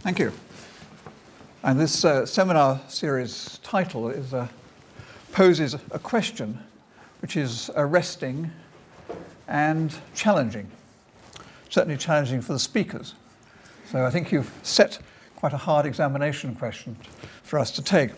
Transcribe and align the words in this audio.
Thank 0.00 0.18
you. 0.18 0.32
And 1.62 1.80
this 1.80 2.04
uh, 2.04 2.26
seminar 2.26 2.80
series 2.88 3.58
title 3.62 4.08
is, 4.08 4.32
uh, 4.32 4.46
poses 5.32 5.74
a 5.90 5.98
question 5.98 6.60
which 7.20 7.36
is 7.36 7.70
arresting 7.74 8.50
and 9.48 9.92
challenging. 10.14 10.70
Certainly 11.70 11.96
challenging 11.96 12.40
for 12.40 12.52
the 12.52 12.58
speakers. 12.58 13.14
So 13.90 14.04
I 14.04 14.10
think 14.10 14.30
you've 14.30 14.52
set 14.62 15.00
quite 15.34 15.52
a 15.52 15.56
hard 15.56 15.86
examination 15.86 16.54
question 16.54 16.96
for 17.42 17.58
us 17.58 17.70
to 17.72 17.82
take. 17.82 18.10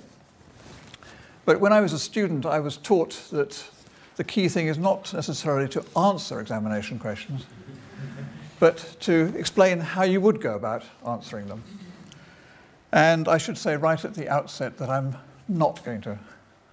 But 1.45 1.61
when 1.61 1.73
I 1.73 1.81
was 1.81 1.93
a 1.95 1.99
student, 1.99 2.45
I 2.45 2.61
was 2.61 2.77
taught 2.77 3.13
that 3.31 3.65
the 4.17 4.25
key 4.25 4.49
thing 4.49 4.67
is 4.67 4.77
not 4.77 5.15
necessarily 5.15 5.69
to 5.69 5.85
answer 5.97 6.41
examination 6.41 6.99
questions, 6.99 7.47
but 8.61 8.97
to 9.01 9.33
explain 9.37 9.81
how 9.81 10.03
you 10.03 10.21
would 10.21 10.41
go 10.41 10.57
about 10.57 10.85
answering 11.07 11.47
them. 11.47 11.63
And 12.93 13.29
I 13.29 13.39
should 13.39 13.59
say 13.59 13.77
right 13.77 14.03
at 14.05 14.15
the 14.15 14.29
outset 14.29 14.79
that 14.79 14.89
I'm 14.89 15.17
not 15.49 15.85
going 15.85 16.01
to 16.03 16.19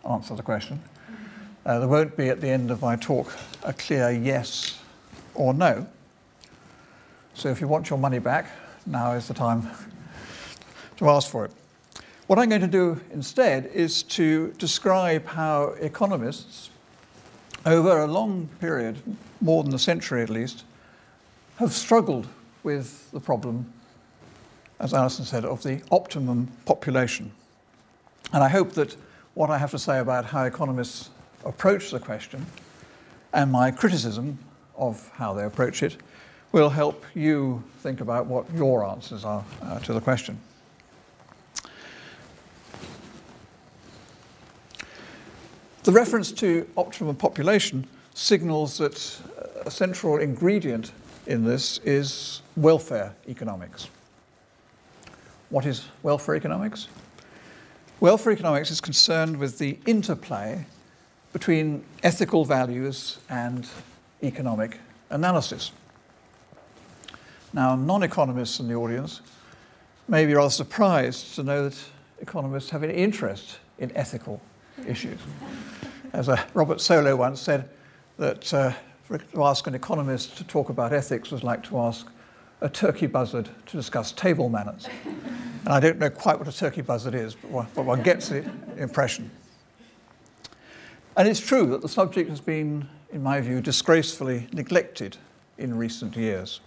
answer 0.10 0.36
the 0.36 0.44
question. 0.44 0.82
Uh, 1.66 1.80
there 1.80 1.88
won't 1.88 2.16
be 2.16 2.30
at 2.30 2.42
the 2.42 2.50
end 2.50 2.72
of 2.72 2.82
my 2.82 2.96
talk 2.96 3.34
a 3.64 3.74
clear 3.74 4.12
yes 4.12 4.80
or 5.34 5.54
no. 5.54 5.88
So 7.34 7.50
if 7.50 7.60
you 7.60 7.68
want 7.68 7.90
your 7.90 8.00
money 8.00 8.20
back, 8.20 8.50
now 8.86 9.14
is 9.14 9.28
the 9.28 9.34
time 9.34 9.70
to 10.98 11.10
ask 11.10 11.30
for 11.30 11.46
it. 11.46 11.52
What 12.28 12.40
I'm 12.40 12.50
going 12.50 12.62
to 12.62 12.68
do 12.68 13.00
instead 13.12 13.68
is 13.68 14.04
to 14.04 14.54
describe 14.58 15.26
how 15.26 15.76
economists, 15.80 16.70
over 17.66 18.00
a 18.00 18.08
long 18.08 18.48
period, 18.60 18.98
more 19.42 19.64
than 19.64 19.74
a 19.74 19.80
century 19.80 20.24
at 20.24 20.30
least, 20.30 20.64
have 21.58 21.74
struggled 21.74 22.28
with 22.64 23.10
the 23.12 23.20
problem, 23.20 23.72
as 24.80 24.94
Alison 24.94 25.26
said, 25.26 25.46
of 25.46 25.64
the 25.64 25.82
optimum 25.92 26.50
population. 26.66 27.32
And 28.34 28.44
I 28.44 28.50
hope 28.50 28.74
that 28.74 28.96
what 29.36 29.50
I 29.50 29.58
have 29.58 29.72
to 29.72 29.80
say 29.80 30.00
about 30.00 30.26
how 30.26 30.44
economists 30.44 31.10
approach 31.46 31.92
the 31.92 32.00
question 32.00 32.46
and 33.34 33.52
my 33.52 33.72
criticism 33.72 34.38
of 34.78 35.10
how 35.14 35.34
they 35.34 35.44
approach 35.44 35.84
it 35.84 35.98
will 36.52 36.70
help 36.70 37.04
you 37.14 37.64
think 37.80 38.02
about 38.02 38.26
what 38.26 38.46
your 38.54 38.86
answers 38.86 39.26
are 39.26 39.44
uh, 39.62 39.80
to 39.80 39.94
the 39.94 40.02
question. 40.02 40.40
The 45.84 45.92
reference 45.92 46.32
to 46.34 46.68
optimum 46.78 47.16
population 47.16 47.86
signals 48.14 48.78
that 48.80 49.22
a 49.66 49.70
central 49.70 50.18
ingredient 50.18 50.92
in 51.28 51.44
this 51.44 51.80
is 51.80 52.42
welfare 52.56 53.16
economics. 53.28 53.90
What 55.50 55.66
is 55.66 55.86
welfare 56.04 56.36
economics? 56.36 56.88
Welfare 58.00 58.34
economics 58.34 58.72
is 58.72 58.82
concerned 58.82 59.38
with 59.38 59.58
the 59.58 59.80
interplay 59.86 60.66
between 61.34 61.84
ethical 62.04 62.46
values 62.46 63.20
and 63.30 63.68
economic 64.24 64.80
analysis. 65.10 65.72
Now, 67.54 67.76
non 67.76 68.04
economists 68.04 68.60
in 68.60 68.68
the 68.68 68.76
audience 68.76 69.22
may 70.08 70.26
be 70.26 70.34
rather 70.34 70.50
surprised 70.50 71.36
to 71.36 71.44
know 71.44 71.70
that 71.70 71.78
economists 72.20 72.70
have 72.70 72.84
an 72.84 72.92
interest 72.92 73.60
in 73.80 73.92
ethical 73.96 74.42
issues. 74.88 75.20
As 76.14 76.30
uh, 76.30 76.42
Robert 76.54 76.78
Solow 76.78 77.18
once 77.18 77.42
said, 77.42 77.70
that 78.18 78.54
uh, 78.54 78.74
to 79.10 79.44
ask 79.44 79.68
an 79.68 79.76
economist 79.76 80.38
to 80.38 80.44
talk 80.44 80.70
about 80.70 80.94
ethics 80.94 81.32
was 81.32 81.44
like 81.44 81.64
to 81.64 81.78
ask 81.78 82.08
a 82.62 82.70
turkey 82.70 83.08
buzzard 83.08 83.50
to 83.66 83.78
discuss 83.78 84.12
table 84.12 84.50
manners. 84.50 84.88
And 85.06 85.70
I 85.70 85.80
don't 85.80 86.00
know 86.00 86.10
quite 86.10 86.40
what 86.40 86.48
a 86.48 86.58
turkey 86.58 86.82
buzzard 86.82 87.14
is, 87.14 87.36
but 87.36 87.52
one, 87.52 87.68
but 87.76 87.86
one 87.86 88.02
gets 88.02 88.30
the 88.30 88.50
impression. 88.78 89.30
And 91.18 91.28
it's 91.28 91.40
true 91.40 91.68
that 91.68 91.82
the 91.82 91.90
subject 91.90 92.30
has 92.30 92.42
been, 92.42 92.88
in 93.12 93.22
my 93.24 93.40
view, 93.42 93.62
disgracefully 93.62 94.48
neglected 94.52 95.18
in 95.58 95.78
recent 95.78 96.16
years. 96.16 96.62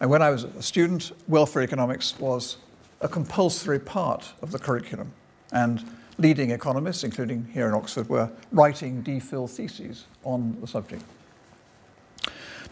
And 0.00 0.10
when 0.10 0.22
I 0.22 0.30
was 0.30 0.44
a 0.44 0.62
student, 0.62 1.12
welfare 1.28 1.62
economics 1.62 2.18
was 2.18 2.58
a 3.00 3.08
compulsory 3.08 3.78
part 3.78 4.32
of 4.42 4.50
the 4.50 4.58
curriculum. 4.58 5.12
And 5.52 5.84
leading 6.18 6.50
economists, 6.50 7.04
including 7.04 7.46
here 7.52 7.68
in 7.68 7.74
Oxford, 7.74 8.08
were 8.08 8.30
writing 8.52 9.02
DPhil 9.02 9.48
theses 9.48 10.06
on 10.24 10.56
the 10.60 10.66
subject. 10.66 11.02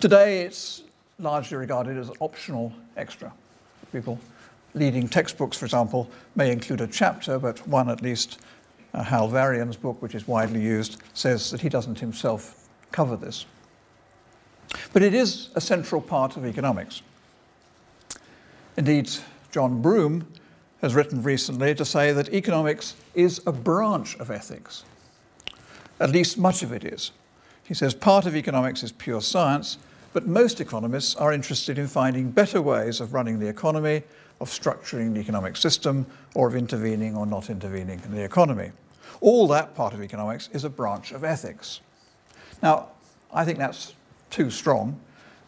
Today, 0.03 0.43
it's 0.43 0.83
largely 1.21 1.57
regarded 1.57 1.97
as 1.97 2.09
an 2.09 2.17
optional 2.19 2.73
extra. 2.97 3.33
People 3.93 4.19
leading 4.75 5.07
textbooks, 5.07 5.57
for 5.57 5.65
example, 5.65 6.11
may 6.35 6.51
include 6.51 6.81
a 6.81 6.89
chapter, 6.89 7.39
but 7.39 7.65
one 7.69 7.89
at 7.89 8.03
least, 8.03 8.41
uh, 8.95 9.05
Hal 9.05 9.29
Varian's 9.29 9.77
book, 9.77 10.03
which 10.03 10.17
is 10.17 10.27
widely 10.27 10.61
used, 10.61 11.01
says 11.15 11.53
that 11.53 11.61
he 11.61 11.69
doesn't 11.69 12.01
himself 12.01 12.69
cover 12.91 13.17
this. 13.17 13.47
But 14.93 15.05
it 15.05 15.15
is 15.15 15.51
a 15.55 15.61
central 15.61 16.01
part 16.01 16.37
of 16.37 16.45
economics. 16.45 17.03
Indeed, 18.77 19.09
John 19.53 19.81
Broome 19.81 20.27
has 20.81 20.97
written 20.97 21.23
recently 21.23 21.77
to 21.77 21.85
say 21.85 22.11
that 22.11 22.35
economics 22.35 22.97
is 23.15 23.41
a 23.47 23.53
branch 23.53 24.17
of 24.17 24.33
ethics. 24.33 24.83
At 26.01 26.11
least 26.11 26.39
much 26.39 26.65
of 26.65 26.73
it 26.73 26.83
is. 26.85 27.13
He 27.63 27.75
says 27.75 27.95
part 27.95 28.27
of 28.27 28.35
economics 28.35 28.83
is 28.83 28.91
pure 28.91 29.21
science, 29.21 29.79
but 30.13 30.27
most 30.27 30.61
economists 30.61 31.15
are 31.17 31.33
interested 31.33 31.79
in 31.79 31.87
finding 31.87 32.31
better 32.31 32.61
ways 32.61 33.01
of 33.01 33.15
running 33.15 33.39
the 33.39 33.49
economy, 33.49 34.03
of 34.41 34.51
structuring 34.51 35.15
the 35.15 35.21
economic 35.21 35.57
system, 35.57 36.07
or 36.35 36.49
of 36.49 36.57
intervening 36.57 37.17
or 37.17 37.27
not 37.27 37.49
intervening 37.51 38.01
in 38.05 38.13
the 38.13 38.23
economy. 38.23 38.73
All 39.21 39.47
that 39.49 39.75
part 39.75 39.95
of 39.95 40.03
economics 40.03 40.49
is 40.53 40.65
a 40.65 40.71
branch 40.71 41.13
of 41.13 41.25
ethics. 41.25 41.81
Now, 42.63 42.89
I 43.33 43.45
think 43.45 43.59
that's 43.59 43.95
too 44.31 44.51
strong. 44.51 45.01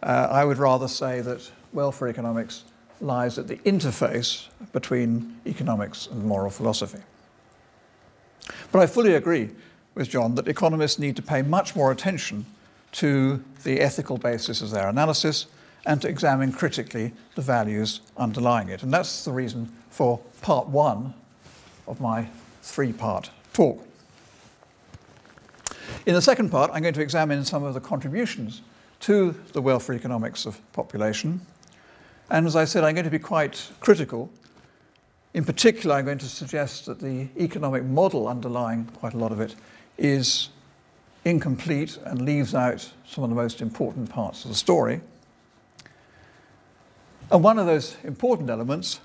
Uh, 0.02 0.28
I 0.30 0.44
would 0.44 0.58
rather 0.58 0.88
say 0.88 1.20
that 1.20 1.50
welfare 1.72 2.08
economics 2.08 2.64
lies 3.00 3.38
at 3.38 3.48
the 3.48 3.56
interface 3.58 4.48
between 4.72 5.40
economics 5.46 6.06
and 6.06 6.24
moral 6.24 6.50
philosophy. 6.50 7.00
But 8.70 8.80
I 8.80 8.86
fully 8.86 9.14
agree 9.14 9.50
with 9.94 10.08
John 10.08 10.34
that 10.36 10.48
economists 10.48 10.98
need 10.98 11.16
to 11.16 11.22
pay 11.22 11.42
much 11.42 11.76
more 11.76 11.90
attention 11.90 12.46
to 12.94 13.42
the 13.64 13.80
ethical 13.80 14.16
basis 14.18 14.62
of 14.62 14.70
their 14.70 14.88
analysis 14.88 15.46
and 15.86 16.00
to 16.00 16.08
examine 16.08 16.52
critically 16.52 17.12
the 17.34 17.42
values 17.42 18.00
underlying 18.16 18.68
it. 18.68 18.82
And 18.82 18.92
that's 18.92 19.24
the 19.24 19.32
reason 19.32 19.70
for 19.90 20.18
part 20.42 20.68
one 20.68 21.12
of 21.86 22.00
my 22.00 22.28
three 22.62 22.92
part 22.92 23.30
talk. 23.52 23.86
In 26.06 26.14
the 26.14 26.22
second 26.22 26.50
part, 26.50 26.70
I'm 26.72 26.82
going 26.82 26.94
to 26.94 27.02
examine 27.02 27.44
some 27.44 27.64
of 27.64 27.74
the 27.74 27.80
contributions 27.80 28.62
to 29.00 29.32
the 29.52 29.60
welfare 29.60 29.94
economics 29.94 30.46
of 30.46 30.60
population. 30.72 31.40
And 32.30 32.46
as 32.46 32.56
I 32.56 32.64
said, 32.64 32.84
I'm 32.84 32.94
going 32.94 33.04
to 33.04 33.10
be 33.10 33.18
quite 33.18 33.70
critical. 33.80 34.30
In 35.34 35.44
particular, 35.44 35.96
I'm 35.96 36.04
going 36.04 36.18
to 36.18 36.28
suggest 36.28 36.86
that 36.86 37.00
the 37.00 37.28
economic 37.38 37.84
model 37.84 38.28
underlying 38.28 38.86
quite 38.96 39.14
a 39.14 39.18
lot 39.18 39.32
of 39.32 39.40
it 39.40 39.56
is 39.98 40.48
incomplete 41.24 41.98
and 42.04 42.22
leaves 42.22 42.54
out 42.54 42.88
some 43.06 43.24
of 43.24 43.30
the 43.30 43.36
most 43.36 43.62
important 43.62 44.10
parts 44.10 44.44
of 44.44 44.50
the 44.50 44.56
story. 44.56 45.00
And 47.30 47.42
one 47.42 47.58
of 47.58 47.66
those 47.66 47.96
important 48.04 48.50
elements 48.50 49.00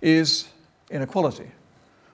is 0.00 0.48
inequality, 0.90 1.50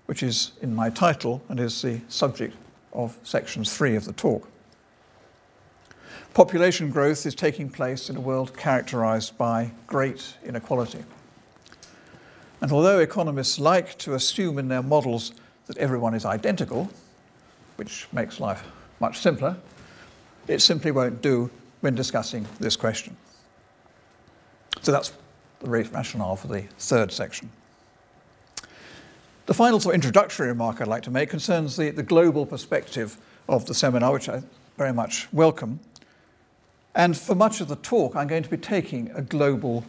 which 0.07 0.23
is 0.23 0.53
in 0.63 0.75
my 0.75 0.91
title 0.91 1.43
and 1.49 1.61
is 1.61 1.83
the 1.83 2.01
subject 2.09 2.57
of 2.93 3.17
section 3.23 3.65
three 3.65 3.95
of 3.95 4.07
the 4.07 4.13
talk. 4.13 4.49
Population 6.33 6.91
growth 6.91 7.25
is 7.27 7.35
taking 7.35 7.69
place 7.69 8.11
in 8.11 8.17
a 8.17 8.21
world 8.21 8.57
characterized 8.57 9.37
by 9.39 9.71
great 9.87 10.35
inequality. 10.45 11.05
And 12.61 12.73
although 12.73 13.01
economists 13.01 13.59
like 13.59 13.99
to 13.99 14.15
assume 14.15 14.59
in 14.59 14.69
their 14.69 14.83
models 14.83 15.33
that 15.67 15.77
everyone 15.79 16.15
is 16.15 16.25
identical, 16.25 16.91
which 17.77 18.09
makes 18.13 18.41
life 18.41 18.65
much 19.01 19.19
simpler. 19.19 19.57
It 20.49 20.61
simply 20.61 20.91
won't 20.91 21.23
do 21.23 21.51
when 21.81 21.95
discussing 21.95 22.47
this 22.61 22.77
question. 22.77 23.17
So 24.83 24.93
that's 24.93 25.13
the 25.61 25.69
rationale 25.69 26.37
for 26.37 26.49
the 26.49 26.63
third 26.79 27.13
section. 27.13 27.51
The 29.47 29.55
final 29.55 29.79
sort 29.81 29.95
of 29.95 29.97
introductory 29.97 30.49
remark 30.49 30.81
I'd 30.81 30.89
like 30.89 31.05
to 31.05 31.11
make 31.11 31.31
concerns 31.31 31.77
the, 31.77 31.91
the 31.91 32.03
global 32.03 32.47
perspective 32.47 33.17
of 33.49 33.67
the 33.67 33.75
seminar, 33.75 34.13
which 34.13 34.29
I 34.29 34.43
very 34.77 34.93
much 34.93 35.29
welcome. 35.33 35.81
And 36.95 37.17
for 37.17 37.35
much 37.35 37.61
of 37.61 37.69
the 37.69 37.77
talk, 37.77 38.17
I'm 38.17 38.27
going 38.27 38.43
to 38.43 38.49
be 38.49 38.57
taking 38.57 39.11
a 39.13 39.23
global 39.23 39.85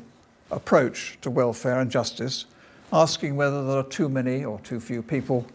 approach 0.51 1.18
to 1.21 1.30
welfare 1.30 1.80
and 1.80 1.89
justice, 1.89 2.45
asking 2.94 3.36
whether 3.36 3.65
there 3.65 3.77
are 3.77 3.83
too 3.83 4.09
many 4.09 4.45
or 4.45 4.59
too 4.59 4.80
few 4.80 5.01
people 5.01 5.45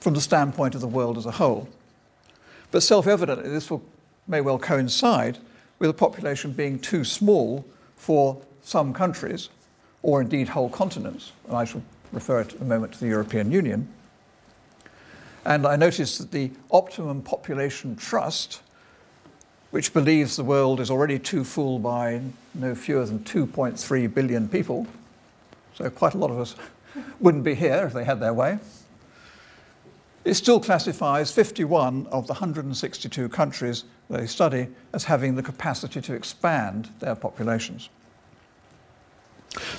from 0.00 0.14
the 0.14 0.20
standpoint 0.20 0.74
of 0.74 0.80
the 0.80 0.88
world 0.88 1.16
as 1.16 1.26
a 1.26 1.30
whole. 1.30 1.68
But 2.72 2.82
self 2.82 3.06
evidently, 3.06 3.48
this 3.50 3.70
will, 3.70 3.82
may 4.26 4.40
well 4.40 4.58
coincide 4.58 5.38
with 5.78 5.90
a 5.90 5.94
population 5.94 6.52
being 6.52 6.80
too 6.80 7.04
small 7.04 7.64
for 7.94 8.40
some 8.62 8.92
countries 8.92 9.50
or 10.02 10.20
indeed 10.20 10.48
whole 10.48 10.68
continents. 10.68 11.32
And 11.46 11.56
I 11.56 11.64
shall 11.64 11.82
refer 12.10 12.40
at 12.40 12.54
a 12.54 12.64
moment 12.64 12.94
to 12.94 13.00
the 13.00 13.06
European 13.06 13.52
Union. 13.52 13.88
And 15.44 15.66
I 15.66 15.76
noticed 15.76 16.18
that 16.18 16.30
the 16.30 16.50
Optimum 16.70 17.22
Population 17.22 17.94
Trust, 17.96 18.62
which 19.70 19.92
believes 19.92 20.36
the 20.36 20.44
world 20.44 20.80
is 20.80 20.90
already 20.90 21.18
too 21.18 21.44
full 21.44 21.78
by 21.78 22.20
no 22.54 22.74
fewer 22.74 23.04
than 23.04 23.20
2.3 23.20 24.14
billion 24.14 24.48
people, 24.48 24.86
so 25.74 25.90
quite 25.90 26.14
a 26.14 26.18
lot 26.18 26.30
of 26.30 26.38
us 26.38 26.54
wouldn't 27.20 27.44
be 27.44 27.54
here 27.54 27.84
if 27.86 27.92
they 27.92 28.04
had 28.04 28.20
their 28.20 28.34
way, 28.34 28.58
it 30.24 30.34
still 30.34 30.60
classifies 30.60 31.32
51 31.32 32.06
of 32.06 32.26
the 32.26 32.34
162 32.34 33.28
countries 33.28 33.84
they 34.08 34.26
study 34.26 34.68
as 34.92 35.04
having 35.04 35.34
the 35.34 35.42
capacity 35.42 36.00
to 36.00 36.14
expand 36.14 36.90
their 37.00 37.14
populations. 37.14 37.88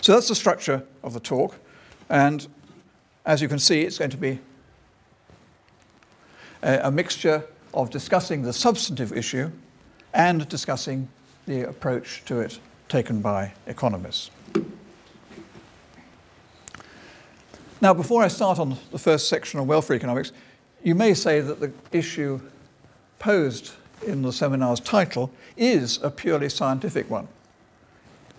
So 0.01 0.13
that's 0.13 0.27
the 0.27 0.35
structure 0.35 0.83
of 1.03 1.13
the 1.13 1.19
talk. 1.19 1.57
And 2.09 2.47
as 3.25 3.41
you 3.41 3.47
can 3.47 3.59
see, 3.59 3.81
it's 3.81 3.97
going 3.97 4.11
to 4.11 4.17
be 4.17 4.39
a, 6.61 6.87
a 6.87 6.91
mixture 6.91 7.45
of 7.73 7.89
discussing 7.89 8.41
the 8.41 8.53
substantive 8.53 9.13
issue 9.13 9.49
and 10.13 10.47
discussing 10.49 11.07
the 11.45 11.67
approach 11.67 12.23
to 12.25 12.39
it 12.39 12.59
taken 12.89 13.21
by 13.21 13.51
economists. 13.67 14.29
Now, 17.83 17.93
before 17.93 18.23
I 18.23 18.29
start 18.29 18.59
on 18.59 18.77
the 18.91 18.97
first 18.97 19.27
section 19.27 19.59
on 19.59 19.67
welfare 19.67 19.97
economics, 19.97 20.31
you 20.83 20.95
may 20.95 21.13
say 21.13 21.41
that 21.41 21.59
the 21.59 21.69
issue 21.91 22.39
posed 23.19 23.73
in 24.07 24.21
the 24.21 24.31
seminar's 24.31 24.79
title 24.79 25.33
is 25.57 25.99
a 26.01 26.09
purely 26.09 26.47
scientific 26.47 27.09
one. 27.09 27.27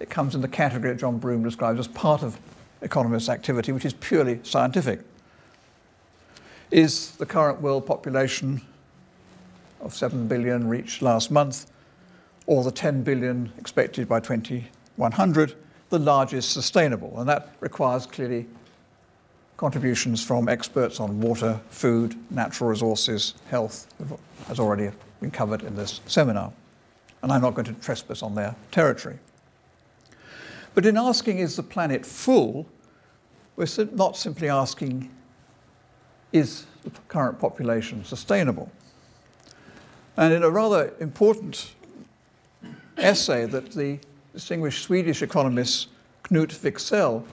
It 0.00 0.08
comes 0.08 0.34
in 0.34 0.40
the 0.40 0.48
category 0.48 0.94
that 0.94 0.98
John 0.98 1.18
Broome 1.18 1.44
describes 1.44 1.78
as 1.78 1.88
part 1.88 2.22
of 2.22 2.40
economists' 2.80 3.28
activity, 3.28 3.70
which 3.70 3.84
is 3.84 3.92
purely 3.92 4.40
scientific. 4.44 5.00
Is 6.70 7.10
the 7.16 7.26
current 7.26 7.60
world 7.60 7.84
population 7.84 8.62
of 9.82 9.94
7 9.94 10.26
billion 10.26 10.68
reached 10.68 11.02
last 11.02 11.30
month, 11.30 11.70
or 12.46 12.64
the 12.64 12.72
10 12.72 13.02
billion 13.02 13.52
expected 13.58 14.08
by 14.08 14.20
2100, 14.20 15.54
the 15.90 15.98
largest 15.98 16.50
sustainable? 16.50 17.20
And 17.20 17.28
that 17.28 17.54
requires 17.60 18.06
clearly 18.06 18.46
contributions 19.64 20.22
from 20.22 20.46
experts 20.46 21.00
on 21.00 21.18
water, 21.22 21.58
food, 21.70 22.14
natural 22.30 22.68
resources, 22.68 23.32
health, 23.48 23.86
has 24.46 24.60
already 24.60 24.90
been 25.22 25.30
covered 25.30 25.62
in 25.62 25.74
this 25.74 26.02
seminar. 26.04 26.52
And 27.22 27.32
I'm 27.32 27.40
not 27.40 27.54
going 27.54 27.64
to 27.64 27.72
trespass 27.72 28.22
on 28.22 28.34
their 28.34 28.54
territory. 28.70 29.18
But 30.74 30.84
in 30.84 30.98
asking, 30.98 31.38
is 31.38 31.56
the 31.56 31.62
planet 31.62 32.04
full, 32.04 32.66
we're 33.56 33.66
not 33.92 34.18
simply 34.18 34.50
asking, 34.50 35.10
is 36.30 36.66
the 36.82 36.90
current 37.08 37.38
population 37.38 38.04
sustainable? 38.04 38.70
And 40.18 40.34
in 40.34 40.42
a 40.42 40.50
rather 40.50 40.92
important 41.00 41.72
essay 42.98 43.46
that 43.46 43.72
the 43.72 43.98
distinguished 44.34 44.82
Swedish 44.82 45.22
economist 45.22 45.88
Knut 46.24 46.50
Wicksell 46.50 47.24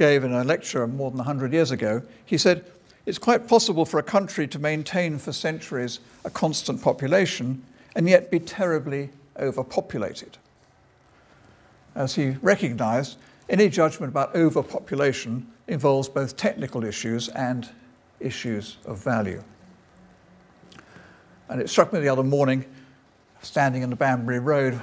gave 0.00 0.24
in 0.24 0.32
a 0.32 0.42
lecture 0.42 0.86
more 0.86 1.10
than 1.10 1.18
100 1.18 1.52
years 1.52 1.72
ago, 1.72 2.00
he 2.24 2.38
said, 2.38 2.64
It's 3.04 3.18
quite 3.18 3.46
possible 3.46 3.84
for 3.84 3.98
a 3.98 4.02
country 4.02 4.48
to 4.48 4.58
maintain 4.58 5.18
for 5.18 5.30
centuries 5.30 6.00
a 6.24 6.30
constant 6.30 6.80
population 6.80 7.62
and 7.94 8.08
yet 8.08 8.30
be 8.30 8.40
terribly 8.40 9.10
overpopulated. 9.38 10.38
As 11.94 12.14
he 12.14 12.30
recognized, 12.40 13.18
any 13.50 13.68
judgment 13.68 14.10
about 14.10 14.34
overpopulation 14.34 15.46
involves 15.68 16.08
both 16.08 16.34
technical 16.34 16.82
issues 16.82 17.28
and 17.28 17.68
issues 18.20 18.78
of 18.86 19.04
value. 19.04 19.44
And 21.50 21.60
it 21.60 21.68
struck 21.68 21.92
me 21.92 22.00
the 22.00 22.08
other 22.08 22.24
morning, 22.24 22.64
standing 23.42 23.82
in 23.82 23.90
the 23.90 23.96
Banbury 23.96 24.38
Road, 24.38 24.80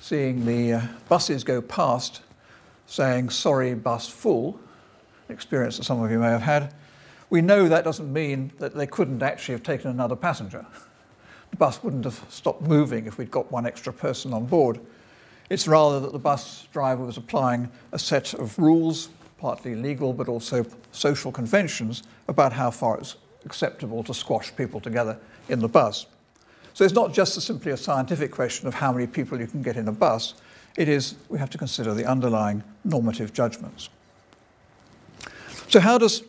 seeing 0.00 0.44
the 0.44 0.72
uh, 0.72 0.82
buses 1.08 1.44
go 1.44 1.62
past 1.62 2.22
saying, 2.88 3.28
sorry, 3.30 3.74
bus 3.74 4.08
full, 4.08 4.58
an 5.28 5.34
experience 5.34 5.76
that 5.76 5.84
some 5.84 6.02
of 6.02 6.10
you 6.10 6.18
may 6.18 6.30
have 6.30 6.42
had, 6.42 6.74
we 7.30 7.42
know 7.42 7.68
that 7.68 7.84
doesn't 7.84 8.10
mean 8.10 8.50
that 8.58 8.74
they 8.74 8.86
couldn't 8.86 9.22
actually 9.22 9.52
have 9.52 9.62
taken 9.62 9.90
another 9.90 10.16
passenger. 10.16 10.64
The 11.50 11.56
bus 11.56 11.82
wouldn't 11.82 12.04
have 12.04 12.24
stopped 12.30 12.62
moving 12.62 13.06
if 13.06 13.18
we'd 13.18 13.30
got 13.30 13.52
one 13.52 13.66
extra 13.66 13.92
person 13.92 14.32
on 14.32 14.46
board. 14.46 14.80
It's 15.50 15.68
rather 15.68 16.00
that 16.00 16.12
the 16.12 16.18
bus 16.18 16.66
driver 16.72 17.04
was 17.04 17.18
applying 17.18 17.70
a 17.92 17.98
set 17.98 18.32
of 18.34 18.58
rules, 18.58 19.10
partly 19.38 19.74
legal 19.74 20.14
but 20.14 20.28
also 20.28 20.64
social 20.92 21.30
conventions, 21.30 22.02
about 22.26 22.54
how 22.54 22.70
far 22.70 22.98
it's 22.98 23.16
acceptable 23.44 24.02
to 24.04 24.14
squash 24.14 24.54
people 24.56 24.80
together 24.80 25.18
in 25.50 25.60
the 25.60 25.68
bus. 25.68 26.06
So 26.72 26.84
it's 26.84 26.94
not 26.94 27.12
just 27.12 27.36
a 27.36 27.40
simply 27.40 27.72
a 27.72 27.76
scientific 27.76 28.30
question 28.30 28.66
of 28.66 28.74
how 28.74 28.92
many 28.92 29.06
people 29.06 29.38
you 29.38 29.46
can 29.46 29.60
get 29.62 29.76
in 29.76 29.88
a 29.88 29.92
bus, 29.92 30.34
it 30.78 30.88
is 30.88 31.16
we 31.28 31.40
have 31.40 31.50
to 31.50 31.58
consider 31.58 31.92
the 31.92 32.06
underlying 32.06 32.62
normative 32.84 33.32
judgments. 33.32 33.90
So, 35.68 35.80
how 35.80 35.98
does 35.98 36.22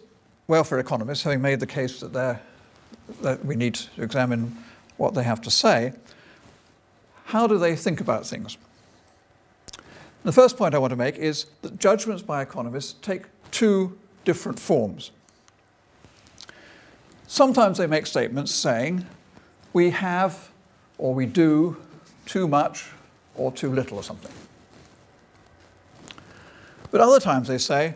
welfare 0.48 0.80
economists, 0.80 1.24
having 1.24 1.40
made 1.40 1.60
the 1.60 1.68
case 1.68 2.00
that, 2.00 2.42
that 3.22 3.46
we 3.46 3.56
need 3.56 3.76
to 3.76 4.02
examine 4.02 4.58
what 4.98 5.14
they 5.14 5.22
have 5.22 5.40
to 5.44 5.52
say, 5.52 5.94
how 7.26 7.46
do 7.46 7.60
they 7.60 7.76
think 7.76 8.02
about 8.02 8.26
things? 8.26 8.58
The 10.24 10.32
first 10.32 10.58
point 10.58 10.74
I 10.74 10.80
want 10.80 10.92
to 10.92 10.98
make 10.98 11.18
is 11.18 11.46
that 11.62 11.80
judgments 11.80 12.24
by 12.24 12.42
economists 12.42 12.96
take 13.04 13.26
two 13.52 13.98
different 14.26 14.60
forms. 14.60 15.12
Sometimes 17.28 17.78
they 17.78 17.86
make 17.86 18.08
statements 18.08 18.52
saying, 18.52 19.06
we 19.74 19.92
have 19.92 20.50
or 20.98 21.14
we 21.14 21.28
do 21.28 21.78
too 22.26 22.48
much 22.48 22.90
or 23.40 23.52
too 23.52 23.72
little 23.72 23.98
or 23.98 24.04
something. 24.04 24.32
But 26.92 27.02
other 27.02 27.20
times 27.20 27.48
they 27.48 27.58
say 27.58 27.96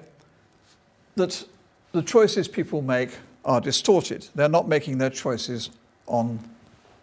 that 1.16 1.44
the 1.92 2.02
choices 2.02 2.48
people 2.48 2.82
make 2.82 3.12
are 3.46 3.60
distorted. 3.60 4.28
They're 4.36 4.50
not 4.50 4.68
making 4.68 4.98
their 4.98 5.10
choices 5.10 5.70
on 6.08 6.40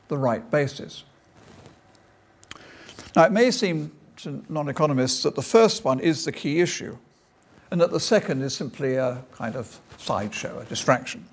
the 0.08 0.16
right 0.16 0.48
basis. 0.50 1.04
Now, 3.14 3.25
it 3.25 3.32
may 3.32 3.50
seem 3.50 3.92
to 4.19 4.42
non 4.48 4.69
economists 4.69 5.23
that 5.23 5.35
the 5.35 5.42
first 5.42 5.85
one 5.85 6.00
is 6.00 6.25
the 6.25 6.32
key 6.32 6.61
issue, 6.61 6.97
and 7.70 7.80
that 7.80 7.90
the 7.90 8.00
second 8.00 8.42
is 8.42 8.54
simply 8.54 8.97
a 8.97 9.23
kind 9.32 9.56
of 9.56 9.78
sideshow, 9.99 10.61
a 10.61 10.64
distraction. 10.64 11.25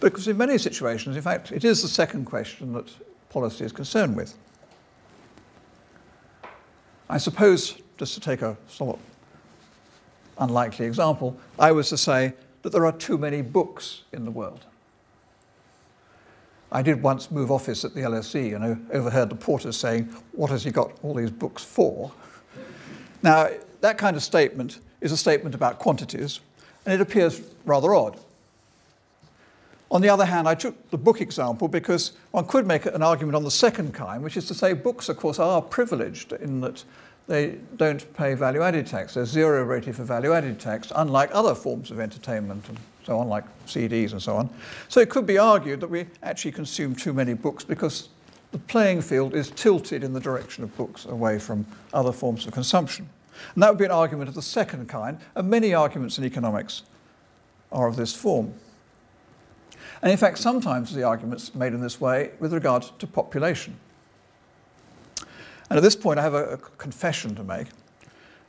Because 0.00 0.28
in 0.28 0.36
many 0.36 0.56
situations, 0.56 1.16
in 1.16 1.22
fact, 1.22 1.52
it 1.52 1.64
is 1.64 1.82
the 1.82 1.88
second 1.88 2.24
question 2.24 2.72
that 2.72 2.90
policy 3.28 3.64
is 3.64 3.72
concerned 3.72 4.16
with. 4.16 4.34
I 7.10 7.18
suppose, 7.18 7.76
just 7.98 8.14
to 8.14 8.20
take 8.20 8.40
a 8.40 8.56
somewhat 8.68 9.00
unlikely 10.38 10.86
example, 10.86 11.36
I 11.58 11.72
was 11.72 11.88
to 11.88 11.98
say 11.98 12.34
that 12.62 12.70
there 12.70 12.86
are 12.86 12.92
too 12.92 13.18
many 13.18 13.42
books 13.42 14.02
in 14.12 14.24
the 14.24 14.30
world. 14.30 14.64
I 16.70 16.82
did 16.82 17.02
once 17.02 17.32
move 17.32 17.50
office 17.50 17.84
at 17.84 17.94
the 17.94 18.02
LSE 18.02 18.54
and 18.54 18.64
I 18.64 18.96
overheard 18.96 19.28
the 19.28 19.34
porters 19.34 19.76
saying, 19.76 20.04
What 20.30 20.50
has 20.50 20.62
he 20.62 20.70
got 20.70 20.92
all 21.02 21.14
these 21.14 21.32
books 21.32 21.64
for? 21.64 22.12
Now, 23.24 23.48
that 23.80 23.98
kind 23.98 24.16
of 24.16 24.22
statement 24.22 24.78
is 25.00 25.10
a 25.10 25.16
statement 25.16 25.56
about 25.56 25.80
quantities, 25.80 26.38
and 26.86 26.94
it 26.94 27.00
appears 27.00 27.42
rather 27.64 27.92
odd. 27.92 28.20
On 29.90 30.00
the 30.00 30.08
other 30.08 30.24
hand, 30.24 30.48
I 30.48 30.54
took 30.54 30.90
the 30.90 30.98
book 30.98 31.20
example 31.20 31.66
because 31.66 32.12
one 32.30 32.46
could 32.46 32.66
make 32.66 32.86
an 32.86 33.02
argument 33.02 33.34
on 33.34 33.42
the 33.42 33.50
second 33.50 33.92
kind, 33.92 34.22
which 34.22 34.36
is 34.36 34.46
to 34.46 34.54
say 34.54 34.72
books, 34.72 35.08
of 35.08 35.16
course, 35.16 35.38
are 35.38 35.60
privileged 35.60 36.32
in 36.32 36.60
that 36.60 36.84
they 37.26 37.58
don't 37.76 38.12
pay 38.14 38.34
value 38.34 38.62
added 38.62 38.86
tax. 38.86 39.14
There's 39.14 39.28
zero 39.28 39.64
rated 39.64 39.96
for 39.96 40.04
value 40.04 40.32
added 40.32 40.60
tax, 40.60 40.92
unlike 40.94 41.30
other 41.32 41.54
forms 41.54 41.90
of 41.90 41.98
entertainment 41.98 42.68
and 42.68 42.78
so 43.04 43.18
on, 43.18 43.28
like 43.28 43.44
CDs 43.66 44.12
and 44.12 44.22
so 44.22 44.36
on. 44.36 44.48
So 44.88 45.00
it 45.00 45.10
could 45.10 45.26
be 45.26 45.38
argued 45.38 45.80
that 45.80 45.90
we 45.90 46.06
actually 46.22 46.52
consume 46.52 46.94
too 46.94 47.12
many 47.12 47.34
books 47.34 47.64
because 47.64 48.08
the 48.52 48.58
playing 48.58 49.02
field 49.02 49.34
is 49.34 49.50
tilted 49.50 50.04
in 50.04 50.12
the 50.12 50.20
direction 50.20 50.64
of 50.64 50.76
books 50.76 51.04
away 51.06 51.38
from 51.38 51.66
other 51.92 52.12
forms 52.12 52.46
of 52.46 52.52
consumption. 52.52 53.08
And 53.54 53.62
that 53.62 53.70
would 53.70 53.78
be 53.78 53.84
an 53.84 53.90
argument 53.90 54.28
of 54.28 54.34
the 54.34 54.42
second 54.42 54.88
kind, 54.88 55.18
and 55.34 55.48
many 55.48 55.72
arguments 55.74 56.18
in 56.18 56.24
economics 56.24 56.82
are 57.72 57.88
of 57.88 57.96
this 57.96 58.14
form. 58.14 58.52
And 60.02 60.10
in 60.10 60.18
fact, 60.18 60.38
sometimes 60.38 60.94
the 60.94 61.02
argument's 61.02 61.54
made 61.54 61.74
in 61.74 61.80
this 61.80 62.00
way 62.00 62.30
with 62.40 62.52
regard 62.52 62.82
to 62.98 63.06
population. 63.06 63.76
And 65.68 65.76
at 65.76 65.82
this 65.82 65.96
point, 65.96 66.18
I 66.18 66.22
have 66.22 66.34
a, 66.34 66.54
a 66.54 66.56
confession 66.56 67.34
to 67.36 67.44
make. 67.44 67.68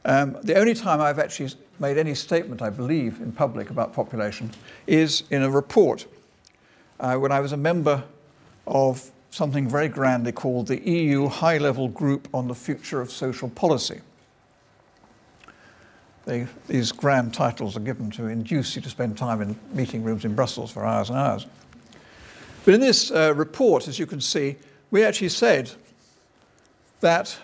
Um, 0.05 0.37
the 0.43 0.55
only 0.55 0.73
time 0.73 0.99
I've 0.99 1.19
actually 1.19 1.51
made 1.79 1.97
any 1.97 2.15
statement, 2.15 2.61
I 2.61 2.69
believe, 2.69 3.21
in 3.21 3.31
public 3.31 3.69
about 3.69 3.93
population 3.93 4.49
is 4.87 5.23
in 5.29 5.43
a 5.43 5.49
report 5.49 6.07
uh, 6.99 7.15
when 7.17 7.31
I 7.31 7.39
was 7.39 7.51
a 7.51 7.57
member 7.57 8.03
of 8.65 9.11
something 9.29 9.67
very 9.67 9.87
grandly 9.87 10.31
called 10.31 10.67
the 10.67 10.81
EU 10.89 11.27
High 11.27 11.57
Level 11.57 11.87
Group 11.87 12.27
on 12.33 12.47
the 12.47 12.55
Future 12.55 13.01
of 13.01 13.11
Social 13.11 13.49
Policy. 13.49 14.01
They, 16.25 16.47
these 16.67 16.91
grand 16.91 17.33
titles 17.33 17.75
are 17.75 17.81
given 17.81 18.11
to 18.11 18.27
induce 18.27 18.75
you 18.75 18.81
to 18.83 18.89
spend 18.89 19.17
time 19.17 19.41
in 19.41 19.55
meeting 19.73 20.03
rooms 20.03 20.23
in 20.23 20.35
Brussels 20.35 20.71
for 20.71 20.85
hours 20.85 21.09
and 21.09 21.17
hours. 21.17 21.45
But 22.63 22.75
in 22.75 22.79
this 22.79 23.09
uh, 23.09 23.33
report, 23.35 23.87
as 23.87 23.97
you 23.97 24.05
can 24.05 24.21
see, 24.21 24.57
we 24.91 25.03
actually 25.03 25.29
said 25.29 25.71
that 26.99 27.37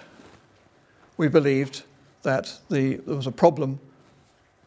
we 1.17 1.27
believed 1.27 1.83
that 2.21 2.59
the, 2.69 2.95
there 2.97 3.15
was 3.15 3.25
a 3.25 3.31
problem. 3.31 3.79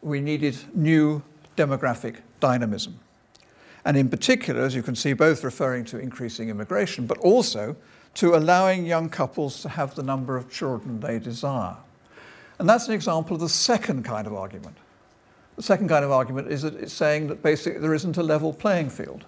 We 0.01 0.19
needed 0.19 0.57
new 0.73 1.23
demographic 1.55 2.17
dynamism. 2.39 2.99
And 3.85 3.97
in 3.97 4.09
particular, 4.09 4.61
as 4.61 4.75
you 4.75 4.83
can 4.83 4.95
see, 4.95 5.13
both 5.13 5.43
referring 5.43 5.85
to 5.85 5.99
increasing 5.99 6.49
immigration, 6.49 7.07
but 7.07 7.17
also 7.19 7.75
to 8.15 8.35
allowing 8.35 8.85
young 8.85 9.09
couples 9.09 9.61
to 9.61 9.69
have 9.69 9.95
the 9.95 10.03
number 10.03 10.35
of 10.35 10.51
children 10.51 10.99
they 10.99 11.17
desire. 11.17 11.77
And 12.61 12.69
that's 12.69 12.87
an 12.87 12.93
example 12.93 13.33
of 13.33 13.39
the 13.39 13.49
second 13.49 14.05
kind 14.05 14.27
of 14.27 14.35
argument. 14.35 14.77
The 15.55 15.63
second 15.63 15.87
kind 15.87 16.05
of 16.05 16.11
argument 16.11 16.51
is 16.51 16.61
that 16.61 16.75
it's 16.75 16.93
saying 16.93 17.25
that 17.29 17.41
basically 17.41 17.79
there 17.79 17.95
isn't 17.95 18.17
a 18.17 18.21
level 18.21 18.53
playing 18.53 18.91
field. 18.91 19.25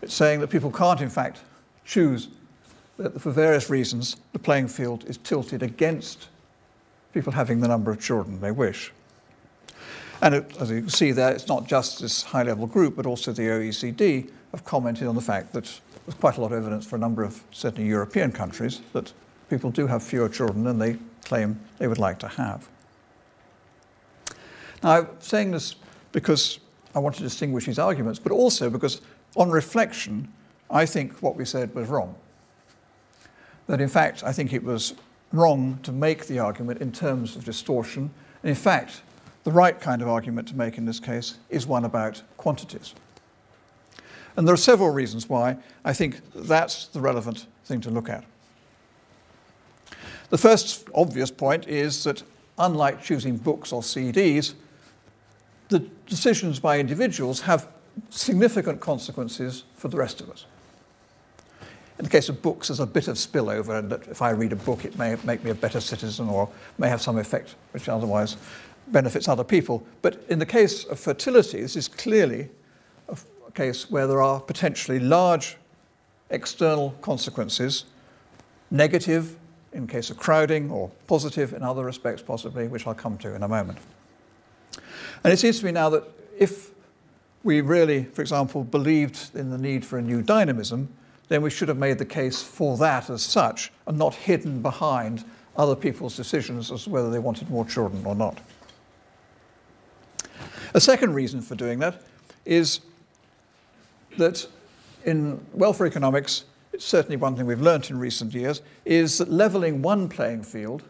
It's 0.00 0.14
saying 0.14 0.38
that 0.38 0.50
people 0.50 0.70
can't, 0.70 1.00
in 1.00 1.10
fact, 1.10 1.40
choose 1.84 2.28
that 2.96 3.20
for 3.20 3.32
various 3.32 3.70
reasons 3.70 4.18
the 4.32 4.38
playing 4.38 4.68
field 4.68 5.02
is 5.08 5.16
tilted 5.16 5.64
against 5.64 6.28
people 7.12 7.32
having 7.32 7.58
the 7.58 7.66
number 7.66 7.90
of 7.90 8.00
children 8.00 8.40
they 8.40 8.52
wish. 8.52 8.92
And 10.22 10.36
it, 10.36 10.56
as 10.60 10.70
you 10.70 10.82
can 10.82 10.90
see 10.90 11.10
there, 11.10 11.32
it's 11.32 11.48
not 11.48 11.66
just 11.66 12.00
this 12.00 12.22
high 12.22 12.44
level 12.44 12.68
group, 12.68 12.94
but 12.94 13.04
also 13.04 13.32
the 13.32 13.42
OECD 13.42 14.30
have 14.52 14.64
commented 14.64 15.08
on 15.08 15.16
the 15.16 15.20
fact 15.20 15.52
that 15.54 15.80
there's 16.06 16.14
quite 16.20 16.36
a 16.36 16.40
lot 16.40 16.52
of 16.52 16.58
evidence 16.58 16.86
for 16.86 16.94
a 16.94 17.00
number 17.00 17.24
of 17.24 17.42
certainly 17.50 17.88
European 17.88 18.30
countries 18.30 18.80
that 18.92 19.12
people 19.50 19.72
do 19.72 19.88
have 19.88 20.04
fewer 20.04 20.28
children 20.28 20.62
than 20.62 20.78
they 20.78 20.96
claim 21.24 21.58
they 21.78 21.86
would 21.86 21.98
like 21.98 22.18
to 22.20 22.28
have. 22.28 22.68
Now, 24.82 24.90
I'm 24.90 25.08
saying 25.20 25.50
this 25.50 25.76
because 26.12 26.60
I 26.94 26.98
want 26.98 27.16
to 27.16 27.22
distinguish 27.22 27.66
these 27.66 27.78
arguments, 27.78 28.18
but 28.18 28.32
also 28.32 28.70
because 28.70 29.00
on 29.36 29.50
reflection, 29.50 30.28
I 30.70 30.86
think 30.86 31.22
what 31.22 31.36
we 31.36 31.44
said 31.44 31.74
was 31.74 31.88
wrong. 31.88 32.14
That 33.66 33.80
in 33.80 33.88
fact, 33.88 34.22
I 34.22 34.32
think 34.32 34.52
it 34.52 34.62
was 34.62 34.94
wrong 35.32 35.78
to 35.82 35.92
make 35.92 36.26
the 36.26 36.38
argument 36.38 36.80
in 36.80 36.92
terms 36.92 37.34
of 37.34 37.44
distortion. 37.44 38.10
And 38.42 38.50
in 38.50 38.54
fact, 38.54 39.02
the 39.44 39.52
right 39.52 39.78
kind 39.80 40.02
of 40.02 40.08
argument 40.08 40.48
to 40.48 40.56
make 40.56 40.78
in 40.78 40.84
this 40.84 41.00
case 41.00 41.38
is 41.50 41.66
one 41.66 41.84
about 41.84 42.22
quantities. 42.36 42.94
And 44.36 44.46
there 44.46 44.54
are 44.54 44.58
several 44.58 44.90
reasons 44.90 45.28
why 45.28 45.56
I 45.84 45.92
think 45.92 46.20
that's 46.34 46.86
the 46.88 47.00
relevant 47.00 47.46
thing 47.64 47.80
to 47.82 47.90
look 47.90 48.08
at. 48.08 48.24
The 50.30 50.38
first 50.38 50.88
obvious 50.94 51.30
point 51.30 51.68
is 51.68 52.04
that, 52.04 52.22
unlike 52.58 53.02
choosing 53.02 53.36
books 53.36 53.72
or 53.72 53.82
CDs, 53.82 54.54
the 55.68 55.80
decisions 56.06 56.58
by 56.60 56.78
individuals 56.78 57.40
have 57.42 57.68
significant 58.10 58.80
consequences 58.80 59.64
for 59.76 59.88
the 59.88 59.96
rest 59.96 60.20
of 60.20 60.30
us. 60.30 60.46
In 61.98 62.04
the 62.04 62.10
case 62.10 62.28
of 62.28 62.42
books, 62.42 62.68
there's 62.68 62.80
a 62.80 62.86
bit 62.86 63.06
of 63.06 63.16
spillover, 63.16 63.78
and 63.78 63.90
that 63.90 64.08
if 64.08 64.20
I 64.20 64.30
read 64.30 64.52
a 64.52 64.56
book, 64.56 64.84
it 64.84 64.98
may 64.98 65.16
make 65.24 65.44
me 65.44 65.50
a 65.50 65.54
better 65.54 65.80
citizen 65.80 66.28
or 66.28 66.48
may 66.76 66.88
have 66.88 67.00
some 67.00 67.18
effect 67.18 67.54
which 67.72 67.88
otherwise 67.88 68.36
benefits 68.88 69.28
other 69.28 69.44
people. 69.44 69.86
But 70.02 70.24
in 70.28 70.38
the 70.38 70.46
case 70.46 70.84
of 70.84 70.98
fertility, 70.98 71.60
this 71.60 71.76
is 71.76 71.86
clearly 71.86 72.48
a 73.08 73.16
case 73.52 73.90
where 73.90 74.06
there 74.06 74.22
are 74.22 74.40
potentially 74.40 74.98
large 74.98 75.56
external 76.30 76.90
consequences, 77.00 77.84
negative 78.70 79.36
in 79.74 79.86
case 79.86 80.08
of 80.08 80.16
crowding 80.16 80.70
or 80.70 80.90
positive 81.06 81.52
in 81.52 81.62
other 81.62 81.84
respects 81.84 82.22
possibly, 82.22 82.68
which 82.68 82.86
I'll 82.86 82.94
come 82.94 83.18
to 83.18 83.34
in 83.34 83.42
a 83.42 83.48
moment. 83.48 83.78
And 85.22 85.32
it 85.32 85.38
seems 85.38 85.58
to 85.58 85.64
me 85.66 85.72
now 85.72 85.90
that 85.90 86.04
if 86.38 86.70
we 87.42 87.60
really, 87.60 88.04
for 88.04 88.22
example, 88.22 88.64
believed 88.64 89.34
in 89.34 89.50
the 89.50 89.58
need 89.58 89.84
for 89.84 89.98
a 89.98 90.02
new 90.02 90.22
dynamism, 90.22 90.88
then 91.28 91.42
we 91.42 91.50
should 91.50 91.68
have 91.68 91.78
made 91.78 91.98
the 91.98 92.04
case 92.04 92.42
for 92.42 92.76
that 92.78 93.10
as 93.10 93.22
such 93.22 93.72
and 93.86 93.98
not 93.98 94.14
hidden 94.14 94.62
behind 94.62 95.24
other 95.56 95.76
people's 95.76 96.16
decisions 96.16 96.70
as 96.70 96.84
to 96.84 96.90
whether 96.90 97.10
they 97.10 97.18
wanted 97.18 97.50
more 97.50 97.64
children 97.64 98.04
or 98.06 98.14
not. 98.14 98.38
A 100.74 100.80
second 100.80 101.14
reason 101.14 101.40
for 101.40 101.54
doing 101.54 101.78
that 101.78 102.02
is 102.44 102.80
that 104.18 104.46
in 105.04 105.44
welfare 105.52 105.86
economics, 105.86 106.44
certainly 106.78 107.16
one 107.16 107.36
thing 107.36 107.46
we've 107.46 107.60
learnt 107.60 107.90
in 107.90 107.98
recent 107.98 108.34
years, 108.34 108.62
is 108.84 109.18
that 109.18 109.30
levelling 109.30 109.82
one 109.82 110.08
playing 110.08 110.42
field, 110.42 110.82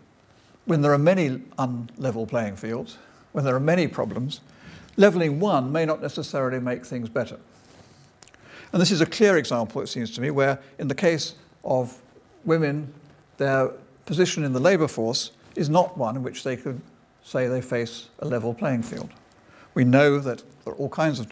when 0.64 0.80
there 0.80 0.92
are 0.92 0.98
many 0.98 1.30
unlevel 1.58 2.28
playing 2.28 2.56
fields, 2.56 2.98
when 3.32 3.44
there 3.44 3.54
are 3.54 3.60
many 3.60 3.86
problems, 3.86 4.40
levelling 4.96 5.40
one 5.40 5.70
may 5.72 5.84
not 5.84 6.00
necessarily 6.00 6.60
make 6.60 6.86
things 6.86 7.08
better. 7.08 7.38
And 8.72 8.80
this 8.80 8.90
is 8.90 9.00
a 9.00 9.06
clear 9.06 9.36
example, 9.36 9.82
it 9.82 9.88
seems 9.88 10.10
to 10.12 10.20
me, 10.20 10.30
where 10.30 10.58
in 10.78 10.88
the 10.88 10.94
case 10.94 11.34
of 11.64 12.00
women, 12.44 12.92
their 13.36 13.70
position 14.06 14.44
in 14.44 14.52
the 14.52 14.60
labour 14.60 14.88
force 14.88 15.32
is 15.56 15.68
not 15.68 15.96
one 15.96 16.16
in 16.16 16.22
which 16.22 16.44
they 16.44 16.56
could 16.56 16.80
say 17.22 17.46
they 17.48 17.60
face 17.60 18.08
a 18.20 18.26
level 18.26 18.52
playing 18.52 18.82
field. 18.82 19.10
We 19.74 19.84
know 19.84 20.18
that 20.18 20.42
there 20.64 20.74
are 20.74 20.76
all 20.76 20.88
kinds 20.88 21.20
of 21.20 21.30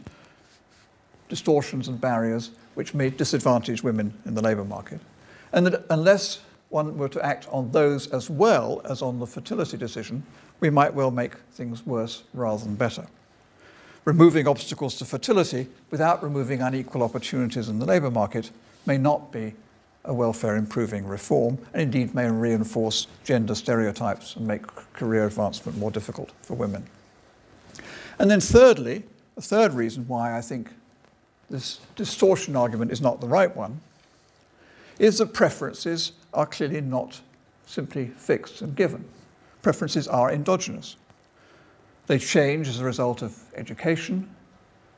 distortions 1.28 1.88
and 1.88 2.00
barriers 2.00 2.50
which 2.74 2.94
may 2.94 3.10
disadvantage 3.10 3.82
women 3.82 4.12
in 4.26 4.34
the 4.34 4.42
labour 4.42 4.64
market. 4.64 5.00
And 5.52 5.66
that 5.66 5.84
unless 5.90 6.40
one 6.70 6.96
were 6.96 7.08
to 7.08 7.24
act 7.24 7.46
on 7.50 7.70
those 7.70 8.06
as 8.08 8.30
well 8.30 8.80
as 8.84 9.02
on 9.02 9.18
the 9.18 9.26
fertility 9.26 9.76
decision, 9.76 10.22
we 10.60 10.70
might 10.70 10.94
well 10.94 11.10
make 11.10 11.34
things 11.52 11.84
worse 11.84 12.22
rather 12.32 12.64
than 12.64 12.74
better. 12.74 13.06
Removing 14.04 14.48
obstacles 14.48 14.96
to 14.98 15.04
fertility 15.04 15.68
without 15.90 16.22
removing 16.22 16.62
unequal 16.62 17.02
opportunities 17.02 17.68
in 17.68 17.78
the 17.78 17.86
labour 17.86 18.10
market 18.10 18.50
may 18.86 18.98
not 18.98 19.30
be 19.30 19.54
a 20.04 20.14
welfare 20.14 20.56
improving 20.56 21.06
reform, 21.06 21.58
and 21.72 21.82
indeed 21.82 22.14
may 22.14 22.28
reinforce 22.28 23.06
gender 23.22 23.54
stereotypes 23.54 24.34
and 24.34 24.46
make 24.46 24.66
career 24.94 25.26
advancement 25.26 25.78
more 25.78 25.92
difficult 25.92 26.32
for 26.42 26.54
women. 26.54 26.84
And 28.18 28.30
then, 28.30 28.40
thirdly, 28.40 29.04
a 29.36 29.40
third 29.40 29.74
reason 29.74 30.06
why 30.08 30.36
I 30.36 30.40
think 30.40 30.70
this 31.52 31.80
distortion 31.96 32.56
argument 32.56 32.90
is 32.90 33.02
not 33.02 33.20
the 33.20 33.28
right 33.28 33.54
one 33.54 33.78
is 34.98 35.18
that 35.18 35.34
preferences 35.34 36.12
are 36.32 36.46
clearly 36.46 36.80
not 36.80 37.20
simply 37.66 38.06
fixed 38.06 38.62
and 38.62 38.74
given. 38.74 39.04
Preferences 39.60 40.08
are 40.08 40.32
endogenous. 40.32 40.96
They 42.06 42.18
change 42.18 42.68
as 42.68 42.80
a 42.80 42.84
result 42.84 43.22
of 43.22 43.38
education, 43.54 44.28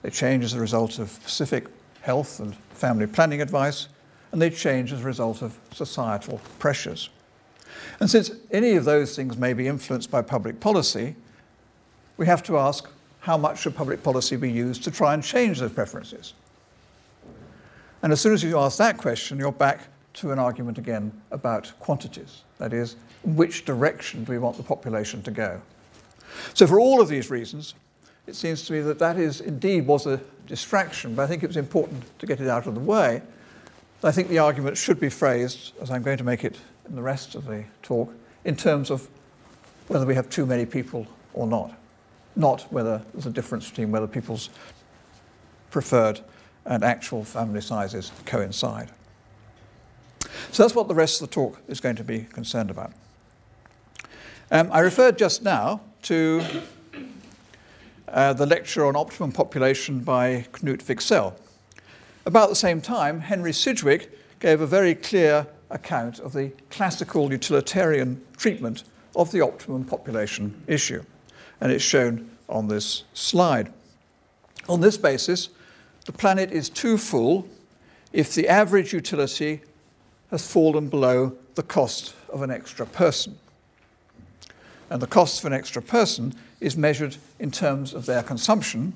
they 0.03 0.11
change 0.11 0.45
as 0.45 0.55
a 0.55 0.61
result 0.61 0.99
of 0.99 1.11
specific 1.11 1.67
health 2.03 2.39
and 2.39 2.55
family 2.71 3.07
planning 3.07 3.43
advice, 3.43 3.89
and 4.31 4.41
they 4.41 4.51
change 4.51 4.93
as 4.93 5.01
a 5.01 5.05
result 5.05 5.43
of 5.43 5.59
societal 5.73 6.41
pressures. 6.59 7.11
And 7.99 8.09
since 8.09 8.31
any 8.53 8.77
of 8.77 8.85
those 8.85 9.17
things 9.17 9.37
may 9.37 9.55
be 9.55 9.67
influenced 9.67 10.11
by 10.11 10.23
public 10.23 10.61
policy, 10.61 11.17
we 12.17 12.27
have 12.27 12.43
to 12.45 12.59
ask 12.59 12.89
how 13.21 13.37
much 13.37 13.61
should 13.61 13.75
public 13.75 14.03
policy 14.03 14.37
be 14.37 14.51
used 14.51 14.85
to 14.85 14.91
try 14.91 15.15
and 15.15 15.23
change 15.23 15.59
those 15.59 15.73
preferences? 15.73 16.35
And 18.05 18.13
as 18.13 18.21
soon 18.21 18.35
as 18.35 18.43
you 18.43 18.59
ask 18.59 18.77
that 18.77 18.99
question, 18.99 19.39
you're 19.39 19.51
back 19.51 19.81
to 20.15 20.31
an 20.31 20.39
argument 20.39 20.77
again 20.77 21.11
about 21.31 21.73
quantities. 21.81 22.43
That 22.59 22.75
is, 22.75 22.97
which 23.25 23.65
direction 23.65 24.25
do 24.25 24.33
we 24.33 24.39
want 24.39 24.59
the 24.59 24.63
population 24.63 25.23
to 25.23 25.31
go? 25.31 25.63
So, 26.53 26.67
for 26.67 26.79
all 26.79 27.01
of 27.01 27.09
these 27.09 27.31
reasons, 27.31 27.73
it 28.27 28.37
seems 28.37 28.67
to 28.67 28.75
me 28.75 28.81
that 28.81 28.99
that 28.99 29.17
is 29.17 29.41
indeed 29.41 29.87
was 29.87 30.07
a 30.07 30.21
distraction, 30.47 31.15
but 31.15 31.23
I 31.23 31.27
think 31.27 31.45
it 31.45 31.47
was 31.47 31.57
important 31.57 32.05
to 32.19 32.27
get 32.27 32.43
it 32.43 32.49
out 32.49 32.67
of 32.67 32.75
the 32.75 32.81
way. 32.81 33.23
I 34.03 34.13
think 34.13 34.29
the 34.29 34.39
argument 34.39 34.77
should 34.77 35.01
be 35.01 35.09
phrased, 35.09 35.73
as 35.81 35.91
I'm 35.91 36.03
going 36.03 36.19
to 36.19 36.25
make 36.25 36.45
it 36.45 36.59
in 36.87 36.97
the 36.97 37.03
rest 37.03 37.35
of 37.35 37.47
the 37.47 37.65
talk, 37.83 38.13
in 38.45 38.55
terms 38.55 38.91
of 38.91 39.09
whether 39.89 40.05
we 40.05 40.15
have 40.15 40.29
too 40.29 40.45
many 40.45 40.67
people 40.67 41.07
or 41.33 41.47
not, 41.47 41.73
not 42.37 42.71
whether 42.71 43.01
there's 43.15 43.25
a 43.25 43.31
difference 43.31 43.71
between 43.71 43.91
whether 43.91 44.07
people's 44.07 44.51
preferred 45.71 46.21
and 46.67 46.83
actual 46.83 47.25
family 47.25 47.61
sizes 47.61 48.11
coincide. 48.27 48.91
So 50.51 50.63
that's 50.63 50.75
what 50.75 50.89
the 50.89 50.95
rest 50.95 51.21
of 51.21 51.29
the 51.29 51.35
talk 51.35 51.61
is 51.69 51.81
going 51.81 51.97
to 51.97 52.05
be 52.05 52.21
concerned 52.21 52.71
about. 52.71 52.93
Um, 54.51 54.69
I 54.73 54.81
referred 54.81 55.19
just 55.19 55.43
now 55.43 55.81
to 56.03 56.43
uh, 58.09 58.33
the 58.33 58.47
lecture 58.47 58.87
on 58.87 58.97
optimum 58.97 59.33
population 59.33 60.01
by 60.01 60.47
Knut 60.53 60.85
Wicksell. 60.85 61.35
About 62.27 62.49
the 62.49 62.57
same 62.57 62.81
time, 62.81 63.21
Henry 63.21 63.53
Sidgwick 63.53 64.11
gave 64.41 64.61
a 64.61 64.67
very 64.67 64.95
clear 64.95 65.47
account 65.71 66.21
of 66.21 66.33
the 66.33 66.53
classical 66.71 67.31
utilitarian 67.33 68.23
treatment 68.37 68.85
of 69.17 69.31
the 69.33 69.41
optimum 69.41 69.85
population 69.85 70.63
issue, 70.67 71.03
and 71.61 71.73
it's 71.73 71.85
shown 71.85 72.31
on 72.49 72.69
this 72.69 73.05
slide. 73.15 73.73
On 74.69 74.81
this 74.81 74.97
basis, 74.97 75.49
the 76.05 76.13
planet 76.13 76.53
is 76.53 76.69
too 76.69 76.99
full 76.99 77.49
if 78.13 78.35
the 78.35 78.49
average 78.49 78.93
utility 78.93 79.61
has 80.31 80.51
fallen 80.51 80.89
below 80.89 81.37
the 81.55 81.63
cost 81.63 82.15
of 82.29 82.43
an 82.43 82.51
extra 82.51 82.87
person. 82.87 83.39
and 84.91 85.01
the 85.01 85.07
cost 85.07 85.41
of 85.41 85.47
an 85.47 85.53
extra 85.53 85.81
person 85.83 86.35
is 86.61 86.77
measured 86.77 87.17
in 87.39 87.51
terms 87.51 87.95
of 87.95 88.07
their 88.07 88.23
consumption, 88.23 88.93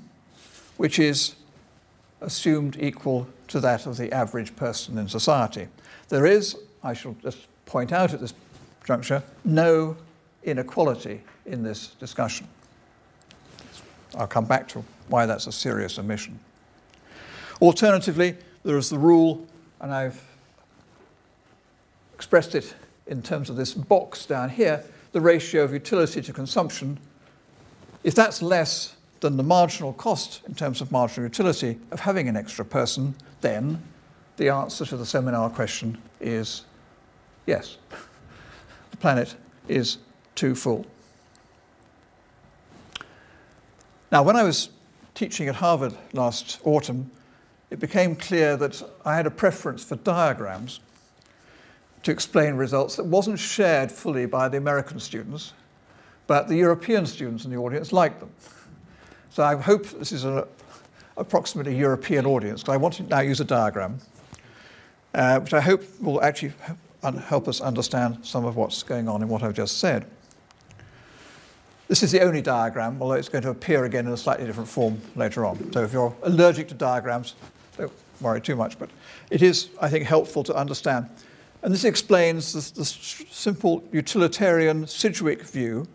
which 0.76 0.98
is 0.98 1.34
assumed 2.20 2.76
equal 2.78 3.26
to 3.48 3.58
that 3.60 3.86
of 3.86 3.96
the 3.96 4.12
average 4.12 4.54
person 4.54 4.98
in 4.98 5.08
society. 5.08 5.66
There 6.08 6.26
is, 6.26 6.56
I 6.82 6.92
shall 6.92 7.16
just 7.22 7.38
point 7.66 7.92
out 7.92 8.12
at 8.12 8.20
this 8.20 8.34
juncture, 8.84 9.22
no 9.44 9.96
inequality 10.44 11.22
in 11.46 11.62
this 11.62 11.88
discussion. 11.98 12.46
I'll 14.14 14.26
come 14.26 14.44
back 14.44 14.68
to 14.68 14.84
why 15.08 15.26
that's 15.26 15.46
a 15.46 15.52
serious 15.52 15.98
omission. 15.98 16.38
Alternatively, 17.60 18.36
there 18.64 18.76
is 18.76 18.88
the 18.88 18.98
rule, 18.98 19.46
and 19.80 19.92
I've 19.92 20.22
expressed 22.14 22.54
it 22.54 22.74
in 23.06 23.22
terms 23.22 23.50
of 23.50 23.56
this 23.56 23.74
box 23.74 24.26
down 24.26 24.50
here, 24.50 24.84
the 25.12 25.20
ratio 25.20 25.64
of 25.64 25.72
utility 25.72 26.20
to 26.22 26.32
consumption. 26.32 26.98
If 28.04 28.14
that's 28.14 28.42
less 28.42 28.96
than 29.20 29.36
the 29.36 29.42
marginal 29.42 29.92
cost 29.92 30.42
in 30.46 30.54
terms 30.54 30.80
of 30.80 30.92
marginal 30.92 31.28
utility 31.28 31.78
of 31.90 32.00
having 32.00 32.28
an 32.28 32.36
extra 32.36 32.64
person, 32.64 33.14
then 33.40 33.82
the 34.36 34.48
answer 34.50 34.86
to 34.86 34.96
the 34.96 35.06
seminar 35.06 35.50
question 35.50 35.98
is 36.20 36.64
yes. 37.46 37.78
The 38.90 38.96
planet 38.96 39.34
is 39.66 39.98
too 40.34 40.54
full. 40.54 40.86
Now, 44.12 44.22
when 44.22 44.36
I 44.36 44.44
was 44.44 44.70
teaching 45.14 45.48
at 45.48 45.56
Harvard 45.56 45.94
last 46.12 46.60
autumn, 46.64 47.10
it 47.70 47.78
became 47.80 48.16
clear 48.16 48.56
that 48.56 48.82
I 49.04 49.14
had 49.16 49.26
a 49.26 49.30
preference 49.30 49.84
for 49.84 49.96
diagrams 49.96 50.80
to 52.02 52.10
explain 52.10 52.54
results 52.54 52.96
that 52.96 53.04
wasn't 53.04 53.38
shared 53.38 53.90
fully 53.92 54.26
by 54.26 54.48
the 54.48 54.56
American 54.56 55.00
students, 55.00 55.52
but 56.26 56.48
the 56.48 56.56
European 56.56 57.06
students 57.06 57.44
in 57.44 57.50
the 57.50 57.56
audience 57.56 57.92
liked 57.92 58.20
them. 58.20 58.30
So 59.30 59.42
I 59.42 59.56
hope 59.56 59.84
this 59.86 60.12
is 60.12 60.24
an 60.24 60.44
approximately 61.16 61.76
European 61.76 62.24
audience, 62.26 62.62
because 62.62 62.74
I 62.74 62.76
want 62.76 62.94
to 62.94 63.02
now 63.02 63.20
use 63.20 63.40
a 63.40 63.44
diagram, 63.44 63.98
uh, 65.14 65.40
which 65.40 65.52
I 65.52 65.60
hope 65.60 65.82
will 66.00 66.22
actually 66.22 66.52
help 67.26 67.48
us 67.48 67.60
understand 67.60 68.18
some 68.22 68.44
of 68.44 68.56
what's 68.56 68.82
going 68.82 69.08
on 69.08 69.22
in 69.22 69.28
what 69.28 69.42
I've 69.42 69.54
just 69.54 69.78
said. 69.78 70.06
This 71.88 72.02
is 72.02 72.12
the 72.12 72.20
only 72.20 72.42
diagram, 72.42 73.00
although 73.00 73.14
it's 73.14 73.28
going 73.28 73.44
to 73.44 73.50
appear 73.50 73.84
again 73.84 74.06
in 74.06 74.12
a 74.12 74.16
slightly 74.16 74.44
different 74.46 74.68
form 74.68 75.00
later 75.16 75.46
on. 75.46 75.72
So 75.72 75.82
if 75.84 75.92
you're 75.92 76.14
allergic 76.22 76.68
to 76.68 76.74
diagrams, 76.74 77.34
don't 77.78 77.92
worry 78.20 78.40
too 78.40 78.56
much, 78.56 78.78
but 78.78 78.90
it 79.30 79.42
is, 79.42 79.68
I 79.80 79.88
think, 79.88 80.04
helpful 80.04 80.44
to 80.44 80.54
understand. 80.54 81.08
And 81.62 81.72
this 81.72 81.84
explains 81.84 82.52
the, 82.52 82.80
the 82.80 82.84
simple 82.84 83.82
utilitarian 83.92 84.86
Sidgwick 84.86 85.42
view, 85.42 85.88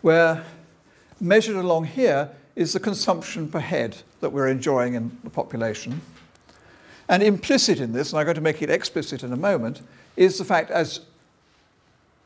where 0.00 0.44
measured 1.20 1.56
along 1.56 1.84
here 1.84 2.30
is 2.56 2.72
the 2.72 2.80
consumption 2.80 3.48
per 3.48 3.60
head 3.60 3.96
that 4.20 4.30
we're 4.30 4.48
enjoying 4.48 4.94
in 4.94 5.16
the 5.24 5.30
population. 5.30 6.00
And 7.08 7.22
implicit 7.22 7.80
in 7.80 7.92
this, 7.92 8.12
and 8.12 8.20
I'm 8.20 8.24
going 8.24 8.36
to 8.36 8.40
make 8.40 8.62
it 8.62 8.70
explicit 8.70 9.22
in 9.22 9.32
a 9.32 9.36
moment, 9.36 9.82
is 10.16 10.38
the 10.38 10.44
fact 10.44 10.70
as 10.70 11.00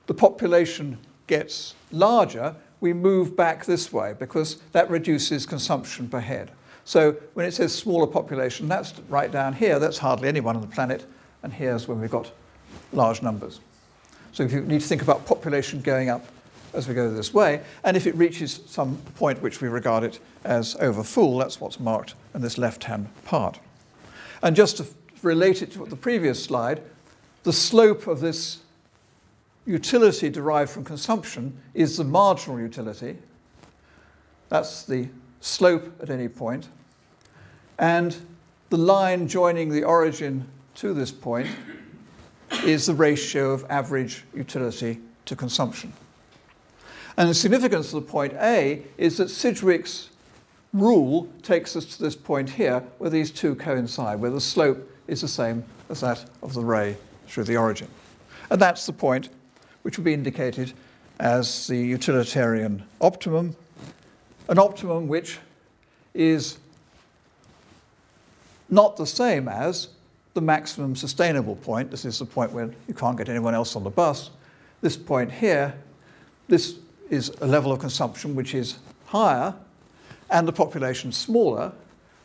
the 0.06 0.14
population 0.14 0.98
gets 1.26 1.74
larger, 1.90 2.54
we 2.80 2.92
move 2.92 3.36
back 3.36 3.64
this 3.64 3.92
way 3.92 4.14
because 4.18 4.56
that 4.72 4.88
reduces 4.90 5.46
consumption 5.46 6.08
per 6.08 6.20
head. 6.20 6.50
So 6.86 7.16
when 7.34 7.44
it 7.44 7.52
says 7.52 7.74
smaller 7.74 8.06
population, 8.06 8.68
that's 8.68 8.94
right 9.08 9.30
down 9.30 9.52
here, 9.52 9.80
that's 9.80 9.98
hardly 9.98 10.28
anyone 10.28 10.54
on 10.54 10.62
the 10.62 10.68
planet, 10.68 11.04
and 11.42 11.52
here's 11.52 11.88
when 11.88 12.00
we've 12.00 12.10
got 12.10 12.30
large 12.92 13.22
numbers. 13.22 13.58
So 14.32 14.44
if 14.44 14.52
you 14.52 14.60
need 14.60 14.80
to 14.80 14.86
think 14.86 15.02
about 15.02 15.26
population 15.26 15.80
going 15.82 16.10
up 16.10 16.24
as 16.74 16.86
we 16.86 16.94
go 16.94 17.12
this 17.12 17.34
way, 17.34 17.60
and 17.82 17.96
if 17.96 18.06
it 18.06 18.14
reaches 18.14 18.60
some 18.66 18.96
point 19.16 19.42
which 19.42 19.60
we 19.60 19.66
regard 19.66 20.04
it 20.04 20.20
as 20.44 20.76
over 20.76 21.02
full, 21.02 21.38
that's 21.38 21.60
what's 21.60 21.80
marked 21.80 22.14
in 22.34 22.40
this 22.40 22.56
left-hand 22.56 23.08
part. 23.24 23.58
And 24.44 24.54
just 24.54 24.76
to 24.76 24.86
relate 25.22 25.62
it 25.62 25.72
to 25.72 25.84
the 25.86 25.96
previous 25.96 26.40
slide, 26.40 26.82
the 27.42 27.52
slope 27.52 28.06
of 28.06 28.20
this 28.20 28.58
utility 29.66 30.30
derived 30.30 30.70
from 30.70 30.84
consumption 30.84 31.58
is 31.74 31.96
the 31.96 32.04
marginal 32.04 32.60
utility. 32.60 33.16
That's 34.50 34.84
the 34.84 35.08
slope 35.40 35.92
at 36.00 36.10
any 36.10 36.28
point. 36.28 36.68
And 37.78 38.16
the 38.70 38.78
line 38.78 39.28
joining 39.28 39.70
the 39.70 39.84
origin 39.84 40.46
to 40.76 40.94
this 40.94 41.10
point 41.10 41.48
is 42.64 42.86
the 42.86 42.94
ratio 42.94 43.50
of 43.50 43.64
average 43.68 44.24
utility 44.34 45.00
to 45.26 45.36
consumption. 45.36 45.92
And 47.16 47.28
the 47.28 47.34
significance 47.34 47.92
of 47.92 48.04
the 48.04 48.10
point 48.10 48.34
A 48.34 48.82
is 48.98 49.16
that 49.18 49.30
Sidgwick's 49.30 50.10
rule 50.72 51.28
takes 51.42 51.74
us 51.76 51.84
to 51.96 52.02
this 52.02 52.14
point 52.14 52.50
here 52.50 52.80
where 52.98 53.10
these 53.10 53.30
two 53.30 53.54
coincide, 53.54 54.20
where 54.20 54.30
the 54.30 54.40
slope 54.40 54.90
is 55.06 55.22
the 55.22 55.28
same 55.28 55.64
as 55.88 56.00
that 56.00 56.24
of 56.42 56.52
the 56.52 56.60
ray 56.60 56.96
through 57.26 57.44
the 57.44 57.56
origin. 57.56 57.88
And 58.50 58.60
that's 58.60 58.86
the 58.86 58.92
point 58.92 59.30
which 59.82 59.96
will 59.96 60.04
be 60.04 60.14
indicated 60.14 60.72
as 61.18 61.66
the 61.66 61.76
utilitarian 61.76 62.84
optimum, 63.00 63.56
an 64.48 64.58
optimum 64.58 65.08
which 65.08 65.38
is 66.12 66.58
not 68.68 68.96
the 68.96 69.06
same 69.06 69.48
as 69.48 69.88
the 70.34 70.40
maximum 70.40 70.94
sustainable 70.94 71.56
point. 71.56 71.90
This 71.90 72.04
is 72.04 72.18
the 72.18 72.24
point 72.24 72.52
where 72.52 72.70
you 72.86 72.94
can't 72.94 73.16
get 73.16 73.28
anyone 73.28 73.54
else 73.54 73.76
on 73.76 73.84
the 73.84 73.90
bus. 73.90 74.30
This 74.82 74.96
point 74.96 75.32
here, 75.32 75.74
this 76.48 76.76
is 77.08 77.30
a 77.40 77.46
level 77.46 77.72
of 77.72 77.78
consumption 77.78 78.34
which 78.34 78.54
is 78.54 78.76
higher 79.06 79.54
and 80.30 80.46
the 80.46 80.52
population 80.52 81.12
smaller. 81.12 81.72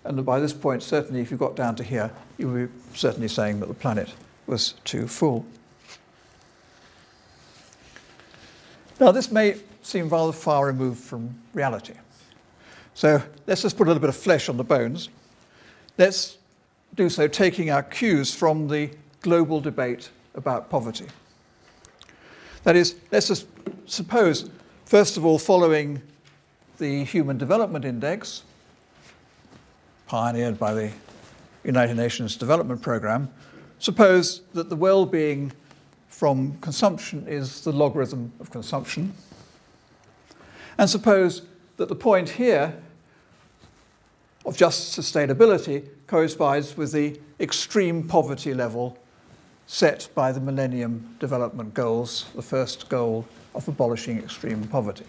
And 0.03 0.25
by 0.25 0.39
this 0.39 0.53
point, 0.53 0.81
certainly, 0.83 1.21
if 1.21 1.29
you 1.31 1.37
got 1.37 1.55
down 1.55 1.75
to 1.75 1.83
here, 1.83 2.11
you 2.37 2.49
would 2.49 2.67
be 2.67 2.97
certainly 2.97 3.27
saying 3.27 3.59
that 3.59 3.67
the 3.67 3.75
planet 3.75 4.13
was 4.47 4.73
too 4.83 5.07
full. 5.07 5.45
Now, 8.99 9.11
this 9.11 9.31
may 9.31 9.55
seem 9.81 10.09
rather 10.09 10.31
far 10.31 10.65
removed 10.65 10.99
from 10.99 11.35
reality. 11.53 11.93
So 12.93 13.21
let's 13.47 13.61
just 13.61 13.77
put 13.77 13.87
a 13.87 13.89
little 13.89 14.01
bit 14.01 14.09
of 14.09 14.15
flesh 14.15 14.49
on 14.49 14.57
the 14.57 14.63
bones. 14.63 15.09
Let's 16.01 16.39
do 16.95 17.11
so 17.11 17.27
taking 17.27 17.69
our 17.69 17.83
cues 17.83 18.33
from 18.33 18.67
the 18.67 18.89
global 19.21 19.61
debate 19.61 20.09
about 20.33 20.67
poverty. 20.67 21.05
That 22.63 22.75
is, 22.75 22.95
let's 23.11 23.27
just 23.27 23.45
suppose, 23.85 24.49
first 24.85 25.15
of 25.15 25.25
all, 25.25 25.37
following 25.37 26.01
the 26.79 27.03
Human 27.03 27.37
Development 27.37 27.85
Index, 27.85 28.41
pioneered 30.07 30.57
by 30.57 30.73
the 30.73 30.91
United 31.63 31.97
Nations 31.97 32.35
Development 32.35 32.81
Programme, 32.81 33.29
suppose 33.77 34.41
that 34.53 34.71
the 34.71 34.75
well 34.75 35.05
being 35.05 35.51
from 36.07 36.57
consumption 36.61 37.27
is 37.27 37.63
the 37.63 37.71
logarithm 37.71 38.33
of 38.39 38.49
consumption. 38.49 39.13
And 40.79 40.89
suppose 40.89 41.43
that 41.77 41.89
the 41.89 41.95
point 41.95 42.27
here 42.27 42.73
of 44.45 44.57
just 44.57 44.97
sustainability 44.97 45.87
corresponds 46.07 46.75
with 46.75 46.91
the 46.91 47.19
extreme 47.39 48.07
poverty 48.07 48.53
level 48.53 48.97
set 49.67 50.09
by 50.15 50.31
the 50.31 50.39
Millennium 50.39 51.15
Development 51.19 51.73
Goals, 51.73 52.25
the 52.35 52.41
first 52.41 52.89
goal 52.89 53.25
of 53.55 53.67
abolishing 53.67 54.17
extreme 54.17 54.63
poverty. 54.67 55.05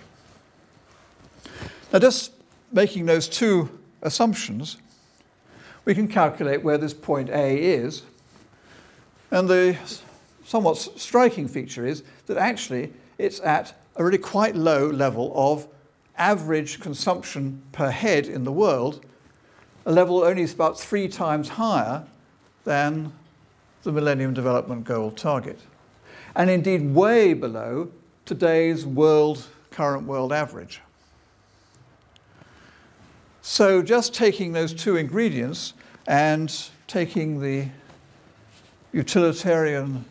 Now, 1.93 1.99
just 1.99 2.33
making 2.73 3.07
those 3.07 3.29
two 3.29 3.69
assumptions, 4.03 4.77
we 5.85 5.95
can 5.95 6.09
calculate 6.09 6.63
where 6.63 6.79
this 6.79 6.95
point 6.95 7.29
A 7.31 7.57
is. 7.57 8.03
And 9.31 9.49
the 9.49 9.77
somewhat 10.45 10.77
striking 10.77 11.49
feature 11.49 11.87
is 11.87 12.03
that 12.27 12.37
actually 12.37 12.93
it's 13.19 13.41
at 13.41 13.75
a 13.97 14.05
really 14.05 14.19
quite 14.19 14.55
low 14.55 14.89
level 14.89 15.33
of 15.35 15.67
average 16.17 16.81
consumption 16.81 17.63
per 17.73 17.91
head 17.91 18.27
in 18.27 18.45
the 18.45 18.53
world, 18.53 19.05
a 19.85 19.93
level 19.93 20.23
only 20.23 20.45
about 20.45 20.79
three 20.79 21.09
times 21.09 21.49
higher 21.49 22.05
than 22.65 23.13
the 23.83 23.93
Millennium 23.93 24.33
Development 24.33 24.85
Goal 24.85 25.11
target. 25.11 25.59
And 26.37 26.49
indeed, 26.49 26.95
way 26.95 27.35
below 27.35 27.91
today's 28.25 28.87
world, 28.87 29.47
current 29.71 30.07
world 30.07 30.33
average. 30.33 30.81
So, 33.43 33.83
just 33.83 34.15
taking 34.15 34.53
those 34.53 34.73
two 34.73 34.97
ingredients 34.97 35.75
and 36.07 36.55
taking 36.87 37.41
the 37.41 37.67
utilitarian 38.93 40.05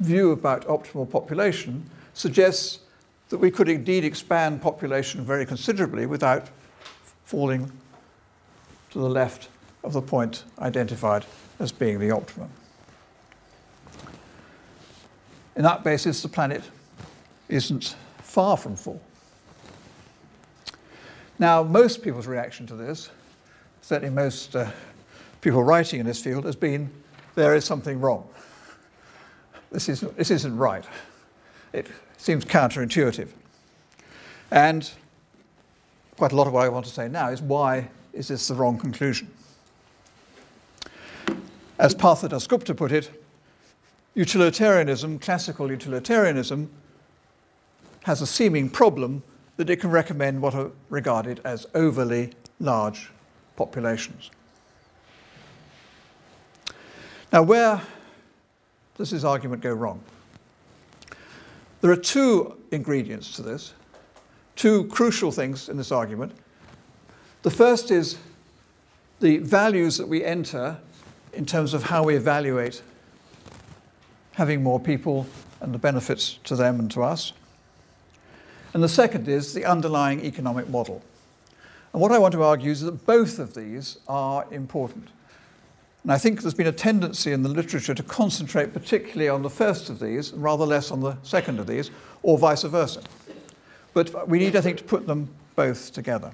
view 0.00 0.32
about 0.32 0.66
optimal 0.66 1.08
population 1.08 1.88
suggests 2.14 2.80
that 3.28 3.38
we 3.38 3.50
could 3.50 3.68
indeed 3.68 4.04
expand 4.04 4.62
population 4.62 5.24
very 5.24 5.44
considerably 5.44 6.06
without 6.06 6.48
falling 7.24 7.70
to 8.92 8.98
the 8.98 9.08
left 9.08 9.48
of 9.84 9.92
the 9.92 10.02
point 10.02 10.44
identified 10.58 11.24
as 11.58 11.72
being 11.72 11.98
the 11.98 12.10
optimum. 12.10 12.50
In 15.56 15.62
that 15.62 15.82
basis, 15.82 16.22
the 16.22 16.28
planet 16.28 16.62
isn't 17.48 17.96
far 18.22 18.56
from 18.56 18.76
full. 18.76 19.00
Now, 21.38 21.62
most 21.62 22.02
people's 22.02 22.26
reaction 22.26 22.66
to 22.66 22.76
this, 22.76 23.10
certainly 23.80 24.14
most 24.14 24.54
uh, 24.54 24.70
people 25.40 25.62
writing 25.62 26.00
in 26.00 26.06
this 26.06 26.22
field, 26.22 26.44
has 26.44 26.56
been 26.56 26.90
there 27.34 27.54
is 27.54 27.64
something 27.64 28.00
wrong. 28.00 28.28
This, 29.70 29.88
is, 29.88 30.00
this 30.00 30.30
isn't 30.30 30.56
right. 30.56 30.84
It 31.72 31.88
seems 32.18 32.44
counterintuitive. 32.44 33.28
And 34.50 34.90
quite 36.16 36.32
a 36.32 36.36
lot 36.36 36.46
of 36.46 36.52
what 36.52 36.64
I 36.64 36.68
want 36.68 36.84
to 36.84 36.92
say 36.92 37.08
now 37.08 37.30
is 37.30 37.40
why 37.40 37.88
is 38.12 38.28
this 38.28 38.48
the 38.48 38.54
wrong 38.54 38.78
conclusion? 38.78 39.30
As 41.78 41.94
Partha 41.94 42.28
Dasgupta 42.28 42.76
put 42.76 42.92
it, 42.92 43.10
utilitarianism, 44.14 45.18
classical 45.18 45.70
utilitarianism, 45.70 46.70
has 48.04 48.20
a 48.20 48.26
seeming 48.26 48.68
problem 48.68 49.22
that 49.56 49.70
it 49.70 49.76
can 49.80 49.90
recommend 49.90 50.40
what 50.40 50.54
are 50.54 50.70
regarded 50.90 51.40
as 51.44 51.66
overly 51.74 52.32
large 52.60 53.10
populations. 53.56 54.30
Now, 57.32 57.42
where 57.42 57.80
does 58.98 59.10
this 59.10 59.24
argument 59.24 59.62
go 59.62 59.72
wrong? 59.72 60.02
There 61.80 61.90
are 61.90 61.96
two 61.96 62.56
ingredients 62.70 63.34
to 63.36 63.42
this, 63.42 63.72
two 64.54 64.84
crucial 64.84 65.32
things 65.32 65.68
in 65.68 65.76
this 65.76 65.90
argument. 65.90 66.32
The 67.42 67.50
first 67.50 67.90
is 67.90 68.18
the 69.20 69.38
values 69.38 69.98
that 69.98 70.06
we 70.06 70.24
enter 70.24 70.78
in 71.32 71.44
terms 71.44 71.74
of 71.74 71.84
how 71.84 72.04
we 72.04 72.14
evaluate 72.14 72.82
having 74.32 74.62
more 74.62 74.78
people 74.78 75.26
and 75.60 75.74
the 75.74 75.78
benefits 75.78 76.38
to 76.44 76.56
them 76.56 76.78
and 76.78 76.90
to 76.92 77.02
us. 77.02 77.32
And 78.74 78.82
the 78.82 78.88
second 78.88 79.28
is 79.28 79.52
the 79.52 79.64
underlying 79.64 80.24
economic 80.24 80.68
model. 80.68 81.02
And 81.92 82.00
what 82.00 82.12
I 82.12 82.18
want 82.18 82.32
to 82.32 82.42
argue 82.42 82.70
is 82.70 82.80
that 82.82 83.06
both 83.06 83.38
of 83.38 83.54
these 83.54 83.98
are 84.08 84.46
important. 84.50 85.08
And 86.02 86.12
I 86.12 86.18
think 86.18 86.42
there's 86.42 86.54
been 86.54 86.66
a 86.66 86.72
tendency 86.72 87.32
in 87.32 87.42
the 87.42 87.48
literature 87.48 87.94
to 87.94 88.02
concentrate 88.02 88.72
particularly 88.72 89.28
on 89.28 89.42
the 89.42 89.50
first 89.50 89.90
of 89.90 90.00
these 90.00 90.32
rather 90.32 90.64
less 90.64 90.90
on 90.90 91.00
the 91.00 91.16
second 91.22 91.60
of 91.60 91.66
these, 91.66 91.90
or 92.22 92.38
vice 92.38 92.62
versa. 92.62 93.02
But 93.94 94.28
we 94.28 94.38
need, 94.38 94.56
I 94.56 94.60
think, 94.60 94.78
to 94.78 94.84
put 94.84 95.06
them 95.06 95.28
both 95.54 95.92
together. 95.92 96.32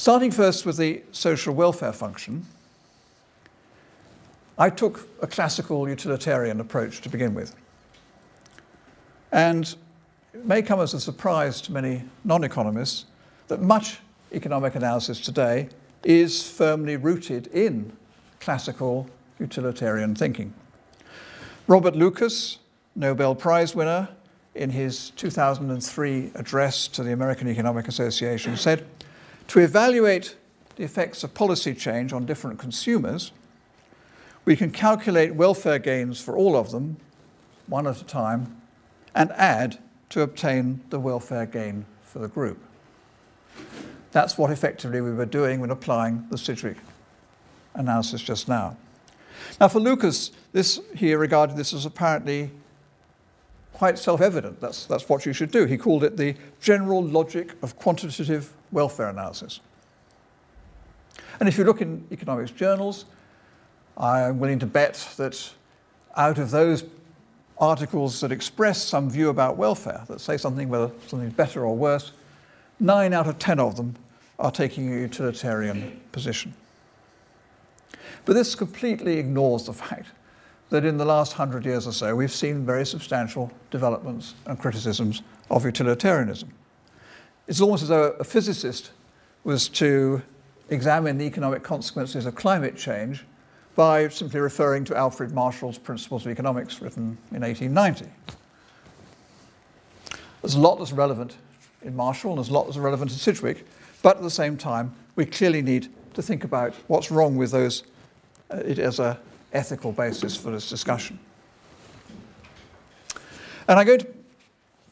Starting 0.00 0.30
first 0.30 0.64
with 0.64 0.78
the 0.78 1.02
social 1.12 1.54
welfare 1.54 1.92
function, 1.92 2.46
I 4.56 4.70
took 4.70 5.06
a 5.20 5.26
classical 5.26 5.86
utilitarian 5.86 6.58
approach 6.58 7.02
to 7.02 7.10
begin 7.10 7.34
with. 7.34 7.54
And 9.30 9.76
it 10.32 10.46
may 10.46 10.62
come 10.62 10.80
as 10.80 10.94
a 10.94 11.00
surprise 11.00 11.60
to 11.60 11.72
many 11.72 12.02
non 12.24 12.44
economists 12.44 13.04
that 13.48 13.60
much 13.60 13.98
economic 14.32 14.74
analysis 14.74 15.20
today 15.20 15.68
is 16.02 16.48
firmly 16.48 16.96
rooted 16.96 17.48
in 17.48 17.92
classical 18.40 19.06
utilitarian 19.38 20.14
thinking. 20.14 20.54
Robert 21.66 21.94
Lucas, 21.94 22.56
Nobel 22.96 23.34
Prize 23.34 23.74
winner, 23.74 24.08
in 24.54 24.70
his 24.70 25.10
2003 25.10 26.30
address 26.36 26.88
to 26.88 27.02
the 27.02 27.12
American 27.12 27.48
Economic 27.48 27.86
Association, 27.86 28.56
said 28.56 28.86
to 29.50 29.58
evaluate 29.58 30.36
the 30.76 30.84
effects 30.84 31.24
of 31.24 31.34
policy 31.34 31.74
change 31.74 32.12
on 32.12 32.24
different 32.24 32.56
consumers, 32.56 33.32
we 34.44 34.54
can 34.54 34.70
calculate 34.70 35.34
welfare 35.34 35.80
gains 35.80 36.20
for 36.20 36.36
all 36.36 36.56
of 36.56 36.70
them, 36.70 36.96
one 37.66 37.84
at 37.88 38.00
a 38.00 38.04
time, 38.04 38.62
and 39.12 39.32
add 39.32 39.76
to 40.08 40.22
obtain 40.22 40.80
the 40.90 41.00
welfare 41.00 41.46
gain 41.46 41.84
for 42.04 42.20
the 42.20 42.28
group. 42.28 42.58
That's 44.12 44.38
what 44.38 44.52
effectively 44.52 45.00
we 45.00 45.10
were 45.10 45.26
doing 45.26 45.58
when 45.58 45.72
applying 45.72 46.28
the 46.30 46.38
Sidgwick 46.38 46.76
analysis 47.74 48.22
just 48.22 48.46
now. 48.46 48.76
Now, 49.60 49.66
for 49.66 49.80
Lucas, 49.80 50.30
this 50.52 50.80
he 50.94 51.12
regarded 51.14 51.56
this 51.56 51.74
as 51.74 51.86
apparently 51.86 52.52
quite 53.80 53.98
self-evident. 53.98 54.60
That's, 54.60 54.84
that's 54.84 55.08
what 55.08 55.24
you 55.24 55.32
should 55.32 55.50
do. 55.50 55.64
He 55.64 55.78
called 55.78 56.04
it 56.04 56.14
the 56.14 56.34
general 56.60 57.02
logic 57.02 57.54
of 57.62 57.78
quantitative 57.78 58.52
welfare 58.72 59.08
analysis. 59.08 59.60
And 61.40 61.48
if 61.48 61.56
you 61.56 61.64
look 61.64 61.80
in 61.80 62.06
economics 62.12 62.50
journals, 62.50 63.06
I'm 63.96 64.38
willing 64.38 64.58
to 64.58 64.66
bet 64.66 65.08
that 65.16 65.50
out 66.14 66.36
of 66.36 66.50
those 66.50 66.84
articles 67.56 68.20
that 68.20 68.32
express 68.32 68.84
some 68.84 69.08
view 69.08 69.30
about 69.30 69.56
welfare, 69.56 70.04
that 70.08 70.20
say 70.20 70.36
something 70.36 70.68
whether 70.68 70.90
something's 71.06 71.32
better 71.32 71.64
or 71.64 71.74
worse, 71.74 72.12
nine 72.80 73.14
out 73.14 73.28
of 73.28 73.38
ten 73.38 73.58
of 73.58 73.76
them 73.76 73.96
are 74.38 74.50
taking 74.50 74.92
a 74.92 75.00
utilitarian 75.00 75.98
position. 76.12 76.52
But 78.26 78.34
this 78.34 78.54
completely 78.54 79.16
ignores 79.16 79.64
the 79.64 79.72
fact 79.72 80.08
that 80.70 80.84
in 80.84 80.96
the 80.96 81.04
last 81.04 81.34
hundred 81.34 81.64
years 81.64 81.86
or 81.86 81.92
so, 81.92 82.14
we've 82.14 82.32
seen 82.32 82.64
very 82.64 82.86
substantial 82.86 83.50
developments 83.70 84.34
and 84.46 84.58
criticisms 84.58 85.22
of 85.50 85.64
utilitarianism. 85.64 86.50
It's 87.46 87.60
almost 87.60 87.82
as 87.82 87.88
though 87.88 88.12
a 88.20 88.24
physicist 88.24 88.92
was 89.42 89.68
to 89.68 90.22
examine 90.68 91.18
the 91.18 91.24
economic 91.24 91.62
consequences 91.62 92.24
of 92.26 92.36
climate 92.36 92.76
change 92.76 93.24
by 93.74 94.08
simply 94.08 94.40
referring 94.40 94.84
to 94.84 94.96
Alfred 94.96 95.32
Marshall's 95.32 95.78
Principles 95.78 96.24
of 96.24 96.32
Economics, 96.32 96.80
written 96.80 97.18
in 97.32 97.42
1890. 97.42 98.06
There's 100.42 100.54
a 100.54 100.60
lot 100.60 100.78
that's 100.78 100.92
relevant 100.92 101.36
in 101.82 101.96
Marshall, 101.96 102.30
and 102.30 102.38
there's 102.38 102.48
a 102.48 102.52
lot 102.52 102.66
that's 102.66 102.76
relevant 102.76 103.10
in 103.10 103.16
Sidgwick, 103.18 103.66
but 104.02 104.16
at 104.16 104.22
the 104.22 104.30
same 104.30 104.56
time, 104.56 104.94
we 105.16 105.26
clearly 105.26 105.62
need 105.62 105.88
to 106.14 106.22
think 106.22 106.44
about 106.44 106.74
what's 106.86 107.10
wrong 107.10 107.36
with 107.36 107.50
those 107.50 107.84
uh, 108.50 108.56
it 108.58 108.78
as 108.78 108.98
an 108.98 109.16
ethical 109.52 109.92
basis 109.92 110.36
for 110.36 110.50
this 110.50 110.68
discussion. 110.68 111.18
And 113.68 113.78
I'm 113.78 113.86
going 113.86 114.00
to 114.00 114.08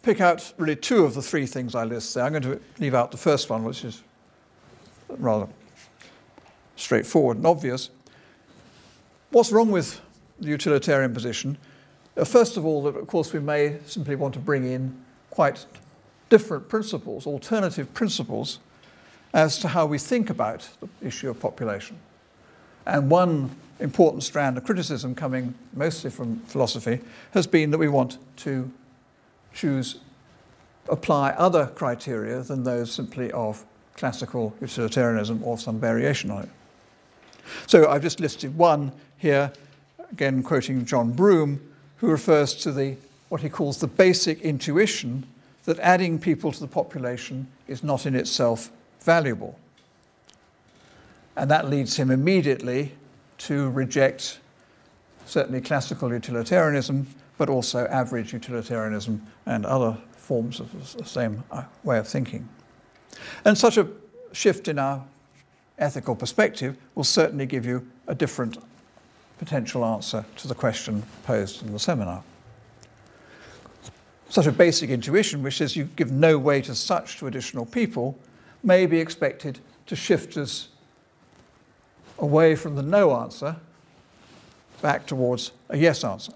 pick 0.03 0.21
out 0.21 0.53
really 0.57 0.77
two 0.77 1.05
of 1.05 1.15
the 1.15 1.23
three 1.23 1.47
things 1.47 1.75
I 1.75 1.85
list 1.85 2.15
there. 2.15 2.25
I'm 2.25 2.33
going 2.33 2.43
to 2.43 2.61
leave 2.79 2.95
out 2.95 3.11
the 3.11 3.17
first 3.17 3.51
one, 3.51 3.65
which 3.65 3.85
is 3.85 4.03
rather 5.09 5.49
straightforward 6.77 7.39
and 7.39 7.47
obvious. 7.47 7.91
What's 9.31 9.53
wrong 9.53 9.71
with 9.71 10.01
the 10.41 10.49
utilitarian 10.49 11.13
position? 11.13 11.59
Uh, 12.17 12.25
first 12.25 12.57
of 12.57 12.65
all, 12.65 12.83
that 12.85 12.97
of 12.97 13.07
course 13.07 13.33
we 13.33 13.41
may 13.41 13.79
simply 13.87 14.17
want 14.17 14.35
to 14.35 14.41
bring 14.41 14.65
in 14.65 14.97
quite 15.31 15.67
different 16.31 16.69
principles, 16.69 17.27
alternative 17.27 17.93
principles, 17.95 18.59
as 19.35 19.59
to 19.59 19.69
how 19.69 19.87
we 19.87 19.99
think 19.99 20.31
about 20.31 20.69
the 20.81 20.89
issue 21.07 21.29
of 21.29 21.39
population. 21.39 21.99
And 22.87 23.11
one 23.11 23.51
important 23.81 24.23
strand 24.23 24.57
of 24.57 24.65
criticism 24.65 25.15
coming 25.15 25.55
mostly 25.73 26.11
from 26.11 26.41
philosophy 26.41 27.01
has 27.33 27.47
been 27.47 27.71
that 27.71 27.79
we 27.79 27.89
want 27.89 28.19
to 28.37 28.71
choose, 29.53 30.01
apply 30.89 31.31
other 31.31 31.67
criteria 31.67 32.41
than 32.41 32.65
those 32.65 32.91
simply 32.93 33.31
of 33.33 33.65
classical 33.97 34.55
utilitarianism 34.61 35.43
or 35.43 35.59
some 35.59 35.81
variation 35.81 36.31
on 36.31 36.45
it. 36.45 36.49
So 37.67 37.89
I've 37.89 38.03
just 38.03 38.21
listed 38.21 38.57
one 38.57 38.93
here, 39.17 39.53
again 40.13 40.43
quoting 40.43 40.85
John 40.85 41.13
Broome, 41.13 41.61
who 41.97 42.09
refers 42.09 42.55
to 42.57 42.73
the 42.73 42.97
what 43.29 43.41
he 43.43 43.49
calls 43.49 43.79
the 43.79 43.87
basic 43.87 44.41
intuition 44.41 45.27
that 45.65 45.79
adding 45.81 46.19
people 46.19 46.51
to 46.51 46.61
the 46.61 46.67
population 46.67 47.47
is 47.67 47.83
not 47.83 48.07
in 48.07 48.15
itself 48.15 48.71
valuable. 49.01 49.59
And 51.37 51.51
that 51.51 51.69
leads 51.69 51.97
him 51.97 52.11
immediately 52.11 52.93
to 53.39 53.71
reject 53.71 54.41
certainly 55.27 55.61
classical 55.61 56.13
utilitarianism, 56.13 57.07
but 57.37 57.49
also 57.49 57.87
average 57.87 58.33
utilitarianism 58.33 59.25
and 59.47 59.65
other 59.65 59.97
forms 60.17 60.61
of 60.61 60.97
the 60.97 61.05
same 61.05 61.43
uh, 61.51 61.63
way 61.85 61.99
of 61.99 62.07
thinking. 62.07 62.49
And 63.45 63.57
such 63.57 63.79
a 63.79 63.89
shift 64.33 64.69
in 64.69 64.79
our 64.79 65.05
ethical 65.79 66.15
perspective 66.15 66.77
will 66.95 67.05
certainly 67.05 67.47
give 67.47 67.65
you 67.65 67.87
a 68.07 68.15
different 68.15 68.59
potential 69.39 69.85
answer 69.85 70.25
to 70.37 70.49
the 70.49 70.55
question 70.55 71.03
posed 71.25 71.63
in 71.63 71.73
the 71.73 71.79
seminar. 71.79 72.23
Such 74.29 74.47
a 74.47 74.53
basic 74.53 74.91
intuition, 74.91 75.43
which 75.43 75.57
says 75.57 75.77
you 75.77 75.85
give 75.97 76.11
no 76.11 76.37
weight 76.37 76.69
as 76.69 76.79
such 76.79 77.19
to 77.19 77.29
additional 77.29 77.65
people, 77.65 78.19
may 78.63 78.85
be 78.85 78.99
expected 78.99 79.61
to 79.87 79.97
shift 79.97 80.37
us 80.37 80.69
away 82.19 82.55
from 82.55 82.77
the 82.77 82.83
no 82.83 83.17
answer 83.17 83.57
back 84.83 85.07
towards 85.07 85.53
a 85.69 85.77
yes 85.77 86.05
answer. 86.05 86.33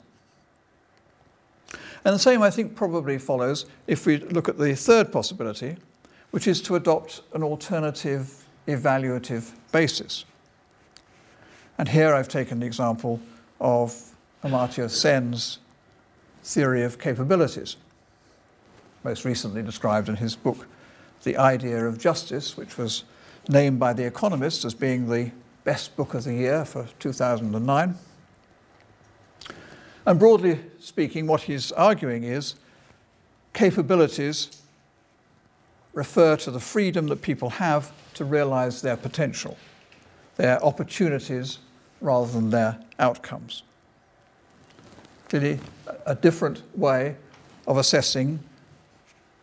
And 2.04 2.14
the 2.14 2.18
same, 2.18 2.42
I 2.42 2.50
think, 2.50 2.74
probably 2.74 3.18
follows 3.18 3.66
if 3.86 4.06
we 4.06 4.18
look 4.18 4.48
at 4.48 4.58
the 4.58 4.74
third 4.74 5.12
possibility, 5.12 5.76
which 6.32 6.48
is 6.48 6.60
to 6.62 6.74
adopt 6.74 7.22
an 7.32 7.42
alternative 7.42 8.44
evaluative 8.66 9.52
basis. 9.70 10.24
And 11.78 11.88
here 11.88 12.14
I've 12.14 12.28
taken 12.28 12.60
the 12.60 12.66
example 12.66 13.20
of 13.60 13.94
Amartya 14.42 14.90
Sen's 14.90 15.58
theory 16.42 16.82
of 16.82 16.98
capabilities, 16.98 17.76
most 19.04 19.24
recently 19.24 19.62
described 19.62 20.08
in 20.08 20.16
his 20.16 20.34
book, 20.34 20.66
The 21.22 21.36
Idea 21.36 21.86
of 21.86 21.98
Justice, 21.98 22.56
which 22.56 22.76
was 22.76 23.04
named 23.48 23.78
by 23.78 23.92
The 23.92 24.04
Economist 24.04 24.64
as 24.64 24.74
being 24.74 25.08
the 25.08 25.30
best 25.64 25.96
book 25.96 26.14
of 26.14 26.24
the 26.24 26.34
year 26.34 26.64
for 26.64 26.86
2009. 26.98 27.94
And 30.04 30.18
broadly 30.18 30.58
speaking, 30.80 31.26
what 31.26 31.42
he's 31.42 31.70
arguing 31.72 32.24
is 32.24 32.56
capabilities 33.52 34.62
refer 35.92 36.36
to 36.36 36.50
the 36.50 36.58
freedom 36.58 37.06
that 37.08 37.22
people 37.22 37.50
have 37.50 37.92
to 38.14 38.24
realize 38.24 38.82
their 38.82 38.96
potential, 38.96 39.56
their 40.36 40.62
opportunities 40.64 41.58
rather 42.00 42.30
than 42.32 42.50
their 42.50 42.78
outcomes. 42.98 43.62
Clearly, 45.28 45.60
a 46.06 46.14
different 46.14 46.62
way 46.76 47.16
of 47.66 47.76
assessing 47.78 48.40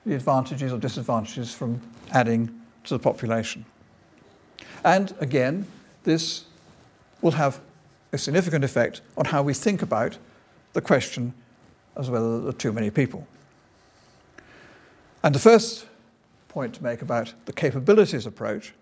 the 0.06 0.16
advantages 0.16 0.74
or 0.74 0.78
disadvantages 0.78 1.54
from 1.54 1.80
adding 2.12 2.48
to 2.84 2.96
the 2.96 3.00
population. 3.00 3.66
And 4.84 5.14
again, 5.20 5.66
this 6.04 6.46
will 7.22 7.32
have 7.32 7.60
a 8.12 8.18
significant 8.18 8.64
effect 8.64 9.02
on 9.18 9.26
how 9.26 9.42
we 9.44 9.54
think 9.54 9.82
about 9.82 10.18
the 10.74 10.82
question 10.82 11.34
as 11.96 12.10
whether 12.10 12.40
there 12.40 12.50
are 12.50 12.54
too 12.54 12.72
many 12.72 12.90
people. 12.90 13.28
And 15.24 15.36
the 15.36 15.40
first 15.40 15.86
point 16.48 16.76
to 16.76 16.84
make 16.84 17.02
about 17.02 17.34
the 17.46 17.54
capabilities 17.54 18.26
approach 18.26 18.74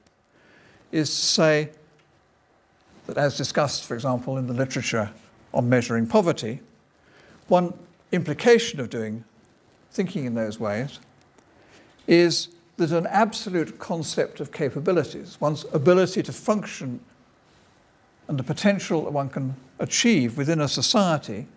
is 0.92 1.10
to 1.10 1.16
say 1.16 1.70
that, 3.08 3.18
as 3.18 3.36
discussed, 3.36 3.86
for 3.86 3.96
example, 3.96 4.38
in 4.38 4.48
the 4.48 4.54
literature 4.54 5.10
on 5.54 5.68
measuring 5.68 6.08
poverty, 6.08 6.62
one 7.48 7.74
implication 8.12 8.80
of 8.80 8.90
doing 8.90 9.24
thinking 9.92 10.26
in 10.26 10.36
those 10.36 10.60
ways 10.60 11.00
is 12.08 12.50
that 12.78 12.92
an 12.92 13.08
absolute 13.08 13.80
concept 13.80 14.40
of 14.40 14.52
capabilities, 14.52 15.38
one's 15.42 15.66
ability 15.74 16.24
to 16.24 16.32
function 16.32 17.00
and 18.28 18.38
the 18.38 18.44
potential 18.44 19.04
that 19.04 19.14
one 19.14 19.30
can 19.30 19.56
achieve 19.80 20.38
within 20.38 20.62
a 20.62 20.68
society, 20.68 21.48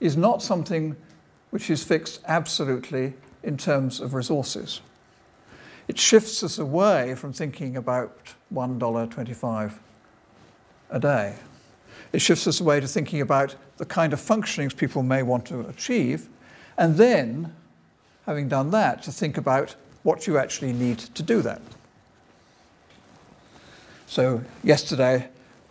is 0.00 0.16
not 0.16 0.42
something 0.42 0.96
which 1.50 1.70
is 1.70 1.82
fixed 1.82 2.20
absolutely 2.26 3.14
in 3.42 3.56
terms 3.56 4.00
of 4.00 4.14
resources. 4.14 4.80
It 5.88 5.98
shifts 5.98 6.42
us 6.42 6.58
away 6.58 7.14
from 7.14 7.32
thinking 7.32 7.76
about 7.76 8.34
$1.25 8.52 9.72
a 10.90 11.00
day. 11.00 11.34
It 12.12 12.20
shifts 12.20 12.46
us 12.46 12.60
away 12.60 12.80
to 12.80 12.86
thinking 12.86 13.20
about 13.20 13.56
the 13.78 13.86
kind 13.86 14.12
of 14.12 14.20
functionings 14.20 14.76
people 14.76 15.02
may 15.02 15.22
want 15.22 15.46
to 15.46 15.60
achieve, 15.60 16.28
and 16.76 16.96
then, 16.96 17.54
having 18.26 18.48
done 18.48 18.70
that, 18.70 19.02
to 19.04 19.12
think 19.12 19.36
about 19.36 19.74
what 20.02 20.26
you 20.26 20.38
actually 20.38 20.72
need 20.72 20.98
to 20.98 21.22
do 21.22 21.42
that. 21.42 21.60
So, 24.06 24.42
yesterday, 24.62 25.28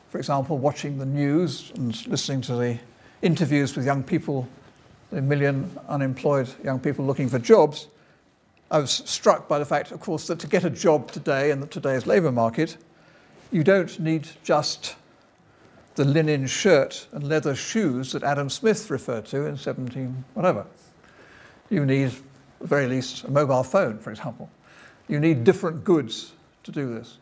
for 0.10 0.20
example, 0.20 0.58
watching 0.58 0.98
the 0.98 1.06
news 1.06 1.72
and 1.76 2.08
listening 2.08 2.42
to 2.42 2.56
the 2.56 2.80
interviews 3.22 3.76
with 3.76 3.86
young 3.86 4.04
people, 4.04 4.48
the 5.12 5.22
million 5.22 5.72
unemployed 5.88 6.50
young 6.64 6.80
people 6.80 7.06
looking 7.06 7.30
for 7.30 7.40
jobs, 7.40 7.88
I 8.70 8.80
was 8.80 8.92
struck 8.92 9.48
by 9.48 9.60
the 9.60 9.66
fact, 9.66 9.92
of 9.92 10.02
course, 10.02 10.28
that 10.28 10.40
to 10.40 10.48
get 10.48 10.66
a 10.66 10.70
job 10.70 11.12
today 11.12 11.52
in 11.52 11.68
today's 11.70 12.06
labour 12.06 12.32
market, 12.32 12.78
you 13.52 13.64
don't 13.64 13.98
need 14.00 14.28
just 14.44 14.96
the 15.96 16.06
linen 16.06 16.46
shirt 16.48 17.08
and 17.12 17.24
leather 17.24 17.56
shoes 17.56 18.12
that 18.12 18.24
Adam 18.24 18.50
Smith 18.50 18.90
referred 18.90 19.26
to 19.26 19.46
in 19.46 19.58
17 19.58 20.26
whatever. 20.34 20.66
You 21.70 21.86
need, 21.86 22.12
the 22.60 22.68
very 22.68 22.88
least, 22.88 23.24
a 23.24 23.32
mobile 23.32 23.64
phone, 23.64 24.00
for 24.00 24.12
example. 24.12 24.50
You 25.08 25.20
need 25.20 25.44
different 25.44 25.84
goods 25.84 26.34
to 26.64 26.72
do 26.72 26.94
this. 26.94 27.18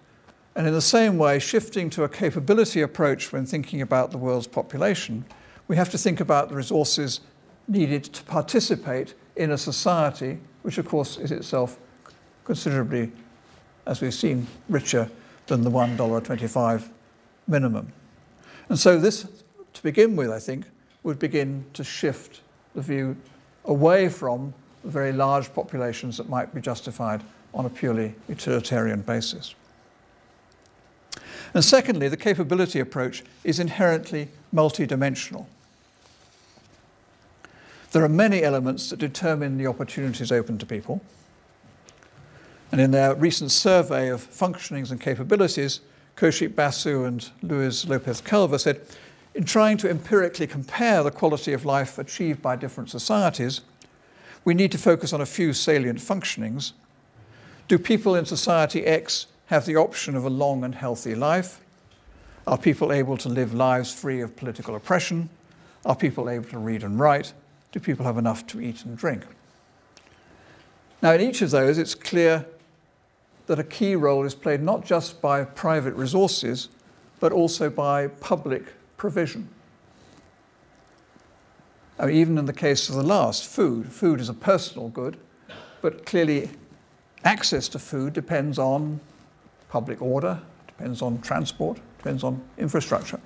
And 0.55 0.65
in 0.65 0.73
the 0.73 0.81
same 0.81 1.17
way, 1.17 1.39
shifting 1.39 1.89
to 1.91 2.03
a 2.03 2.09
capability 2.09 2.81
approach 2.81 3.33
when 3.33 3.45
thinking 3.45 3.81
about 3.81 4.11
the 4.11 4.17
world's 4.17 4.47
population, 4.47 5.25
we 5.67 5.75
have 5.75 5.89
to 5.91 5.97
think 5.97 6.19
about 6.19 6.49
the 6.49 6.55
resources 6.55 7.19
needed 7.67 8.05
to 8.05 8.23
participate 8.23 9.15
in 9.35 9.51
a 9.51 9.57
society 9.57 10.39
which, 10.61 10.77
of 10.77 10.87
course, 10.87 11.17
is 11.17 11.31
itself 11.31 11.77
considerably, 12.43 13.11
as 13.85 14.01
we've 14.01 14.13
seen, 14.13 14.47
richer 14.69 15.09
than 15.47 15.61
the 15.61 15.69
$1.25 15.69 16.89
minimum. 17.47 17.91
And 18.69 18.79
so, 18.79 18.97
this, 18.97 19.27
to 19.73 19.83
begin 19.83 20.15
with, 20.15 20.31
I 20.31 20.39
think, 20.39 20.65
would 21.03 21.19
begin 21.19 21.65
to 21.73 21.83
shift 21.83 22.41
the 22.73 22.81
view 22.81 23.15
away 23.65 24.09
from 24.09 24.53
very 24.85 25.11
large 25.11 25.53
populations 25.53 26.17
that 26.17 26.29
might 26.29 26.53
be 26.53 26.61
justified 26.61 27.23
on 27.53 27.65
a 27.65 27.69
purely 27.69 28.13
utilitarian 28.27 29.01
basis. 29.01 29.55
And 31.53 31.63
secondly, 31.63 32.09
the 32.09 32.17
capability 32.17 32.79
approach 32.79 33.23
is 33.43 33.59
inherently 33.59 34.27
multidimensional. 34.53 35.45
There 37.91 38.03
are 38.03 38.09
many 38.09 38.43
elements 38.43 38.89
that 38.89 38.99
determine 38.99 39.57
the 39.57 39.67
opportunities 39.67 40.31
open 40.31 40.57
to 40.57 40.65
people. 40.65 41.01
And 42.73 42.81
in 42.81 42.91
their 42.91 43.15
recent 43.15 43.51
survey 43.51 44.09
of 44.09 44.19
functionings 44.19 44.91
and 44.91 44.99
capabilities, 44.99 45.79
Kaushik 46.17 46.55
Basu 46.55 47.05
and 47.05 47.29
Luis 47.41 47.87
Lopez 47.87 48.19
Calva 48.19 48.59
said, 48.59 48.81
in 49.33 49.45
trying 49.45 49.77
to 49.77 49.89
empirically 49.89 50.47
compare 50.47 51.03
the 51.03 51.11
quality 51.11 51.53
of 51.53 51.63
life 51.63 51.97
achieved 51.97 52.41
by 52.41 52.57
different 52.57 52.89
societies, 52.89 53.61
we 54.45 54.53
need 54.53 54.71
to 54.71 54.77
focus 54.77 55.11
on 55.11 55.19
a 55.19 55.25
few 55.25 55.51
salient 55.51 55.99
functionings. 55.99 56.71
Do 57.67 57.77
people 57.77 58.15
in 58.15 58.25
society 58.25 58.85
X 58.85 59.27
have 59.47 59.65
the 59.65 59.75
option 59.75 60.15
of 60.15 60.23
a 60.23 60.29
long 60.29 60.63
and 60.63 60.73
healthy 60.73 61.15
life? 61.15 61.59
Are 62.47 62.57
people 62.57 62.93
able 62.93 63.17
to 63.17 63.27
live 63.27 63.53
lives 63.53 63.93
free 63.93 64.21
of 64.21 64.35
political 64.37 64.75
oppression? 64.75 65.29
Are 65.85 65.95
people 65.95 66.29
able 66.29 66.49
to 66.49 66.59
read 66.59 66.83
and 66.83 66.99
write? 66.99 67.33
do 67.75 67.81
people 67.81 68.05
have 68.05 68.17
enough 68.17 68.47
to 68.47 68.61
eat 68.61 68.85
and 68.85 68.97
drink? 68.97 69.23
Now, 71.01 71.11
in 71.11 71.19
each 71.19 71.41
of 71.41 71.51
those, 71.51 71.77
it's 71.77 71.93
clear 71.93 72.45
that 73.47 73.59
a 73.59 73.65
key 73.65 73.97
role 73.97 74.23
is 74.23 74.33
played 74.33 74.61
not 74.61 74.85
just 74.85 75.21
by 75.21 75.43
private 75.43 75.93
resources, 75.93 76.69
but 77.19 77.33
also 77.33 77.69
by 77.69 78.07
public 78.07 78.63
provision. 78.95 79.49
I 81.97 82.07
mean, 82.07 82.15
even 82.15 82.37
in 82.37 82.45
the 82.45 82.53
case 82.53 82.89
of 82.89 82.95
the 82.95 83.03
last, 83.03 83.45
food. 83.47 83.91
Food 83.91 84.19
is 84.19 84.29
a 84.29 84.33
personal 84.33 84.89
good, 84.89 85.17
but 85.81 86.05
clearly 86.05 86.49
access 87.23 87.67
to 87.69 87.79
food 87.79 88.13
depends 88.13 88.59
on 88.59 88.99
public 89.69 90.01
order, 90.01 90.39
depends 90.67 91.01
on 91.01 91.21
transport, 91.21 91.79
depends 91.97 92.23
on 92.23 92.41
infrastructure. 92.57 93.19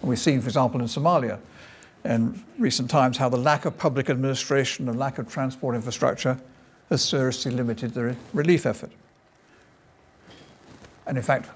And 0.00 0.08
we've 0.08 0.18
seen, 0.18 0.40
for 0.40 0.48
example, 0.48 0.80
in 0.80 0.86
Somalia, 0.86 1.38
in 2.04 2.44
recent 2.58 2.90
times 2.90 3.16
how 3.16 3.30
the 3.30 3.38
lack 3.38 3.64
of 3.64 3.78
public 3.78 4.10
administration 4.10 4.88
and 4.88 4.98
lack 4.98 5.18
of 5.18 5.30
transport 5.30 5.74
infrastructure 5.74 6.38
has 6.90 7.02
seriously 7.02 7.50
limited 7.50 7.94
the 7.94 8.14
relief 8.34 8.66
effort. 8.66 8.90
And 11.06 11.16
in 11.16 11.22
fact, 11.22 11.48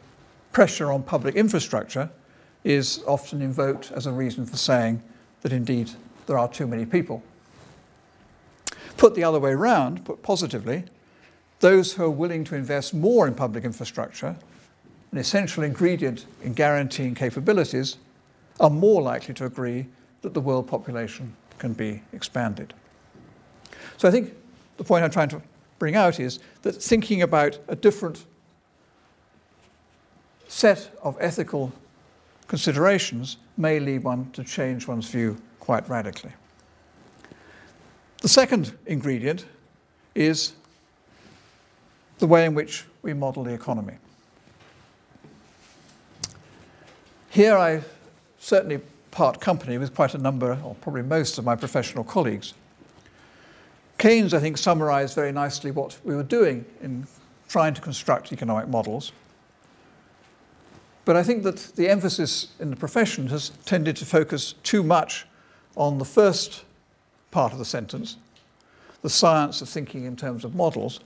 pressure 0.53 0.91
on 0.91 1.03
public 1.03 1.35
infrastructure 1.35 2.09
is 2.65 3.03
often 3.07 3.43
invoked 3.43 3.93
as 3.93 4.07
a 4.07 4.13
reason 4.13 4.47
for 4.47 4.57
saying 4.57 5.03
that 5.43 5.53
indeed 5.53 5.91
there 6.27 6.39
are 6.39 6.49
too 6.49 6.67
many 6.67 6.85
people. 6.85 7.23
Put 8.97 9.15
the 9.15 9.25
other 9.25 9.39
way 9.39 9.53
around, 9.53 10.05
put 10.05 10.23
positively, 10.23 10.85
those 11.61 11.93
who 11.93 12.05
are 12.05 12.11
willing 12.11 12.45
to 12.45 12.55
invest 12.55 12.95
more 12.95 13.27
in 13.27 13.35
public 13.35 13.65
infrastructure, 13.65 14.37
an 15.13 15.19
essential 15.19 15.63
ingredient 15.63 16.27
in 16.43 16.53
guaranteeing 16.53 17.15
capabilities, 17.15 17.97
are 18.61 18.71
more 18.71 19.03
likely 19.03 19.35
to 19.35 19.45
agree 19.45 19.87
that 20.23 20.35
the 20.35 20.41
world 20.41 20.67
population 20.67 21.35
can 21.59 21.73
be 21.73 22.03
expanded. 22.13 22.75
So 23.97 24.09
I 24.09 24.11
think 24.11 24.35
the 24.77 24.85
point 24.85 25.05
I'm 25.05 25.11
trying 25.11 25.29
to 25.31 25.43
bring 25.79 25.95
out 25.95 26.21
is 26.21 26.41
that 26.63 26.73
thinking 26.73 27.23
about 27.23 27.59
a 27.69 27.77
different 27.77 28.25
set 30.49 30.91
of 31.03 31.17
ethical 31.21 31.73
considerations 32.49 33.37
may 33.57 33.79
lead 33.79 34.03
one 34.03 34.31
to 34.33 34.43
change 34.43 34.89
one's 34.89 35.09
view 35.09 35.37
quite 35.61 35.89
radically. 35.89 36.33
The 38.23 38.29
second 38.29 38.77
ingredient 38.87 39.45
is 40.15 40.55
the 42.19 42.27
way 42.27 42.47
in 42.47 42.55
which 42.55 42.85
we 43.03 43.13
model 43.15 43.45
the 43.45 43.53
economy. 43.53 43.95
Here 47.31 47.57
I 47.57 47.83
certainly 48.41 48.81
part 49.11 49.41
company 49.41 49.79
with 49.79 49.95
quite 49.95 50.15
a 50.15 50.19
number, 50.19 50.59
or 50.65 50.75
probably 50.77 51.03
most 51.03 51.39
of 51.39 51.45
my 51.45 51.55
professional 51.55 52.03
colleagues. 52.03 52.55
Keynes, 53.99 54.33
I 54.33 54.41
think, 54.41 54.59
summarized 54.59 55.15
very 55.15 55.33
nicely 55.33 55.71
what 55.71 55.99
we 56.05 56.15
were 56.15 56.23
doing 56.23 56.65
in 56.83 57.07
trying 57.49 57.75
to 57.75 57.81
construct 57.81 58.33
economic 58.33 58.69
models. 58.69 59.13
But 61.09 61.17
I 61.17 61.23
think 61.23 61.43
that 61.45 61.57
the 61.75 61.89
emphasis 61.89 62.49
in 62.61 62.69
the 62.69 62.77
profession 62.77 63.29
has 63.29 63.49
tended 63.65 63.97
to 63.97 64.05
focus 64.05 64.53
too 64.63 64.83
much 64.83 65.27
on 65.75 65.97
the 65.97 66.05
first 66.05 66.65
part 67.31 67.51
of 67.51 67.59
the 67.59 67.65
sentence, 67.65 68.19
the 69.01 69.09
science 69.09 69.63
of 69.63 69.71
thinking 69.71 70.05
in 70.05 70.17
terms 70.17 70.45
of 70.45 70.55
models, 70.55 71.01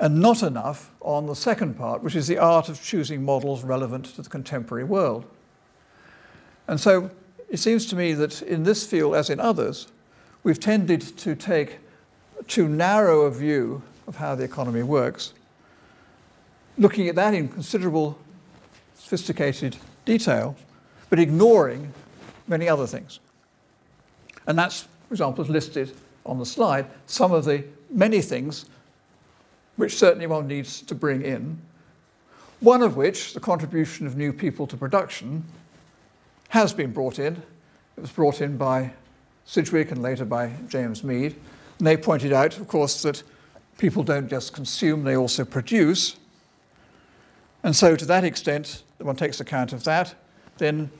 and 0.00 0.22
not 0.22 0.42
enough 0.42 0.90
on 1.02 1.26
the 1.26 1.36
second 1.36 1.76
part, 1.76 2.02
which 2.02 2.16
is 2.16 2.26
the 2.26 2.38
art 2.38 2.70
of 2.70 2.82
choosing 2.82 3.22
models 3.22 3.62
relevant 3.62 4.06
to 4.06 4.22
the 4.22 4.30
contemporary 4.30 4.84
world. 4.84 5.26
And 6.66 6.80
so 6.80 7.10
it 7.50 7.58
seems 7.58 7.84
to 7.88 7.96
me 7.96 8.14
that 8.14 8.40
in 8.40 8.62
this 8.62 8.86
field, 8.86 9.16
as 9.16 9.28
in 9.28 9.38
others, 9.38 9.88
we've 10.44 10.58
tended 10.58 11.02
to 11.18 11.34
take 11.34 11.78
too 12.48 12.70
narrow 12.70 13.26
a 13.26 13.30
view 13.30 13.82
of 14.06 14.16
how 14.16 14.34
the 14.34 14.44
economy 14.44 14.82
works, 14.82 15.34
looking 16.78 17.06
at 17.10 17.16
that 17.16 17.34
in 17.34 17.48
considerable 17.48 18.18
sophisticated 19.04 19.76
detail, 20.06 20.56
but 21.10 21.18
ignoring 21.18 21.92
many 22.48 22.68
other 22.68 22.86
things. 22.86 23.20
And 24.46 24.58
that's, 24.58 24.88
for 25.08 25.14
example, 25.14 25.44
listed 25.44 25.92
on 26.24 26.38
the 26.38 26.46
slide, 26.46 26.86
some 27.06 27.30
of 27.30 27.44
the 27.44 27.64
many 27.90 28.22
things 28.22 28.64
which 29.76 29.96
certainly 29.96 30.26
one 30.26 30.46
needs 30.46 30.80
to 30.82 30.94
bring 30.94 31.20
in. 31.20 31.58
One 32.60 32.80
of 32.80 32.96
which, 32.96 33.34
the 33.34 33.40
contribution 33.40 34.06
of 34.06 34.16
new 34.16 34.32
people 34.32 34.66
to 34.68 34.76
production, 34.76 35.44
has 36.48 36.72
been 36.72 36.92
brought 36.92 37.18
in. 37.18 37.34
It 37.96 38.00
was 38.00 38.10
brought 38.10 38.40
in 38.40 38.56
by 38.56 38.92
Sidgwick 39.44 39.90
and 39.90 40.00
later 40.00 40.24
by 40.24 40.50
James 40.68 41.04
Meade. 41.04 41.36
And 41.78 41.86
they 41.86 41.98
pointed 41.98 42.32
out, 42.32 42.56
of 42.56 42.68
course, 42.68 43.02
that 43.02 43.22
people 43.76 44.02
don't 44.02 44.28
just 44.28 44.54
consume, 44.54 45.04
they 45.04 45.16
also 45.16 45.44
produce. 45.44 46.16
And 47.64 47.74
so, 47.74 47.96
to 47.96 48.04
that 48.04 48.24
extent, 48.24 48.82
one 48.98 49.16
takes 49.16 49.40
account 49.40 49.72
of 49.72 49.82
that, 49.84 50.14
then 50.58 50.90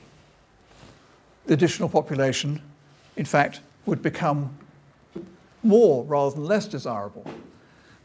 the 1.45 1.53
additional 1.53 1.87
population, 1.87 2.59
in 3.15 3.25
fact, 3.25 3.61
would 3.85 4.01
become 4.01 4.49
more 5.61 6.03
rather 6.03 6.35
than 6.35 6.45
less 6.45 6.67
desirable. 6.67 7.25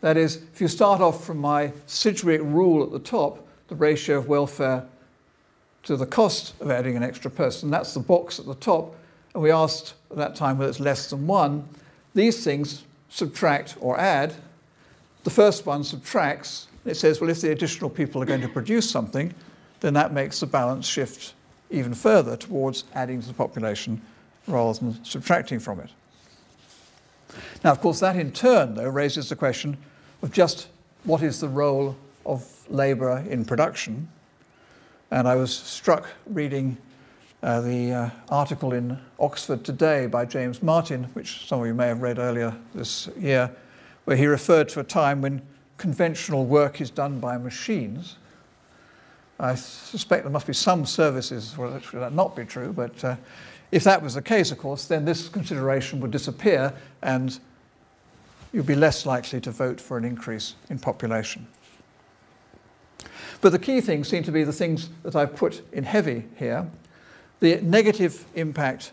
That 0.02 0.18
is, 0.18 0.36
if 0.52 0.60
you 0.60 0.68
start 0.68 1.00
off 1.00 1.24
from 1.24 1.38
my 1.38 1.72
Sidgwick 1.86 2.42
rule 2.42 2.84
at 2.84 2.92
the 2.92 2.98
top, 2.98 3.46
the 3.68 3.74
ratio 3.74 4.18
of 4.18 4.28
welfare 4.28 4.86
to 5.84 5.96
the 5.96 6.06
cost 6.06 6.52
of 6.60 6.70
adding 6.70 6.96
an 6.96 7.02
extra 7.02 7.30
person, 7.30 7.70
that's 7.70 7.94
the 7.94 8.00
box 8.00 8.38
at 8.38 8.44
the 8.44 8.54
top, 8.56 8.94
and 9.32 9.42
we 9.42 9.50
asked 9.50 9.94
at 10.10 10.18
that 10.18 10.36
time 10.36 10.58
whether 10.58 10.68
it's 10.68 10.80
less 10.80 11.08
than 11.08 11.26
one, 11.26 11.66
these 12.14 12.44
things 12.44 12.84
subtract 13.08 13.76
or 13.80 13.98
add. 13.98 14.34
The 15.24 15.30
first 15.30 15.64
one 15.64 15.82
subtracts. 15.82 16.66
It 16.84 16.96
says, 16.96 17.20
well, 17.20 17.30
if 17.30 17.40
the 17.40 17.52
additional 17.52 17.90
people 17.90 18.22
are 18.22 18.26
going 18.26 18.40
to 18.40 18.48
produce 18.48 18.88
something, 18.90 19.34
then 19.80 19.94
that 19.94 20.12
makes 20.12 20.40
the 20.40 20.46
balance 20.46 20.86
shift 20.86 21.34
even 21.70 21.94
further 21.94 22.36
towards 22.36 22.84
adding 22.94 23.20
to 23.20 23.28
the 23.28 23.34
population 23.34 24.00
rather 24.46 24.78
than 24.78 25.04
subtracting 25.04 25.60
from 25.60 25.80
it. 25.80 25.90
Now, 27.62 27.72
of 27.72 27.80
course, 27.80 28.00
that 28.00 28.16
in 28.16 28.32
turn, 28.32 28.74
though, 28.74 28.88
raises 28.88 29.28
the 29.28 29.36
question 29.36 29.76
of 30.22 30.32
just 30.32 30.68
what 31.04 31.22
is 31.22 31.40
the 31.40 31.48
role 31.48 31.96
of 32.26 32.46
labour 32.68 33.24
in 33.28 33.44
production. 33.44 34.08
And 35.10 35.28
I 35.28 35.36
was 35.36 35.54
struck 35.54 36.08
reading 36.26 36.76
uh, 37.42 37.60
the 37.60 37.92
uh, 37.92 38.10
article 38.28 38.72
in 38.72 38.98
Oxford 39.18 39.64
Today 39.64 40.06
by 40.06 40.24
James 40.24 40.62
Martin, 40.62 41.04
which 41.14 41.46
some 41.46 41.60
of 41.60 41.66
you 41.66 41.74
may 41.74 41.86
have 41.86 42.02
read 42.02 42.18
earlier 42.18 42.54
this 42.74 43.08
year, 43.18 43.50
where 44.04 44.16
he 44.16 44.26
referred 44.26 44.68
to 44.70 44.80
a 44.80 44.84
time 44.84 45.22
when 45.22 45.40
conventional 45.80 46.44
work 46.44 46.82
is 46.82 46.90
done 46.90 47.18
by 47.18 47.38
machines. 47.38 48.16
I 49.40 49.54
suspect 49.54 50.24
there 50.24 50.30
must 50.30 50.46
be 50.46 50.52
some 50.52 50.84
services 50.84 51.56
where 51.56 51.70
that 51.70 51.82
should 51.82 52.12
not 52.12 52.36
be 52.36 52.44
true, 52.44 52.74
but 52.74 53.02
uh, 53.02 53.16
if 53.72 53.82
that 53.84 54.02
was 54.02 54.12
the 54.12 54.20
case, 54.20 54.50
of 54.50 54.58
course, 54.58 54.84
then 54.84 55.06
this 55.06 55.30
consideration 55.30 55.98
would 56.00 56.10
disappear 56.10 56.74
and 57.00 57.40
you'd 58.52 58.66
be 58.66 58.74
less 58.74 59.06
likely 59.06 59.40
to 59.40 59.50
vote 59.50 59.80
for 59.80 59.96
an 59.96 60.04
increase 60.04 60.54
in 60.68 60.78
population. 60.78 61.46
But 63.40 63.52
the 63.52 63.58
key 63.58 63.80
things 63.80 64.06
seem 64.06 64.22
to 64.24 64.32
be 64.32 64.44
the 64.44 64.52
things 64.52 64.90
that 65.02 65.16
I've 65.16 65.34
put 65.34 65.62
in 65.72 65.84
heavy 65.84 66.24
here 66.36 66.70
the 67.40 67.58
negative 67.62 68.26
impact 68.34 68.92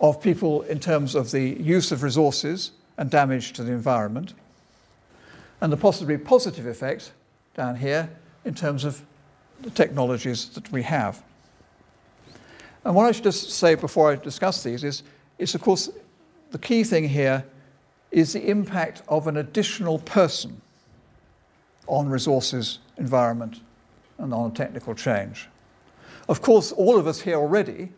of 0.00 0.20
people 0.20 0.62
in 0.62 0.80
terms 0.80 1.14
of 1.14 1.30
the 1.30 1.50
use 1.62 1.92
of 1.92 2.02
resources 2.02 2.72
and 2.96 3.08
damage 3.08 3.52
to 3.52 3.62
the 3.62 3.70
environment, 3.70 4.34
and 5.60 5.72
the 5.72 5.76
possibly 5.76 6.16
positive 6.16 6.66
effect 6.66 7.12
down 7.54 7.76
here 7.76 8.08
in 8.44 8.54
terms 8.54 8.84
of 8.84 9.02
the 9.62 9.70
technologies 9.70 10.48
that 10.50 10.70
we 10.70 10.82
have. 10.82 11.22
And 12.84 12.94
what 12.94 13.06
I 13.06 13.12
should 13.12 13.24
just 13.24 13.50
say 13.50 13.74
before 13.74 14.12
I 14.12 14.16
discuss 14.16 14.62
these 14.62 14.84
is, 14.84 15.02
is 15.38 15.54
of 15.54 15.60
course, 15.60 15.90
the 16.50 16.58
key 16.58 16.84
thing 16.84 17.08
here 17.08 17.44
is 18.10 18.32
the 18.32 18.48
impact 18.48 19.02
of 19.08 19.26
an 19.26 19.36
additional 19.36 19.98
person 19.98 20.60
on 21.86 22.08
resources, 22.08 22.78
environment, 22.96 23.60
and 24.18 24.32
on 24.32 24.52
technical 24.52 24.94
change. 24.94 25.48
Of 26.28 26.42
course, 26.42 26.72
all 26.72 26.98
of 26.98 27.06
us 27.06 27.20
here 27.20 27.36
already, 27.36 27.90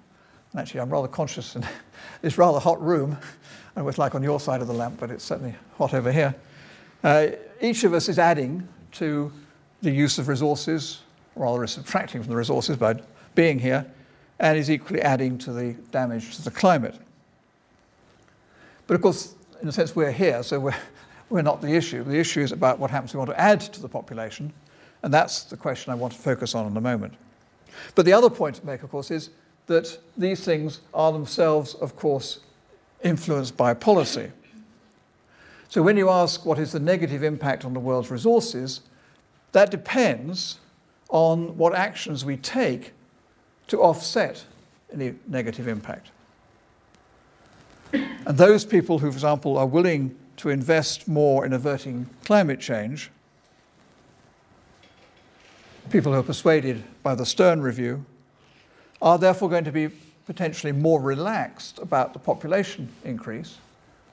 and 0.53 0.61
actually 0.61 0.81
I'm 0.81 0.91
rather 0.91 1.09
conscious 1.09 1.57
in 1.57 1.67
this 2.23 2.39
rather 2.39 2.59
hot 2.59 2.83
room, 2.83 3.19
and 3.77 3.87
it's 3.89 3.99
like 3.99 4.15
on 4.15 4.23
your 4.23 4.41
side 4.41 4.61
of 4.61 4.67
the 4.67 4.75
lamp, 4.75 4.99
but 4.99 5.11
it's 5.11 5.25
certainly 5.25 5.55
hot 5.77 5.95
over 5.95 6.11
here. 6.11 6.35
Uh, 7.03 7.29
each 7.61 7.85
of 7.85 7.95
us 7.95 8.09
is 8.09 8.19
adding 8.19 8.67
to 8.93 9.33
the 9.83 9.91
use 9.91 10.19
of 10.19 10.29
resources, 10.29 11.01
or 11.35 11.45
rather 11.45 11.65
is 11.65 11.73
subtracting 11.73 12.23
from 12.23 12.31
the 12.31 12.37
resources 12.37 12.77
by 12.77 13.01
being 13.35 13.59
here, 13.59 13.87
and 14.39 14.59
is 14.59 14.71
equally 14.71 15.01
adding 15.03 15.39
to 15.39 15.53
the 15.53 15.75
damage 15.91 16.37
to 16.37 16.43
the 16.43 16.51
climate. 16.51 16.97
But 18.87 18.95
of 18.95 19.03
course, 19.03 19.35
in 19.63 19.69
a 19.69 19.73
sense, 19.73 19.95
we're 19.95 20.13
here, 20.13 20.43
so 20.43 20.59
we're, 20.59 20.77
we're 21.29 21.43
not 21.43 21.61
the 21.61 21.75
issue. 21.75 22.03
The 22.03 22.19
issue 22.19 22.41
is 22.41 22.53
about 22.53 22.79
what 22.79 22.91
happens 22.91 23.11
if 23.11 23.15
we 23.15 23.19
want 23.19 23.31
to 23.31 23.41
add 23.41 23.61
to 23.61 23.81
the 23.81 23.89
population, 23.89 24.53
and 25.03 25.13
that's 25.13 25.45
the 25.45 25.57
question 25.57 25.93
I 25.93 25.97
want 25.97 26.13
to 26.15 26.19
focus 26.19 26.55
on 26.55 26.67
in 26.67 26.77
a 26.77 26.81
moment. 26.81 27.15
But 27.95 28.05
the 28.05 28.13
other 28.13 28.31
point 28.31 28.57
to 28.57 28.67
make, 28.67 28.83
of 28.83 28.91
course, 28.91 29.11
is 29.11 29.31
that 29.67 29.99
these 30.17 30.45
things 30.45 30.81
are 30.93 31.13
themselves, 31.13 31.75
of 31.75 31.95
course, 31.95 32.41
influenced 33.03 33.57
by 33.57 33.73
policy. 33.75 34.31
So 35.71 35.83
when 35.83 35.97
you 35.97 36.11
ask 36.11 36.45
what 36.45 36.59
is 36.59 36.73
the 36.73 36.81
negative 36.81 37.23
impact 37.23 37.65
on 37.65 37.73
the 37.73 37.81
world's 37.81 38.11
resources, 38.11 38.83
that 39.53 39.71
depends 39.71 40.59
on 41.09 41.57
what 41.57 41.75
actions 41.75 42.25
we 42.25 42.37
take 42.37 42.93
to 43.69 43.81
offset 43.81 44.45
any 44.93 45.15
negative 45.27 45.69
impact. 45.69 46.09
And 47.93 48.37
those 48.37 48.65
people 48.65 48.99
who, 48.99 49.11
for 49.11 49.17
example, 49.17 49.57
are 49.57 49.67
willing 49.67 50.15
to 50.37 50.51
invest 50.51 51.09
more 51.09 51.47
in 51.47 51.53
averting 51.53 52.09
climate 52.25 52.61
change 52.61 53.11
people 55.91 56.13
who 56.13 56.21
are 56.21 56.23
persuaded 56.23 56.85
by 57.03 57.17
the 57.17 57.27
Stern 57.27 57.61
Review, 57.61 58.05
are 59.03 59.19
therefore 59.19 59.49
going 59.49 59.65
to 59.65 59.73
be 59.73 59.89
potentially 60.27 60.73
more 60.73 61.01
relaxed 61.01 61.81
about 61.81 62.13
the 62.13 62.19
population 62.19 62.89
increase 63.05 63.59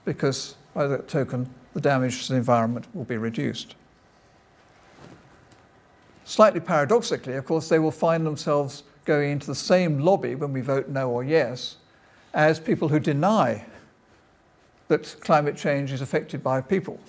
because, 0.04 0.56
by 0.78 0.86
that 0.86 1.08
token, 1.08 1.50
the 1.74 1.82
damage 1.82 2.28
to 2.28 2.34
the 2.34 2.38
environment 2.38 2.86
will 2.94 3.04
be 3.04 3.18
reduced. 3.18 3.74
Slightly 6.24 6.60
paradoxically, 6.60 7.34
of 7.34 7.46
course, 7.46 7.68
they 7.68 7.80
will 7.80 7.90
find 7.90 8.24
themselves 8.24 8.84
going 9.04 9.32
into 9.32 9.48
the 9.48 9.56
same 9.56 9.98
lobby 9.98 10.36
when 10.36 10.54
we 10.54 10.62
vote 10.62 10.88
no 10.88 11.10
or 11.10 11.24
yes 11.24 11.78
as 12.36 12.60
people 12.60 12.88
who 12.88 13.00
deny 13.00 13.66
that 14.88 15.16
climate 15.22 15.58
change 15.58 15.92
is 15.92 16.02
affected 16.02 16.44
by 16.44 16.62
people, 16.62 17.00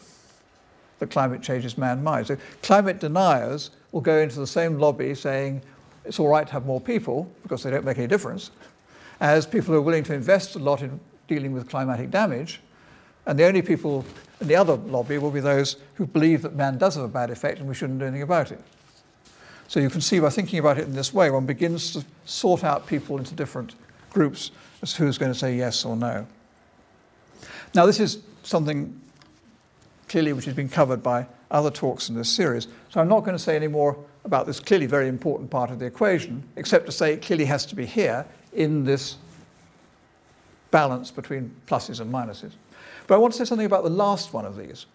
that 0.98 1.10
climate 1.10 1.42
change 1.42 1.66
is 1.66 1.76
man 1.76 2.02
made. 2.02 2.26
So, 2.26 2.38
climate 2.62 3.00
deniers 3.00 3.72
will 3.92 4.00
go 4.00 4.16
into 4.16 4.40
the 4.40 4.46
same 4.46 4.78
lobby 4.78 5.14
saying 5.14 5.60
it's 6.06 6.18
all 6.18 6.28
right 6.28 6.46
to 6.46 6.52
have 6.54 6.64
more 6.64 6.80
people 6.80 7.30
because 7.42 7.62
they 7.64 7.70
don't 7.70 7.84
make 7.84 7.98
any 7.98 8.06
difference, 8.06 8.50
as 9.20 9.44
people 9.44 9.74
who 9.74 9.80
are 9.80 9.82
willing 9.82 10.04
to 10.04 10.14
invest 10.14 10.54
a 10.54 10.58
lot 10.58 10.80
in 10.80 10.98
dealing 11.26 11.52
with 11.52 11.68
climatic 11.68 12.10
damage. 12.10 12.62
And 13.28 13.38
the 13.38 13.44
only 13.44 13.60
people 13.60 14.06
in 14.40 14.48
the 14.48 14.56
other 14.56 14.74
lobby 14.74 15.18
will 15.18 15.30
be 15.30 15.40
those 15.40 15.76
who 15.94 16.06
believe 16.06 16.40
that 16.42 16.56
man 16.56 16.78
does 16.78 16.94
have 16.94 17.04
a 17.04 17.08
bad 17.08 17.30
effect 17.30 17.58
and 17.58 17.68
we 17.68 17.74
shouldn't 17.74 17.98
do 17.98 18.06
anything 18.06 18.22
about 18.22 18.50
it. 18.50 18.60
So 19.68 19.80
you 19.80 19.90
can 19.90 20.00
see 20.00 20.18
by 20.18 20.30
thinking 20.30 20.58
about 20.58 20.78
it 20.78 20.84
in 20.84 20.94
this 20.94 21.12
way, 21.12 21.30
one 21.30 21.44
begins 21.44 21.92
to 21.92 22.04
sort 22.24 22.64
out 22.64 22.86
people 22.86 23.18
into 23.18 23.34
different 23.34 23.74
groups 24.08 24.50
as 24.80 24.94
to 24.94 25.02
who's 25.02 25.18
going 25.18 25.30
to 25.30 25.38
say 25.38 25.54
yes 25.54 25.84
or 25.84 25.94
no. 25.94 26.26
Now, 27.74 27.84
this 27.84 28.00
is 28.00 28.22
something 28.44 28.98
clearly 30.08 30.32
which 30.32 30.46
has 30.46 30.54
been 30.54 30.70
covered 30.70 31.02
by 31.02 31.26
other 31.50 31.70
talks 31.70 32.08
in 32.08 32.14
this 32.14 32.30
series. 32.30 32.66
So 32.88 32.98
I'm 32.98 33.08
not 33.08 33.20
going 33.20 33.36
to 33.36 33.42
say 33.42 33.56
any 33.56 33.68
more 33.68 33.98
about 34.24 34.46
this 34.46 34.58
clearly 34.58 34.86
very 34.86 35.06
important 35.06 35.50
part 35.50 35.70
of 35.70 35.78
the 35.78 35.84
equation, 35.84 36.42
except 36.56 36.86
to 36.86 36.92
say 36.92 37.12
it 37.12 37.20
clearly 37.20 37.44
has 37.44 37.66
to 37.66 37.76
be 37.76 37.84
here 37.84 38.24
in 38.54 38.84
this 38.84 39.16
balance 40.70 41.10
between 41.10 41.54
pluses 41.66 42.00
and 42.00 42.10
minuses. 42.10 42.52
But 43.08 43.16
I 43.16 43.18
want 43.18 43.32
to 43.32 43.38
say 43.38 43.44
something 43.44 43.66
about 43.66 43.82
the 43.82 43.90
last 43.90 44.32
one 44.32 44.44
of 44.44 44.56
these. 44.56 44.86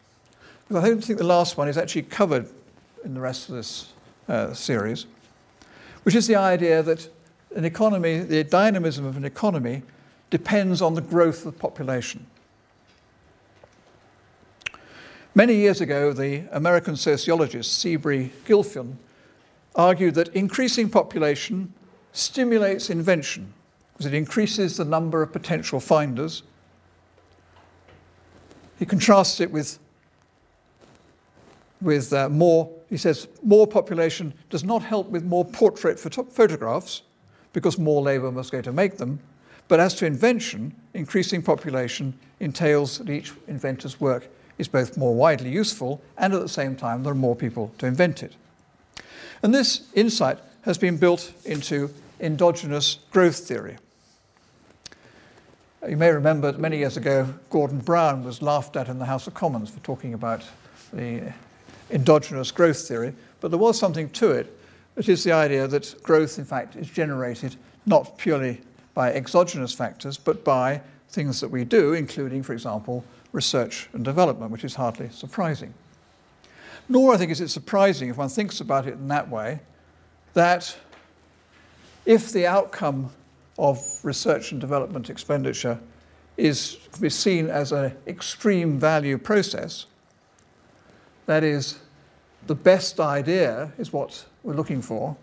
Because 0.67 0.83
I 0.83 0.87
don't 0.87 1.03
think 1.03 1.19
the 1.19 1.25
last 1.25 1.57
one 1.57 1.67
is 1.67 1.77
actually 1.77 2.03
covered 2.03 2.47
in 3.03 3.13
the 3.13 3.19
rest 3.19 3.49
of 3.49 3.55
this 3.55 3.91
uh, 4.29 4.53
series, 4.53 5.07
which 6.03 6.15
is 6.15 6.27
the 6.27 6.37
idea 6.37 6.81
that 6.83 7.09
an 7.55 7.65
economy, 7.65 8.19
the 8.19 8.43
dynamism 8.45 9.05
of 9.05 9.17
an 9.17 9.25
economy, 9.25 9.81
depends 10.29 10.81
on 10.81 10.93
the 10.93 11.01
growth 11.01 11.45
of 11.45 11.59
population. 11.59 12.25
Many 15.35 15.55
years 15.55 15.81
ago, 15.81 16.13
the 16.13 16.43
American 16.51 16.95
sociologist 16.95 17.79
Seabury 17.79 18.31
Gilfillan 18.45 18.95
argued 19.75 20.13
that 20.15 20.29
increasing 20.29 20.89
population 20.89 21.73
stimulates 22.11 22.91
invention 22.91 23.51
because 23.93 24.05
it 24.05 24.13
increases 24.13 24.77
the 24.77 24.85
number 24.85 25.23
of 25.23 25.33
potential 25.33 25.79
finders. 25.79 26.43
He 28.79 28.85
contrasts 28.85 29.39
it 29.39 29.51
with, 29.51 29.79
with 31.81 32.11
uh, 32.13 32.29
more, 32.29 32.69
he 32.89 32.97
says, 32.97 33.27
more 33.43 33.67
population 33.67 34.33
does 34.49 34.63
not 34.63 34.83
help 34.83 35.07
with 35.09 35.23
more 35.23 35.45
portrait 35.45 35.97
phot- 35.97 36.31
photographs 36.31 37.03
because 37.53 37.77
more 37.77 38.01
labour 38.01 38.31
must 38.31 38.51
go 38.51 38.61
to 38.61 38.71
make 38.71 38.97
them. 38.97 39.19
But 39.67 39.79
as 39.79 39.93
to 39.95 40.05
invention, 40.05 40.75
increasing 40.93 41.41
population 41.41 42.17
entails 42.39 42.97
that 42.97 43.09
each 43.09 43.31
inventor's 43.47 43.99
work 43.99 44.27
is 44.57 44.67
both 44.67 44.97
more 44.97 45.15
widely 45.15 45.49
useful 45.49 46.01
and 46.17 46.33
at 46.33 46.41
the 46.41 46.49
same 46.49 46.75
time 46.75 47.03
there 47.03 47.11
are 47.11 47.15
more 47.15 47.35
people 47.35 47.71
to 47.77 47.85
invent 47.85 48.23
it. 48.23 48.35
And 49.41 49.53
this 49.53 49.87
insight 49.93 50.39
has 50.61 50.77
been 50.77 50.97
built 50.97 51.31
into 51.45 51.89
endogenous 52.19 52.99
growth 53.11 53.37
theory. 53.37 53.77
You 55.87 55.97
may 55.97 56.11
remember 56.11 56.49
that 56.49 56.61
many 56.61 56.77
years 56.77 56.95
ago, 56.95 57.27
Gordon 57.49 57.79
Brown 57.79 58.23
was 58.23 58.41
laughed 58.41 58.77
at 58.77 58.87
in 58.87 58.99
the 58.99 59.05
House 59.05 59.27
of 59.27 59.33
Commons 59.33 59.69
for 59.69 59.81
talking 59.81 60.13
about 60.13 60.41
the 60.93 61.33
endogenous 61.91 62.51
growth 62.51 62.87
theory, 62.87 63.13
but 63.41 63.51
there 63.51 63.57
was 63.57 63.77
something 63.77 64.09
to 64.11 64.31
it, 64.31 64.57
which 64.93 65.09
is 65.09 65.25
the 65.25 65.33
idea 65.33 65.67
that 65.67 66.01
growth, 66.01 66.39
in 66.39 66.45
fact, 66.45 66.77
is 66.77 66.87
generated 66.89 67.57
not 67.85 68.17
purely 68.17 68.61
by 68.93 69.11
exogenous 69.11 69.73
factors, 69.73 70.17
but 70.17 70.45
by 70.45 70.79
things 71.09 71.41
that 71.41 71.49
we 71.49 71.65
do, 71.65 71.91
including, 71.91 72.43
for 72.43 72.53
example, 72.53 73.03
research 73.33 73.89
and 73.91 74.05
development, 74.05 74.51
which 74.51 74.63
is 74.63 74.75
hardly 74.75 75.09
surprising. 75.09 75.73
Nor, 76.87 77.13
I 77.13 77.17
think, 77.17 77.29
is 77.29 77.41
it 77.41 77.49
surprising 77.49 78.07
if 78.07 78.15
one 78.15 78.29
thinks 78.29 78.61
about 78.61 78.87
it 78.87 78.93
in 78.93 79.09
that 79.09 79.27
way 79.27 79.59
that 80.33 80.77
if 82.05 82.31
the 82.31 82.47
outcome 82.47 83.11
of 83.57 83.99
research 84.03 84.51
and 84.51 84.59
development 84.59 85.09
expenditure 85.09 85.79
is 86.37 86.77
to 86.91 86.99
be 86.99 87.09
seen 87.09 87.47
as 87.49 87.71
an 87.71 87.95
extreme 88.07 88.79
value 88.79 89.17
process, 89.17 89.85
that 91.25 91.43
is, 91.43 91.79
the 92.47 92.55
best 92.55 92.99
idea 92.99 93.71
is 93.77 93.93
what 93.93 94.25
we're 94.43 94.55
looking 94.55 94.81
for, 94.81 95.15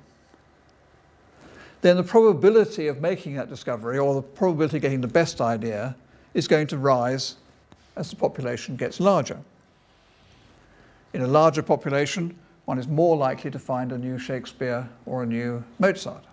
then 1.82 1.96
the 1.96 2.02
probability 2.02 2.88
of 2.88 3.00
making 3.00 3.34
that 3.34 3.48
discovery 3.48 3.98
or 3.98 4.14
the 4.14 4.22
probability 4.22 4.76
of 4.76 4.82
getting 4.82 5.00
the 5.00 5.08
best 5.08 5.40
idea 5.40 5.94
is 6.34 6.46
going 6.46 6.66
to 6.66 6.78
rise 6.78 7.36
as 7.96 8.10
the 8.10 8.16
population 8.16 8.76
gets 8.76 9.00
larger. 9.00 9.38
In 11.12 11.22
a 11.22 11.26
larger 11.26 11.62
population, 11.62 12.36
one 12.66 12.78
is 12.78 12.86
more 12.86 13.16
likely 13.16 13.50
to 13.50 13.58
find 13.58 13.92
a 13.92 13.98
new 13.98 14.18
Shakespeare 14.18 14.88
or 15.06 15.22
a 15.22 15.26
new 15.26 15.64
Mozart. 15.78 16.24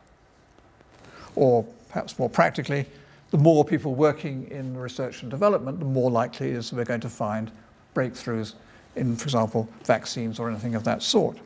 Or 1.35 1.65
perhaps 1.89 2.17
more 2.19 2.29
practically, 2.29 2.85
the 3.31 3.38
more 3.38 3.65
people 3.65 3.95
working 3.95 4.47
in 4.49 4.77
research 4.77 5.21
and 5.21 5.31
development, 5.31 5.79
the 5.79 5.85
more 5.85 6.09
likely 6.09 6.51
is 6.51 6.71
we're 6.71 6.85
going 6.85 7.01
to 7.01 7.09
find 7.09 7.51
breakthroughs 7.95 8.53
in, 8.95 9.15
for 9.15 9.25
example, 9.25 9.67
vaccines 9.83 10.39
or 10.39 10.49
anything 10.49 10.75
of 10.75 10.83
that 10.83 11.03
sort. 11.03 11.38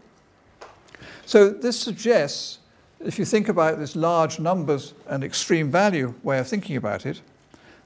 So 1.26 1.50
this 1.50 1.80
suggests, 1.80 2.60
if 3.00 3.18
you 3.18 3.26
think 3.26 3.50
about 3.50 3.80
this 3.80 3.96
large 3.96 4.40
numbers 4.40 4.94
and 5.08 5.24
extreme 5.24 5.72
value 5.72 6.14
way 6.24 6.40
of 6.40 6.48
thinking 6.48 6.76
about 6.76 7.06
it, 7.06 7.22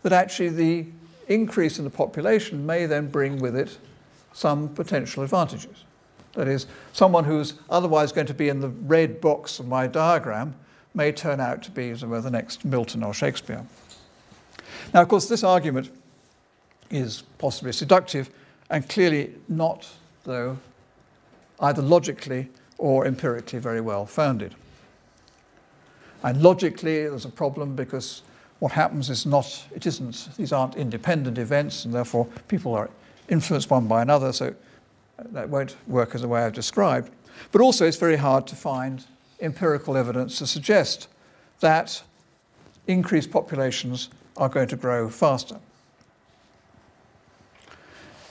that 0.04 0.14
actually 0.14 0.50
the 0.50 0.86
increase 1.28 1.80
in 1.80 1.86
the 1.86 1.90
population 1.90 2.66
may 2.66 2.86
then 2.86 3.08
bring 3.08 3.40
with 3.40 3.56
it 3.56 3.78
some 4.34 4.70
potential 4.70 5.24
advantages. 5.24 5.84
That 6.34 6.48
is, 6.48 6.68
someone 6.92 7.24
who's 7.24 7.54
otherwise 7.70 8.12
going 8.12 8.28
to 8.28 8.34
be 8.34 8.50
in 8.50 8.60
the 8.60 8.70
red 8.70 9.22
box 9.22 9.60
of 9.60 9.68
my 9.68 9.88
diagram 9.88 10.54
may 10.96 11.12
turn 11.12 11.40
out 11.40 11.62
to 11.64 11.72
be 11.72 11.92
the 11.94 12.30
next 12.32 12.66
Milton 12.66 13.04
or 13.04 13.14
Shakespeare. 13.14 13.64
Now, 14.94 15.02
of 15.02 15.08
course, 15.08 15.28
this 15.28 15.44
argument 15.44 15.92
is 16.90 17.24
possibly 17.38 17.72
seductive 17.72 18.30
and 18.70 18.88
clearly 18.88 19.34
not, 19.48 19.88
though, 20.24 20.58
either 21.60 21.82
logically 21.82 22.50
or 22.78 23.06
empirically 23.06 23.60
very 23.60 23.82
well 23.82 24.06
founded. 24.06 24.56
And 26.24 26.42
logically, 26.42 27.08
there's 27.08 27.26
a 27.26 27.30
problem 27.30 27.76
because 27.76 28.24
what 28.60 28.72
happens 28.72 29.10
is 29.10 29.26
not, 29.26 29.66
it 29.76 29.86
isn't, 29.86 30.30
these 30.38 30.52
aren't 30.52 30.76
independent 30.76 31.38
events, 31.38 31.86
and 31.86 31.94
therefore 31.94 32.28
people 32.48 32.74
are 32.74 32.90
influenced 33.30 33.70
one 33.70 33.88
by 33.88 34.02
another, 34.02 34.34
so 34.34 34.56
that 35.32 35.50
won't 35.50 35.76
work 35.88 36.16
as 36.16 36.22
the 36.22 36.28
way 36.28 36.42
I've 36.42 36.54
described. 36.54 37.12
But 37.52 37.62
also, 37.62 37.86
it's 37.86 37.98
very 37.98 38.16
hard 38.16 38.48
to 38.48 38.56
find 38.56 39.06
empirical 39.40 39.98
evidence 39.98 40.38
to 40.40 40.48
suggest 40.48 41.08
that 41.60 42.02
increased 42.88 43.32
populations 43.32 44.10
are 44.38 44.50
going 44.50 44.68
to 44.68 44.76
grow 44.76 45.10
faster. 45.10 45.60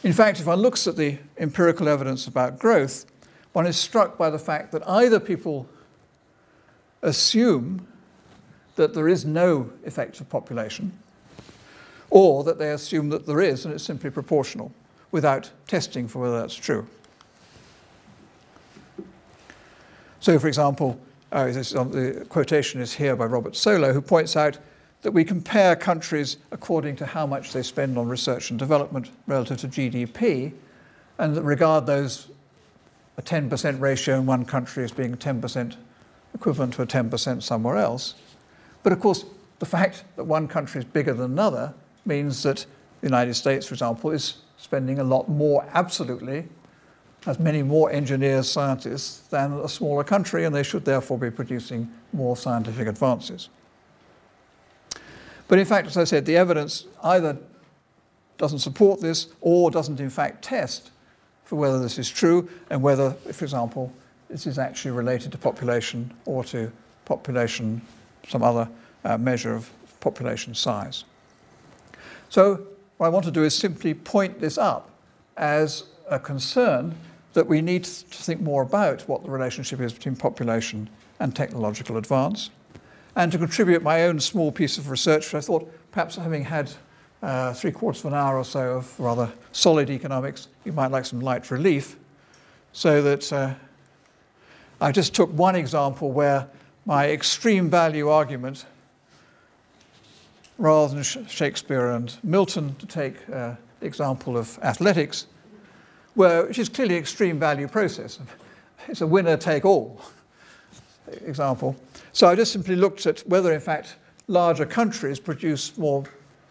In 0.03 0.13
fact, 0.13 0.39
if 0.39 0.47
one 0.47 0.59
looks 0.59 0.87
at 0.87 0.97
the 0.97 1.19
empirical 1.39 1.89
evidence 1.89 2.27
about 2.27 2.59
growth, 2.59 3.07
one 3.53 3.67
is 3.67 3.77
struck 3.77 4.19
by 4.19 4.29
the 4.29 4.39
fact 4.39 4.73
that 4.73 4.87
either 4.89 5.19
people 5.19 5.67
assume 7.03 7.87
that 8.77 8.93
there 8.93 9.09
is 9.09 9.25
no 9.25 9.71
effect 9.87 10.21
of 10.21 10.29
population, 10.29 10.93
or 12.11 12.45
that 12.45 12.59
they 12.59 12.71
assume 12.73 13.09
that 13.09 13.27
there 13.27 13.41
is 13.41 13.65
and 13.65 13.73
it's 13.73 13.85
simply 13.85 14.11
proportional 14.11 14.73
without 15.11 15.51
testing 15.67 16.09
for 16.09 16.21
whether 16.21 16.41
that's 16.41 16.55
true. 16.55 16.87
So, 20.25 20.39
for 20.39 20.49
example, 20.49 20.99
uh, 21.33 21.53
this, 21.53 21.73
the 21.73 22.25
quotation 22.31 22.81
is 22.81 22.95
here 22.95 23.15
by 23.15 23.27
Robert 23.27 23.53
Solow, 23.53 23.93
who 23.93 24.01
points 24.01 24.37
out 24.37 24.57
that 25.03 25.11
we 25.11 25.23
compare 25.23 25.77
countries 25.77 26.39
according 26.51 26.97
to 26.97 27.05
how 27.05 27.27
much 27.27 27.53
they 27.53 27.63
spend 27.63 27.99
on 27.99 28.09
research 28.09 28.49
and 28.49 28.59
development 28.59 29.11
relative 29.27 29.59
to 29.59 29.69
GDP, 29.69 30.55
and 31.19 31.37
regard 31.45 31.85
those 31.85 32.29
a 33.19 33.23
10% 33.23 33.79
ratio 33.81 34.15
in 34.15 34.25
one 34.25 34.47
country 34.47 34.83
as 34.83 34.93
being 34.93 35.15
10% 35.15 35.77
equivalent 36.33 36.73
to 36.73 36.81
a 36.81 36.87
10% 36.87 37.43
somewhere 37.43 37.77
else. 37.77 38.15
But 38.83 38.95
of 38.95 39.01
course, 39.01 39.27
the 39.59 39.67
fact 39.67 40.05
that 40.17 40.25
one 40.25 40.49
country 40.49 40.79
is 40.79 40.87
bigger 40.87 41.13
than 41.13 41.33
another 41.33 41.75
means 42.07 42.43
that 42.45 42.65
the 43.03 43.07
United 43.09 43.35
States, 43.35 43.67
for 43.67 43.75
example, 43.75 44.11
is 44.11 44.39
spending 44.57 45.01
a 45.01 45.05
lot 45.05 45.29
more 45.29 45.67
absolutely, 45.75 46.49
has 47.25 47.39
many 47.39 47.63
more 47.63 47.91
engineers, 47.91 48.51
scientists 48.51 49.27
than 49.29 49.53
a 49.61 49.69
smaller 49.69 50.05
country, 50.05 50.45
and 50.45 50.55
they 50.55 50.63
should 50.63 50.85
therefore 50.85 51.19
be 51.19 51.31
producing 51.31 51.91
more 52.13 52.37
scientific 52.37 52.87
advances. 52.87 53.49
But 55.49 55.59
in 55.59 55.65
fact, 55.65 55.87
as 55.87 55.97
I 55.97 56.05
said, 56.05 56.27
the 56.27 56.37
evidence 56.37 56.87
either 57.03 57.39
doesn't 58.37 58.59
support 58.59 59.01
this 59.01 59.29
or 59.41 59.71
doesn't 59.71 60.01
in 60.01 60.11
fact 60.11 60.45
test 60.45 60.91
for 61.45 61.57
whether 61.57 61.81
this 61.81 61.99
is 61.99 62.11
true 62.11 62.49
and 62.71 62.83
whether, 62.83 63.13
for 63.33 63.45
example, 63.45 63.93
this 64.29 64.47
is 64.47 64.59
actually 64.59 64.91
related 64.91 65.33
to 65.33 65.39
population 65.39 66.13
or 66.25 66.45
to 66.45 66.71
population 67.05 67.81
some 68.29 68.43
other 68.43 68.69
uh, 69.05 69.17
measure 69.19 69.55
of 69.55 69.71
population 70.01 70.55
size. 70.55 71.05
So, 72.29 72.67
what 72.97 73.07
I 73.07 73.09
want 73.11 73.25
to 73.27 73.31
do 73.31 73.45
is 73.45 73.55
simply 73.55 73.95
point 73.95 74.41
this 74.41 74.57
up 74.57 74.91
as 75.37 75.85
a 76.09 76.19
concern 76.19 76.95
that 77.35 77.47
we 77.47 77.61
need 77.61 77.85
to 77.85 78.23
think 78.23 78.41
more 78.41 78.63
about 78.63 79.03
what 79.03 79.23
the 79.23 79.31
relationship 79.31 79.81
is 79.81 79.93
between 79.93 80.17
population 80.17 80.89
and 81.21 81.37
technological 81.37 81.97
advance, 81.97 82.51
and 83.17 83.31
to 83.31 83.39
contribute 83.39 83.83
my 83.83 84.05
own 84.05 84.19
small 84.19 84.51
piece 84.51 84.79
of 84.79 84.91
research, 84.91 85.35
I 85.35 85.41
thought 85.41 85.71
perhaps 85.93 86.17
having 86.17 86.45
had 86.45 86.73
uh, 87.23 87.53
three 87.55 87.73
quarters 87.73 88.05
of 88.05 88.13
an 88.13 88.19
hour 88.19 88.37
or 88.37 88.45
so 88.45 88.77
of 88.77 89.01
rather 89.01 89.33
solid 89.53 89.91
economics, 89.91 90.49
you 90.65 90.73
might 90.73 90.91
like 90.91 91.05
some 91.05 91.21
light 91.21 91.51
relief. 91.51 91.97
So 92.73 93.03
that 93.03 93.33
uh, 93.33 93.55
I 94.81 94.91
just 94.91 95.15
took 95.15 95.31
one 95.31 95.55
example 95.55 96.11
where 96.11 96.49
my 96.87 97.09
extreme 97.09 97.71
value 97.71 98.09
argument, 98.09 98.67
rather 100.59 100.95
than 100.95 101.03
Shakespeare 101.03 101.93
and 101.93 102.15
Milton, 102.23 102.75
to 102.77 102.87
take 102.87 103.17
uh, 103.33 103.55
the 103.81 103.87
example 103.87 104.37
of 104.37 104.59
athletics, 104.63 105.27
where, 106.15 106.47
which 106.47 106.59
is 106.59 106.69
clearly 106.69 106.97
extreme 106.97 107.39
value 107.39 107.69
process. 107.69 108.19
It's 108.89 109.01
a 109.01 109.07
winner 109.07 109.37
take 109.37 109.65
all 109.65 110.01
example. 111.23 111.77
So 112.13 112.29
I 112.29 112.35
just 112.35 112.53
simply 112.53 112.77
looked 112.77 113.07
at 113.07 113.21
whether, 113.21 113.53
in 113.53 113.61
fact, 113.61 113.97
larger 114.29 114.67
countries 114.67 115.21
produce 115.21 115.77
more 115.77 116.05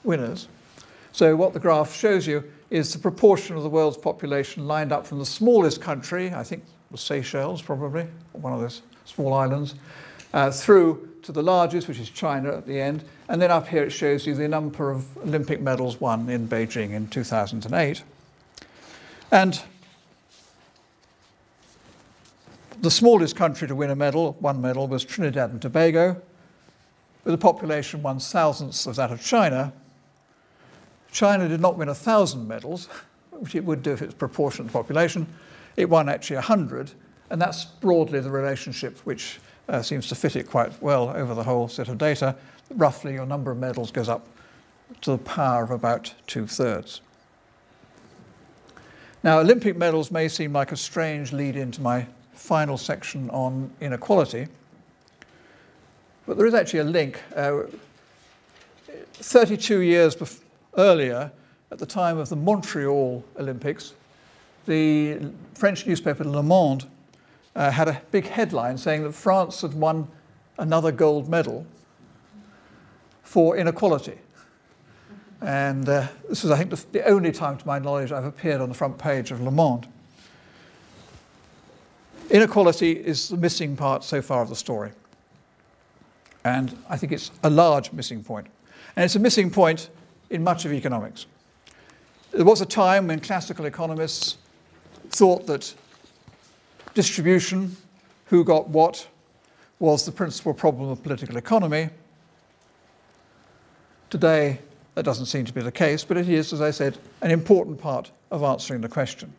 winners. 0.04 0.48
So 1.12 1.36
what 1.36 1.54
the 1.54 1.60
graph 1.60 1.94
shows 1.96 2.28
you 2.28 2.44
is 2.70 2.92
the 2.92 3.00
proportion 3.00 3.56
of 3.56 3.64
the 3.64 3.70
world's 3.70 3.98
population 3.98 4.68
lined 4.68 4.92
up 4.92 5.06
from 5.06 5.20
the 5.20 5.26
smallest 5.26 5.82
country, 5.82 6.34
I 6.34 6.44
think 6.44 6.64
was 6.90 7.02
Seychelles 7.02 7.62
probably, 7.62 8.08
one 8.34 8.54
of 8.54 8.62
those 8.62 8.82
small 9.06 9.34
islands, 9.34 9.76
uh, 10.34 10.52
through 10.52 11.10
to 11.24 11.32
the 11.32 11.44
largest, 11.44 11.88
which 11.88 12.00
is 12.00 12.10
China 12.10 12.52
at 12.52 12.66
the 12.66 12.80
end. 12.80 13.04
And 13.30 13.42
then 13.42 13.52
up 13.52 13.68
here 13.68 13.84
it 13.84 13.92
shows 13.92 14.26
you 14.26 14.36
the 14.36 14.48
number 14.48 14.92
of 14.92 15.18
Olympic 15.20 15.62
medals 15.62 16.02
won 16.02 16.30
in 16.30 16.48
Beijing 16.48 16.92
in 16.92 17.08
2008. 17.08 18.04
And 19.34 19.60
the 22.82 22.92
smallest 22.92 23.36
country 23.36 23.68
to 23.68 23.74
win 23.74 23.90
a 23.90 23.96
medal, 23.96 24.34
one 24.34 24.62
medal, 24.62 24.88
was 24.88 25.04
Trinidad 25.04 25.50
and 25.50 25.60
Tobago, 25.60 26.22
with 27.24 27.34
a 27.34 27.38
population 27.40 28.04
one 28.04 28.20
thousandth 28.20 28.86
of 28.86 28.96
that 28.98 29.10
of 29.10 29.24
China. 29.24 29.74
China 31.12 31.50
did 31.50 31.62
not 31.62 31.80
win 31.80 31.90
a 31.90 31.96
thousand 31.96 32.48
medals, 32.48 32.90
which 33.32 33.56
it 33.56 33.66
would 33.66 33.82
do 33.82 33.94
if 33.94 34.04
it's 34.04 34.14
proportionate 34.14 34.68
to 34.68 34.74
population. 34.74 35.26
It 35.78 35.90
won 35.90 36.10
actually 36.10 36.36
a 36.36 36.42
hundred, 36.42 36.92
and 37.32 37.42
that's 37.42 37.66
broadly 37.66 38.20
the 38.20 38.30
relationship 38.30 39.00
which 39.00 39.40
uh, 39.68 39.82
seems 39.82 40.08
to 40.10 40.16
fit 40.16 40.36
it 40.36 40.48
quite 40.48 40.80
well 40.80 41.10
over 41.10 41.34
the 41.34 41.44
whole 41.44 41.68
set 41.68 41.88
of 41.88 41.98
data. 41.98 42.36
Roughly, 42.70 43.14
your 43.14 43.26
number 43.26 43.50
of 43.50 43.58
medals 43.58 43.90
goes 43.90 44.10
up 44.10 44.28
to 45.02 45.10
the 45.10 45.18
power 45.18 45.64
of 45.64 45.72
about 45.72 46.14
two 46.28 46.46
thirds. 46.46 47.02
Now, 49.24 49.40
Olympic 49.40 49.78
medals 49.78 50.12
may 50.12 50.28
seem 50.28 50.52
like 50.52 50.74
a 50.74 50.78
strange 50.78 51.32
lead 51.32 51.56
into 51.56 51.82
my 51.82 52.06
final 52.34 52.78
section 52.78 53.30
on 53.30 53.72
inequality, 53.80 54.48
but 56.28 56.36
there 56.36 56.46
is 56.46 56.54
actually 56.54 56.80
a 56.80 56.84
link. 56.84 57.22
Uh, 57.34 57.62
32 59.14 59.80
years 59.80 60.18
bef- 60.18 60.42
earlier, 60.78 61.32
at 61.72 61.80
the 61.80 61.86
time 61.86 62.18
of 62.18 62.28
the 62.28 62.36
Montreal 62.36 63.24
Olympics, 63.40 63.94
the 64.66 65.20
French 65.54 65.88
newspaper 65.88 66.26
Le 66.26 66.44
Monde 66.44 66.86
uh, 67.56 67.72
had 67.72 67.88
a 67.88 68.02
big 68.12 68.26
headline 68.26 68.78
saying 68.78 69.04
that 69.04 69.14
France 69.14 69.62
had 69.62 69.74
won 69.74 70.06
another 70.58 70.92
gold 70.92 71.30
medal 71.30 71.66
for 73.22 73.56
inequality. 73.56 74.18
And 75.44 75.90
uh, 75.90 76.08
this 76.30 76.44
was, 76.44 76.52
I 76.52 76.58
think, 76.58 76.70
the, 76.70 76.86
the, 76.94 77.06
only 77.06 77.34
time 77.34 77.58
to 77.58 77.68
my 77.68 77.78
knowledge 77.78 78.14
I've 78.14 78.24
appeared 78.24 78.62
on 78.62 78.70
the 78.70 78.76
front 78.76 78.98
page 78.98 79.30
of 79.30 79.42
Le 79.42 79.52
Monde. 79.52 79.86
Inequality 82.30 82.94
is 82.94 83.28
the 83.28 83.36
missing 83.36 83.76
part 83.76 84.06
so 84.06 84.22
far 84.22 84.42
of 84.42 84.48
the 84.48 84.56
story. 84.56 84.92
And 86.46 86.78
I 86.90 86.96
think 86.96 87.12
it's 87.12 87.30
a 87.44 87.50
large 87.50 87.92
missing 87.92 88.24
point. 88.24 88.48
And 88.96 89.04
it's 89.04 89.16
a 89.16 89.20
missing 89.20 89.52
point 89.52 89.90
in 90.30 90.46
much 90.46 90.64
of 90.64 90.72
economics. 90.72 91.26
There 92.32 92.46
was 92.46 92.62
a 92.62 92.66
time 92.66 93.08
when 93.08 93.20
classical 93.20 93.66
economists 93.66 94.38
thought 95.10 95.46
that 95.48 95.74
distribution, 96.94 97.76
who 98.28 98.46
got 98.46 98.70
what, 98.70 99.08
was 99.80 100.06
the 100.06 100.12
principal 100.12 100.54
problem 100.54 100.90
of 100.90 101.04
political 101.04 101.36
economy. 101.36 101.90
Today, 104.10 104.60
that 104.96 105.04
doesn't 105.04 105.26
seem 105.26 105.46
to 105.46 105.54
be 105.54 105.62
the 105.62 105.72
case, 105.72 106.04
but 106.04 106.18
it 106.18 106.30
is, 106.30 106.54
as 106.54 106.62
I 106.62 106.72
said, 106.72 106.98
an 107.22 107.32
important 107.32 107.80
part 107.80 108.12
of 108.32 108.44
answering 108.44 108.82
the 108.82 108.90
question. 108.90 109.34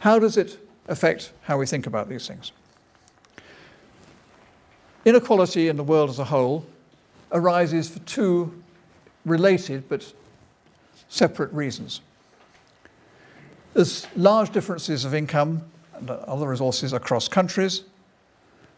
How 0.00 0.18
does 0.18 0.36
it 0.36 0.58
affect 0.88 1.32
how 1.42 1.58
we 1.58 1.66
think 1.66 1.86
about 1.86 2.08
these 2.08 2.26
things? 2.26 2.52
Inequality 5.04 5.68
in 5.68 5.76
the 5.76 5.84
world 5.84 6.10
as 6.10 6.18
a 6.18 6.24
whole 6.24 6.66
arises 7.32 7.88
for 7.88 8.00
two 8.00 8.62
related 9.24 9.88
but 9.88 10.12
separate 11.08 11.52
reasons. 11.52 12.00
There's 13.74 14.06
large 14.16 14.50
differences 14.50 15.04
of 15.04 15.14
income 15.14 15.62
and 15.94 16.10
other 16.10 16.48
resources 16.48 16.92
across 16.92 17.28
countries, 17.28 17.82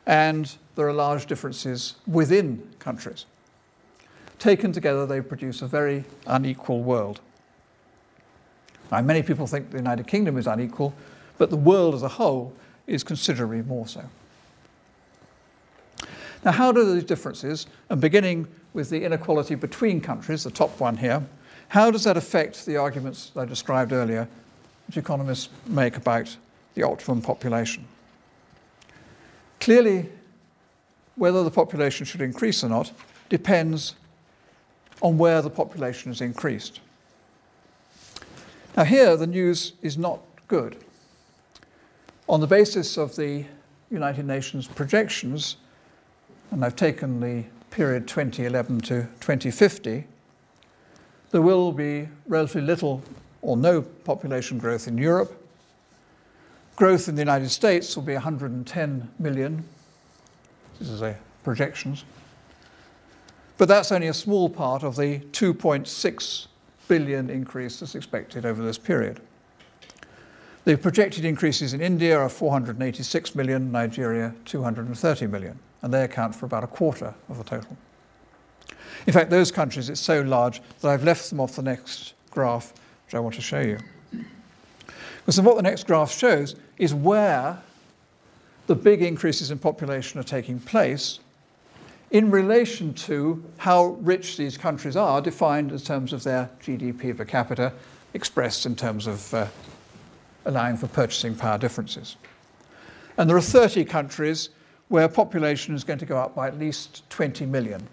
and 0.06 0.54
there 0.74 0.86
are 0.86 0.92
large 0.92 1.26
differences 1.26 1.94
within 2.06 2.68
countries. 2.78 3.26
Taken 4.42 4.72
together, 4.72 5.06
they 5.06 5.20
produce 5.20 5.62
a 5.62 5.68
very 5.68 6.02
unequal 6.26 6.82
world. 6.82 7.20
Now, 8.90 9.00
many 9.00 9.22
people 9.22 9.46
think 9.46 9.70
the 9.70 9.76
United 9.76 10.08
Kingdom 10.08 10.36
is 10.36 10.48
unequal, 10.48 10.92
but 11.38 11.48
the 11.48 11.56
world 11.56 11.94
as 11.94 12.02
a 12.02 12.08
whole 12.08 12.52
is 12.88 13.04
considerably 13.04 13.62
more 13.62 13.86
so. 13.86 14.02
Now, 16.44 16.50
how 16.50 16.72
do 16.72 16.92
these 16.92 17.04
differences, 17.04 17.68
and 17.88 18.00
beginning 18.00 18.48
with 18.74 18.90
the 18.90 19.04
inequality 19.04 19.54
between 19.54 20.00
countries, 20.00 20.42
the 20.42 20.50
top 20.50 20.80
one 20.80 20.96
here, 20.96 21.24
how 21.68 21.92
does 21.92 22.02
that 22.02 22.16
affect 22.16 22.66
the 22.66 22.76
arguments 22.76 23.30
I 23.36 23.44
described 23.44 23.92
earlier 23.92 24.26
which 24.88 24.96
economists 24.96 25.50
make 25.68 25.96
about 25.96 26.36
the 26.74 26.82
optimum 26.82 27.22
population. 27.22 27.86
Clearly, 29.60 30.08
whether 31.14 31.44
the 31.44 31.50
population 31.52 32.04
should 32.04 32.22
increase 32.22 32.64
or 32.64 32.70
not 32.70 32.90
depends 33.28 33.94
on 35.02 35.18
where 35.18 35.42
the 35.42 35.50
population 35.50 36.10
has 36.10 36.20
increased. 36.20 36.80
Now, 38.76 38.84
here 38.84 39.16
the 39.16 39.26
news 39.26 39.74
is 39.82 39.98
not 39.98 40.20
good. 40.48 40.76
On 42.28 42.40
the 42.40 42.46
basis 42.46 42.96
of 42.96 43.14
the 43.16 43.44
United 43.90 44.24
Nations 44.24 44.66
projections, 44.66 45.56
and 46.50 46.64
I've 46.64 46.76
taken 46.76 47.20
the 47.20 47.44
period 47.70 48.08
2011 48.08 48.80
to 48.82 49.02
2050, 49.20 50.06
there 51.32 51.42
will 51.42 51.72
be 51.72 52.08
relatively 52.26 52.62
little 52.62 53.02
or 53.42 53.56
no 53.56 53.82
population 53.82 54.58
growth 54.58 54.86
in 54.86 54.96
Europe. 54.96 55.36
Growth 56.76 57.08
in 57.08 57.16
the 57.16 57.20
United 57.22 57.50
States 57.50 57.94
will 57.96 58.04
be 58.04 58.14
110 58.14 59.10
million. 59.18 59.64
This 60.78 60.88
is 60.88 61.02
a 61.02 61.18
projections. 61.42 62.04
But 63.58 63.68
that's 63.68 63.92
only 63.92 64.08
a 64.08 64.14
small 64.14 64.48
part 64.48 64.82
of 64.82 64.96
the 64.96 65.20
2.6 65.32 66.46
billion 66.88 67.30
increase 67.30 67.80
that's 67.80 67.94
expected 67.94 68.44
over 68.44 68.62
this 68.62 68.78
period. 68.78 69.20
The 70.64 70.76
projected 70.76 71.24
increases 71.24 71.74
in 71.74 71.80
India 71.80 72.18
are 72.18 72.28
486 72.28 73.34
million, 73.34 73.72
Nigeria 73.72 74.34
230 74.44 75.26
million, 75.26 75.58
and 75.82 75.92
they 75.92 76.04
account 76.04 76.34
for 76.34 76.46
about 76.46 76.64
a 76.64 76.68
quarter 76.68 77.14
of 77.28 77.38
the 77.38 77.44
total. 77.44 77.76
In 79.06 79.12
fact, 79.12 79.30
those 79.30 79.50
countries, 79.50 79.88
it's 79.88 80.00
so 80.00 80.20
large 80.20 80.62
that 80.80 80.88
I've 80.88 81.02
left 81.02 81.28
them 81.30 81.40
off 81.40 81.56
the 81.56 81.62
next 81.62 82.14
graph 82.30 82.72
which 83.12 83.14
I 83.14 83.20
want 83.20 83.34
to 83.34 83.42
show 83.42 83.60
you. 83.60 83.78
Because 85.18 85.40
what 85.40 85.56
the 85.56 85.62
next 85.62 85.86
graph 85.86 86.10
shows 86.10 86.56
is 86.78 86.94
where 86.94 87.60
the 88.66 88.74
big 88.74 89.02
increases 89.02 89.50
in 89.50 89.58
population 89.58 90.18
are 90.18 90.24
taking 90.24 90.58
place 90.58 91.20
in 92.12 92.30
relation 92.30 92.92
to 92.92 93.42
how 93.56 93.86
rich 94.02 94.36
these 94.36 94.58
countries 94.58 94.96
are, 94.96 95.20
defined 95.22 95.72
in 95.72 95.78
terms 95.78 96.12
of 96.12 96.22
their 96.22 96.48
GDP 96.60 97.16
per 97.16 97.24
capita, 97.24 97.72
expressed 98.12 98.66
in 98.66 98.76
terms 98.76 99.06
of 99.06 99.32
uh, 99.32 99.46
allowing 100.44 100.76
for 100.76 100.88
purchasing 100.88 101.34
power 101.34 101.56
differences. 101.56 102.16
And 103.16 103.28
there 103.28 103.36
are 103.36 103.40
30 103.40 103.86
countries 103.86 104.50
where 104.88 105.08
population 105.08 105.74
is 105.74 105.84
going 105.84 105.98
to 106.00 106.06
go 106.06 106.18
up 106.18 106.34
by 106.34 106.48
at 106.48 106.58
least 106.58 107.08
20 107.08 107.46
million 107.46 107.88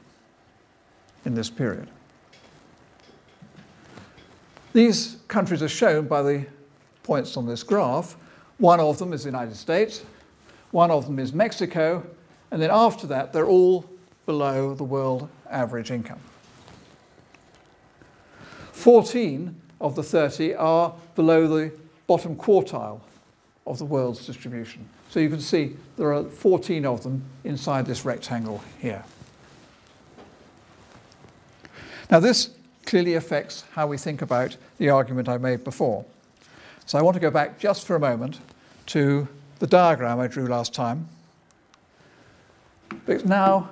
in 1.24 1.34
this 1.34 1.50
period. 1.50 1.88
These 4.74 5.18
countries 5.30 5.64
are 5.64 5.70
shown 5.70 6.08
by 6.08 6.22
the 6.24 6.46
points 7.04 7.38
on 7.38 7.48
this 7.48 7.64
graph. 7.64 8.18
One 8.58 8.82
of 8.82 9.00
them 9.00 9.14
is 9.14 9.24
the 9.24 9.30
United 9.30 9.56
States, 9.56 10.04
one 10.72 10.92
of 10.92 11.06
them 11.06 11.20
is 11.20 11.32
Mexico, 11.32 12.06
and 12.52 12.62
then 12.62 12.70
after 12.70 13.08
that, 13.08 13.32
they're 13.32 13.48
all 13.48 13.90
below 14.30 14.76
the 14.76 14.84
world 14.84 15.28
average 15.50 15.90
income. 15.90 16.20
14 18.74 19.60
of 19.82 19.96
the 19.96 20.04
30 20.04 20.54
are 20.54 20.94
below 21.16 21.48
the 21.48 21.72
bottom 22.06 22.36
quartile 22.36 23.00
of 23.66 23.80
the 23.80 23.86
world's 23.86 24.28
distribution. 24.28 24.88
So 25.10 25.20
you 25.20 25.30
can 25.30 25.40
see 25.40 25.76
there 25.98 26.14
are 26.14 26.24
14 26.24 26.86
of 26.86 27.02
them 27.02 27.24
inside 27.44 27.88
this 27.88 28.06
rectangle 28.06 28.62
here. 28.80 29.04
Now, 32.12 32.20
this 32.20 32.52
clearly 32.86 33.16
affects 33.16 33.64
how 33.72 33.88
we 33.88 33.98
think 33.98 34.22
about 34.22 34.58
the 34.78 34.92
argument 34.92 35.28
I 35.28 35.40
made 35.40 35.64
before. 35.64 36.06
So 36.86 37.00
I 37.00 37.02
want 37.02 37.16
to 37.16 37.20
go 37.20 37.32
back 37.32 37.58
just 37.58 37.88
for 37.88 37.96
a 37.96 38.00
moment 38.00 38.42
to 38.86 39.28
the 39.58 39.66
diagram 39.66 40.20
I 40.20 40.28
drew 40.28 40.46
last 40.46 40.72
time. 40.72 41.10
But 43.08 43.26
now 43.26 43.72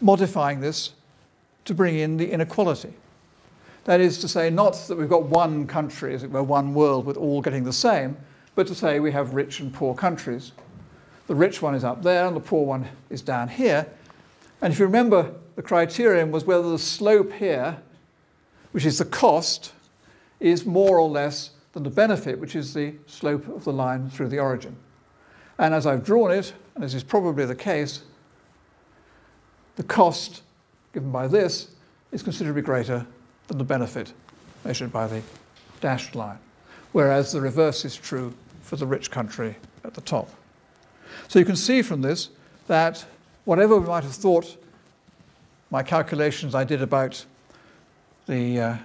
modifying 0.00 0.60
this 0.60 0.92
to 1.64 1.74
bring 1.74 1.96
in 1.96 2.16
the 2.16 2.30
inequality. 2.30 2.92
That 3.84 4.00
is 4.00 4.18
to 4.18 4.28
say, 4.28 4.50
not 4.50 4.74
that 4.88 4.96
we've 4.96 5.08
got 5.08 5.24
one 5.24 5.66
country, 5.66 6.14
as 6.14 6.22
it 6.22 6.30
were, 6.30 6.42
one 6.42 6.74
world 6.74 7.06
with 7.06 7.16
all 7.16 7.40
getting 7.40 7.64
the 7.64 7.72
same, 7.72 8.16
but 8.54 8.66
to 8.66 8.74
say 8.74 9.00
we 9.00 9.12
have 9.12 9.34
rich 9.34 9.60
and 9.60 9.72
poor 9.72 9.94
countries. 9.94 10.52
The 11.26 11.34
rich 11.34 11.62
one 11.62 11.74
is 11.74 11.84
up 11.84 12.02
there 12.02 12.26
and 12.26 12.36
the 12.36 12.40
poor 12.40 12.64
one 12.64 12.88
is 13.10 13.22
down 13.22 13.48
here. 13.48 13.86
And 14.62 14.72
if 14.72 14.78
you 14.78 14.86
remember, 14.86 15.32
the 15.54 15.62
criterion 15.62 16.30
was 16.30 16.44
whether 16.44 16.70
the 16.70 16.78
slope 16.78 17.32
here 17.32 17.78
which 18.76 18.84
is 18.84 18.98
the 18.98 19.06
cost, 19.06 19.72
is 20.38 20.66
more 20.66 20.98
or 20.98 21.08
less 21.08 21.52
than 21.72 21.82
the 21.82 21.88
benefit, 21.88 22.38
which 22.38 22.54
is 22.54 22.74
the 22.74 22.92
slope 23.06 23.48
of 23.48 23.64
the 23.64 23.72
line 23.72 24.10
through 24.10 24.28
the 24.28 24.38
origin. 24.38 24.76
And 25.58 25.72
as 25.72 25.86
I've 25.86 26.04
drawn 26.04 26.30
it, 26.30 26.52
and 26.74 26.84
as 26.84 26.94
is 26.94 27.02
probably 27.02 27.46
the 27.46 27.54
case, 27.54 28.02
the 29.76 29.82
cost 29.82 30.42
given 30.92 31.10
by 31.10 31.26
this 31.26 31.68
is 32.12 32.22
considerably 32.22 32.62
greater 32.62 33.06
than 33.48 33.58
the 33.58 33.64
benefit 33.64 34.12
measured 34.64 34.92
by 34.92 35.06
the 35.06 35.22
dashed 35.80 36.14
line, 36.14 36.38
whereas 36.92 37.32
the 37.32 37.40
reverse 37.40 37.84
is 37.84 37.96
true 37.96 38.34
for 38.62 38.76
the 38.76 38.86
rich 38.86 39.10
country 39.10 39.54
at 39.84 39.94
the 39.94 40.00
top. 40.00 40.28
So 41.28 41.38
you 41.38 41.44
can 41.44 41.56
see 41.56 41.82
from 41.82 42.02
this 42.02 42.30
that 42.66 43.04
whatever 43.44 43.78
we 43.78 43.86
might 43.86 44.02
have 44.02 44.14
thought 44.14 44.56
my 45.70 45.82
calculations 45.82 46.54
I 46.54 46.64
did 46.64 46.82
about 46.82 47.24
the 48.26 48.60
uh, 48.60 48.76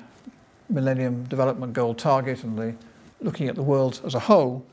Millennium 0.69 1.23
Development 1.25 1.73
Goal 1.73 1.93
target 1.93 2.43
and 2.43 2.57
the 2.57 2.75
looking 3.21 3.47
at 3.47 3.55
the 3.55 3.63
world 3.63 4.01
as 4.05 4.15
a 4.15 4.19
whole, 4.19 4.65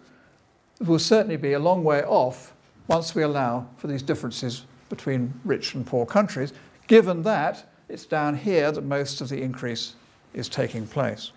will 0.80 0.98
certainly 0.98 1.36
be 1.36 1.52
a 1.52 1.58
long 1.58 1.84
way 1.84 2.02
off 2.04 2.54
once 2.86 3.14
we 3.14 3.22
allow 3.22 3.66
for 3.76 3.86
these 3.86 4.02
differences 4.02 4.64
between 4.88 5.32
rich 5.44 5.74
and 5.74 5.86
poor 5.86 6.06
countries, 6.06 6.52
given 6.86 7.22
that 7.22 7.70
it's 7.88 8.06
down 8.06 8.36
here 8.36 8.70
that 8.72 8.84
most 8.84 9.20
of 9.20 9.28
the 9.28 9.40
increase 9.40 9.94
is 10.34 10.48
taking 10.48 10.86
place. 10.86 11.32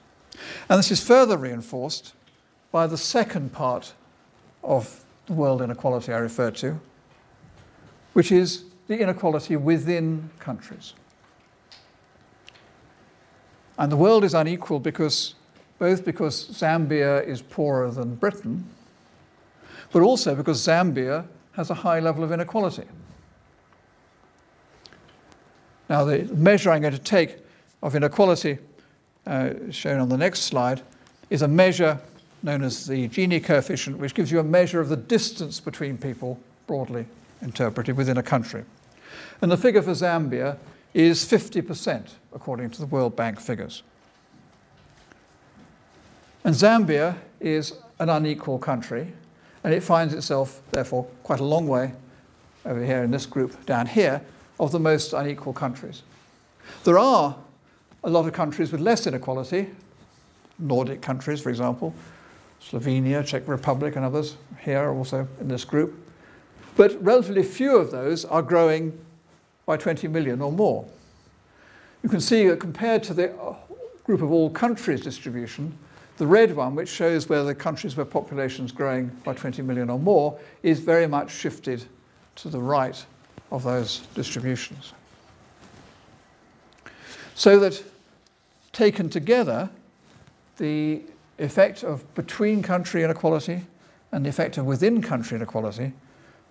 And 0.70 0.80
this 0.80 0.92
is 0.92 1.04
further 1.04 1.38
reinforced 1.38 2.14
by 2.72 2.88
the 2.88 2.98
second 2.98 3.52
part 3.52 3.94
of 4.64 5.04
the 5.28 5.34
world 5.34 5.62
inequality 5.62 6.14
I 6.14 6.18
referred 6.18 6.56
to, 6.58 6.80
which 8.14 8.32
is 8.32 8.66
the 8.88 9.00
inequality 9.00 9.56
within 9.56 10.30
countries. 10.40 10.94
And 13.78 13.92
the 13.92 13.98
world 13.98 14.24
is 14.24 14.34
unequal 14.34 14.80
because 14.80 15.36
both 15.80 16.06
because 16.06 16.50
Zambia 16.50 17.26
is 17.26 17.42
poorer 17.42 17.90
than 17.90 18.16
Britain, 18.16 18.64
but 19.92 20.04
also 20.04 20.36
because 20.36 20.62
Zambia 20.62 21.26
has 21.54 21.70
a 21.70 21.74
high 21.74 22.00
level 22.00 22.24
of 22.24 22.32
inequality. 22.32 22.84
Now, 25.92 26.06
the 26.06 26.24
measure 26.34 26.72
I'm 26.72 26.80
going 26.82 26.94
to 26.94 27.00
take 27.00 27.36
of 27.84 27.98
inequality, 27.98 28.60
uh, 29.28 29.50
shown 29.72 30.00
on 30.00 30.08
the 30.08 30.16
next 30.16 30.44
slide, 30.44 30.82
is 31.30 31.42
a 31.42 31.50
measure 31.50 32.00
known 32.44 32.64
as 32.64 32.88
the 32.88 33.10
Gini 33.10 33.44
coefficient, 33.44 33.98
which 33.98 34.14
gives 34.14 34.32
you 34.32 34.40
a 34.40 34.44
measure 34.44 34.80
of 34.80 34.88
the 34.88 34.96
distance 34.96 35.60
between 35.60 35.98
people, 35.98 36.40
broadly 36.66 37.08
interpreted, 37.42 37.98
within 37.98 38.18
a 38.18 38.24
country. 38.24 38.64
And 39.42 39.52
the 39.52 39.58
figure 39.58 39.82
for 39.82 39.92
Zambia 39.92 40.58
is 40.94 41.26
50%, 41.26 42.12
according 42.34 42.70
to 42.70 42.80
the 42.80 42.88
World 42.88 43.18
Bank 43.18 43.38
figures. 43.42 43.84
And 46.46 46.56
Zambia 46.56 47.18
is 47.42 47.74
an 48.00 48.08
unequal 48.08 48.60
country, 48.60 49.12
and 49.66 49.74
it 49.74 49.84
finds 49.84 50.14
itself, 50.14 50.62
therefore, 50.72 51.04
quite 51.24 51.42
a 51.42 51.46
long 51.46 51.68
way 51.68 51.92
over 52.66 52.82
here 52.82 53.04
in 53.04 53.12
this 53.12 53.26
group 53.26 53.66
down 53.66 53.88
here 53.88 54.22
of 54.62 54.72
the 54.72 54.80
most 54.80 55.12
unequal 55.12 55.52
countries. 55.52 56.04
There 56.84 57.00
are 57.00 57.36
a 58.04 58.10
lot 58.10 58.28
of 58.28 58.34
countries 58.34 58.72
with 58.72 58.80
less 58.80 59.08
inequality, 59.08 59.68
Nordic 60.60 61.02
countries, 61.02 61.42
for 61.42 61.50
example, 61.50 61.96
Slovenia, 62.64 63.26
Czech 63.26 63.48
Republic, 63.48 63.96
and 63.96 64.06
others 64.06 64.38
here 64.64 64.92
also 64.92 65.28
in 65.40 65.48
this 65.48 65.66
group. 65.66 65.96
But 66.78 67.04
relatively 67.04 67.42
few 67.42 67.76
of 67.76 67.90
those 67.90 68.24
are 68.24 68.44
growing 68.44 68.98
by 69.66 69.78
20 69.78 70.08
million 70.08 70.42
or 70.42 70.52
more. 70.52 70.86
You 72.04 72.10
can 72.10 72.22
see 72.22 72.48
that 72.48 72.60
compared 72.60 73.02
to 73.04 73.16
the 73.16 73.34
uh, 73.36 73.56
group 74.04 74.22
of 74.22 74.32
all 74.32 74.52
countries 74.52 75.02
distribution, 75.02 75.76
the 76.18 76.28
red 76.28 76.56
one, 76.56 76.76
which 76.76 76.90
shows 76.90 77.28
where 77.28 77.44
the 77.44 77.56
countries 77.56 77.98
where 77.98 78.06
population 78.06 78.66
is 78.66 78.72
growing 78.72 79.08
by 79.24 79.34
20 79.34 79.64
million 79.64 79.90
or 79.90 79.98
more, 79.98 80.40
is 80.62 80.80
very 80.80 81.08
much 81.08 81.32
shifted 81.32 81.84
to 82.36 82.50
the 82.50 82.60
right 82.60 83.04
of 83.52 83.64
those 83.64 84.00
distributions. 84.16 84.94
So 87.36 87.60
that 87.60 87.84
taken 88.72 89.10
together, 89.10 89.70
the 90.58 91.02
effect 91.40 91.84
of 91.84 92.14
between 92.16 92.62
country 92.62 93.04
inequality 93.04 93.62
and 94.12 94.26
the 94.26 94.30
effect 94.30 94.58
of 94.58 94.66
within 94.66 95.02
country 95.02 95.36
inequality 95.36 95.94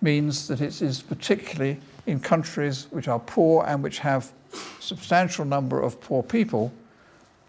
means 0.01 0.47
that 0.47 0.61
it 0.61 0.81
is 0.81 1.01
particularly 1.01 1.79
in 2.05 2.19
countries 2.19 2.87
which 2.91 3.07
are 3.07 3.19
poor 3.19 3.63
and 3.67 3.83
which 3.83 3.99
have 3.99 4.31
substantial 4.79 5.45
number 5.45 5.79
of 5.81 6.01
poor 6.01 6.23
people 6.23 6.73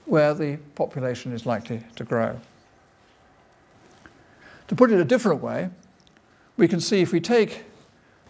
where 0.05 0.35
the 0.35 0.59
population 0.75 1.33
is 1.33 1.47
likely 1.47 1.83
to 1.97 2.05
grow. 2.05 2.39
To 4.69 4.75
put 4.75 4.91
it 4.91 5.01
a 5.01 5.05
different 5.05 5.43
way, 5.43 5.69
we 6.57 6.69
can 6.69 6.81
see 6.81 7.01
if 7.01 7.13
we 7.13 7.21
take 7.21 7.65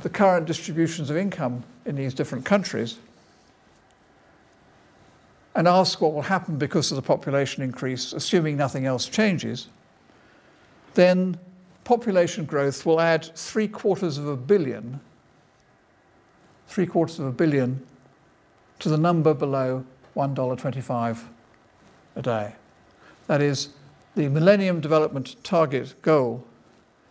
the 0.03 0.11
current 0.11 0.47
distributions 0.47 1.11
of 1.11 1.17
income 1.17 1.65
in 1.87 1.97
these 1.97 2.15
different 2.15 2.45
countries 2.45 2.99
and 5.55 5.69
ask 5.69 6.01
what 6.01 6.15
will 6.15 6.23
happen 6.23 6.57
because 6.57 6.91
of 6.91 6.97
the 6.97 7.03
population 7.03 7.63
increase, 7.63 8.13
assuming 8.13 8.57
nothing 8.57 8.87
else 8.87 9.07
changes, 9.07 9.69
then 10.95 11.39
population 11.85 12.45
growth 12.45 12.87
will 12.87 13.01
add 13.01 13.25
three 13.37 13.69
quarters 13.69 14.19
of 14.19 14.27
a 14.27 14.37
billion, 14.37 15.01
three 16.69 16.87
quarters 16.87 17.19
of 17.19 17.27
a 17.27 17.33
billion 17.33 17.85
to 18.79 18.89
the 18.89 18.97
number 18.97 19.35
below 19.35 19.85
$1.25 20.17 21.19
a 22.17 22.23
day. 22.23 22.55
That 23.27 23.43
is, 23.43 23.71
the 24.15 24.29
Millennium 24.29 24.81
Development 24.81 25.37
Target 25.45 25.95
goal 26.03 26.45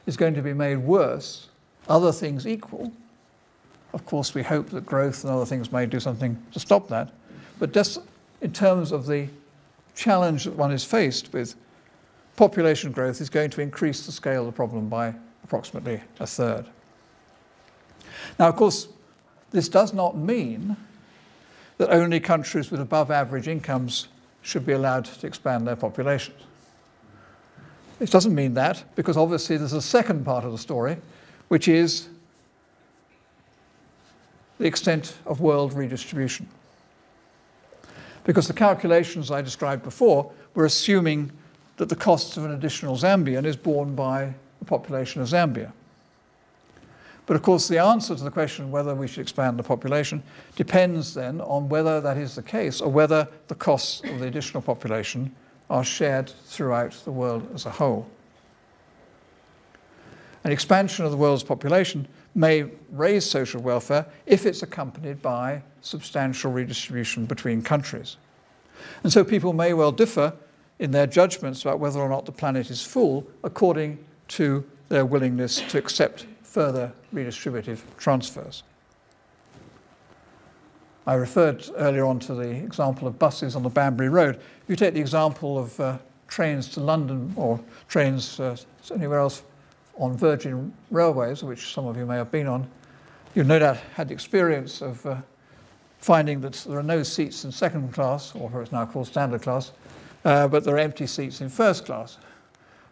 is 0.05 0.17
going 0.17 0.33
to 0.33 0.41
be 0.41 0.53
made 0.53 0.77
worse, 0.77 1.50
other 1.87 2.11
things 2.11 2.47
equal. 2.47 2.91
Of 3.93 4.05
course, 4.05 4.33
we 4.33 4.43
hope 4.43 4.69
that 4.69 4.85
growth 4.85 5.23
and 5.23 5.33
other 5.33 5.45
things 5.45 5.71
may 5.71 5.85
do 5.85 5.99
something 5.99 6.41
to 6.53 6.59
stop 6.59 6.87
that. 6.89 7.11
But 7.59 7.73
just 7.73 7.99
in 8.41 8.53
terms 8.53 8.91
of 8.91 9.05
the 9.05 9.27
challenge 9.95 10.45
that 10.45 10.55
one 10.55 10.71
is 10.71 10.83
faced 10.83 11.33
with, 11.33 11.55
population 12.37 12.91
growth 12.91 13.21
is 13.21 13.29
going 13.29 13.49
to 13.51 13.61
increase 13.61 14.05
the 14.05 14.11
scale 14.11 14.41
of 14.41 14.45
the 14.47 14.51
problem 14.51 14.87
by 14.87 15.13
approximately 15.43 16.01
a 16.19 16.25
third. 16.25 16.65
Now, 18.39 18.47
of 18.47 18.55
course, 18.55 18.87
this 19.51 19.67
does 19.67 19.93
not 19.93 20.15
mean 20.15 20.77
that 21.77 21.89
only 21.89 22.19
countries 22.19 22.71
with 22.71 22.79
above 22.79 23.11
average 23.11 23.47
incomes 23.47 24.07
should 24.43 24.65
be 24.65 24.73
allowed 24.73 25.05
to 25.05 25.27
expand 25.27 25.67
their 25.67 25.75
populations. 25.75 26.41
It 27.99 28.09
doesn't 28.09 28.33
mean 28.33 28.53
that, 28.55 28.83
because 28.95 29.17
obviously 29.17 29.57
there's 29.57 29.73
a 29.73 29.81
second 29.81 30.25
part 30.25 30.45
of 30.45 30.51
the 30.51 30.57
story, 30.57 30.97
which 31.51 31.67
is 31.67 32.07
the 34.57 34.65
extent 34.65 35.17
of 35.25 35.41
world 35.41 35.73
redistribution. 35.73 36.47
Because 38.23 38.47
the 38.47 38.53
calculations 38.53 39.29
I 39.29 39.41
described 39.41 39.83
before 39.83 40.31
were 40.53 40.63
assuming 40.63 41.29
that 41.75 41.89
the 41.89 41.95
cost 41.97 42.37
of 42.37 42.45
an 42.45 42.51
additional 42.51 42.95
Zambian 42.95 43.43
is 43.43 43.57
borne 43.57 43.95
by 43.95 44.33
the 44.59 44.65
population 44.65 45.21
of 45.21 45.27
Zambia. 45.27 45.73
But 47.25 47.35
of 47.35 47.41
course, 47.41 47.67
the 47.67 47.79
answer 47.79 48.15
to 48.15 48.23
the 48.23 48.31
question 48.31 48.71
whether 48.71 48.95
we 48.95 49.09
should 49.09 49.19
expand 49.19 49.59
the 49.59 49.63
population 49.63 50.23
depends 50.55 51.13
then 51.13 51.41
on 51.41 51.67
whether 51.67 51.99
that 51.99 52.15
is 52.15 52.33
the 52.33 52.43
case 52.43 52.79
or 52.79 52.89
whether 52.89 53.27
the 53.49 53.55
costs 53.55 54.01
of 54.05 54.21
the 54.21 54.27
additional 54.27 54.63
population 54.63 55.35
are 55.69 55.83
shared 55.83 56.29
throughout 56.45 56.93
the 57.03 57.11
world 57.11 57.45
as 57.53 57.65
a 57.65 57.71
whole. 57.71 58.07
An 60.43 60.51
expansion 60.51 61.05
of 61.05 61.11
the 61.11 61.17
world's 61.17 61.43
population 61.43 62.07
may 62.33 62.65
raise 62.91 63.29
social 63.29 63.61
welfare 63.61 64.05
if 64.25 64.45
it's 64.45 64.63
accompanied 64.63 65.21
by 65.21 65.61
substantial 65.81 66.51
redistribution 66.51 67.25
between 67.25 67.61
countries. 67.61 68.17
And 69.03 69.13
so 69.13 69.23
people 69.23 69.53
may 69.53 69.73
well 69.73 69.91
differ 69.91 70.33
in 70.79 70.91
their 70.91 71.05
judgments 71.05 71.61
about 71.61 71.79
whether 71.79 71.99
or 71.99 72.09
not 72.09 72.25
the 72.25 72.31
planet 72.31 72.71
is 72.71 72.81
full 72.81 73.27
according 73.43 74.03
to 74.29 74.65
their 74.89 75.05
willingness 75.05 75.61
to 75.61 75.77
accept 75.77 76.25
further 76.41 76.91
redistributive 77.13 77.79
transfers. 77.97 78.63
I 81.05 81.15
referred 81.15 81.65
earlier 81.77 82.05
on 82.05 82.19
to 82.19 82.35
the 82.35 82.49
example 82.49 83.07
of 83.07 83.17
buses 83.19 83.55
on 83.55 83.63
the 83.63 83.69
Banbury 83.69 84.09
Road. 84.09 84.35
If 84.35 84.69
you 84.69 84.75
take 84.75 84.93
the 84.93 84.99
example 84.99 85.57
of 85.57 85.79
uh, 85.79 85.97
trains 86.27 86.67
to 86.69 86.79
London 86.79 87.33
or 87.35 87.59
trains 87.87 88.39
uh, 88.39 88.55
anywhere 88.93 89.19
else 89.19 89.43
on 89.97 90.17
Virgin 90.17 90.73
Railways, 90.89 91.43
which 91.43 91.73
some 91.73 91.85
of 91.85 91.97
you 91.97 92.05
may 92.05 92.15
have 92.15 92.31
been 92.31 92.47
on, 92.47 92.67
you've 93.35 93.47
no 93.47 93.59
doubt 93.59 93.77
had 93.93 94.07
the 94.07 94.13
experience 94.13 94.81
of 94.81 95.05
uh, 95.05 95.17
finding 95.99 96.41
that 96.41 96.53
there 96.67 96.79
are 96.79 96.83
no 96.83 97.03
seats 97.03 97.45
in 97.45 97.51
second 97.51 97.93
class, 97.93 98.33
or 98.35 98.61
it's 98.61 98.71
now 98.71 98.85
called 98.85 99.07
standard 99.07 99.41
class, 99.41 99.71
uh, 100.25 100.47
but 100.47 100.63
there 100.63 100.75
are 100.75 100.79
empty 100.79 101.07
seats 101.07 101.41
in 101.41 101.49
first 101.49 101.85
class. 101.85 102.17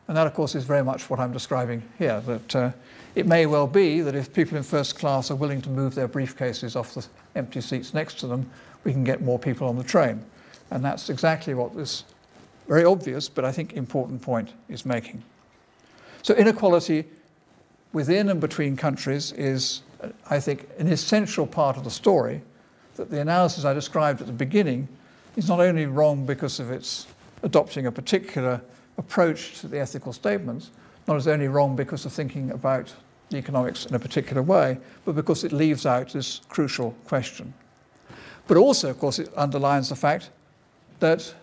And 0.07 0.17
that, 0.17 0.25
of 0.25 0.33
course, 0.33 0.55
is 0.55 0.63
very 0.63 0.83
much 0.83 1.09
what 1.09 1.19
I'm 1.19 1.31
describing 1.31 1.83
here, 1.99 2.19
that 2.21 2.55
uh, 2.55 2.71
it 3.15 3.27
may 3.27 3.45
well 3.45 3.67
be 3.67 4.01
that 4.01 4.15
if 4.15 4.33
people 4.33 4.57
in 4.57 4.63
first 4.63 4.97
class 4.97 5.29
are 5.29 5.35
willing 5.35 5.61
to 5.61 5.69
move 5.69 5.93
their 5.93 6.07
briefcases 6.07 6.75
off 6.75 6.93
the 6.93 7.05
empty 7.35 7.61
seats 7.61 7.93
next 7.93 8.19
to 8.19 8.27
them, 8.27 8.49
we 8.83 8.91
can 8.91 9.03
get 9.03 9.21
more 9.21 9.37
people 9.37 9.67
on 9.67 9.77
the 9.77 9.83
train. 9.83 10.23
And 10.71 10.83
that's 10.83 11.09
exactly 11.09 11.53
what 11.53 11.75
this 11.75 12.03
very 12.67 12.85
obvious, 12.85 13.27
but 13.27 13.43
I 13.45 13.51
think 13.51 13.73
important 13.73 14.21
point 14.21 14.53
is 14.69 14.85
making. 14.85 15.23
So 16.23 16.33
inequality 16.33 17.05
within 17.93 18.29
and 18.29 18.39
between 18.39 18.75
countries 18.75 19.31
is, 19.33 19.81
I 20.29 20.39
think, 20.39 20.67
an 20.77 20.87
essential 20.87 21.47
part 21.47 21.77
of 21.77 21.83
the 21.83 21.91
story. 21.91 22.41
That 22.95 23.09
the 23.09 23.21
analysis 23.21 23.65
I 23.65 23.73
described 23.73 24.21
at 24.21 24.27
the 24.27 24.33
beginning 24.33 24.87
is 25.35 25.47
not 25.47 25.59
only 25.59 25.85
wrong 25.85 26.25
because 26.25 26.59
of 26.59 26.71
its 26.71 27.07
adopting 27.43 27.85
a 27.85 27.91
particular 27.91 28.61
approach 28.97 29.59
to 29.61 29.67
the 29.67 29.79
ethical 29.79 30.11
statements, 30.11 30.71
not 31.07 31.15
as 31.15 31.27
only 31.27 31.47
wrong 31.47 31.75
because 31.75 32.05
of 32.05 32.11
thinking 32.11 32.51
about 32.51 32.93
the 33.29 33.37
economics 33.37 33.85
in 33.85 33.95
a 33.95 33.99
particular 33.99 34.41
way, 34.41 34.77
but 35.05 35.15
because 35.15 35.43
it 35.43 35.51
leaves 35.51 35.85
out 35.85 36.11
this 36.11 36.41
crucial 36.49 36.91
question. 37.05 37.53
But 38.47 38.57
also, 38.57 38.89
of 38.89 38.99
course, 38.99 39.19
it 39.19 39.31
underlines 39.37 39.89
the 39.89 39.95
fact 39.95 40.31
that 40.99 41.33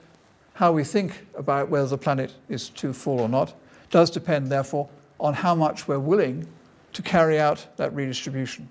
how 0.54 0.72
we 0.72 0.84
think 0.84 1.26
about 1.36 1.68
whether 1.68 1.86
the 1.86 1.98
planet 1.98 2.34
is 2.48 2.68
too 2.68 2.92
full 2.92 3.20
or 3.20 3.28
not 3.28 3.54
does 3.90 4.10
depend, 4.10 4.48
therefore, 4.48 4.88
on 5.18 5.34
how 5.34 5.54
much 5.54 5.88
we're 5.88 5.98
willing 5.98 6.46
to 6.92 7.02
carry 7.02 7.38
out 7.38 7.66
that 7.76 7.94
redistribution. 7.94 8.68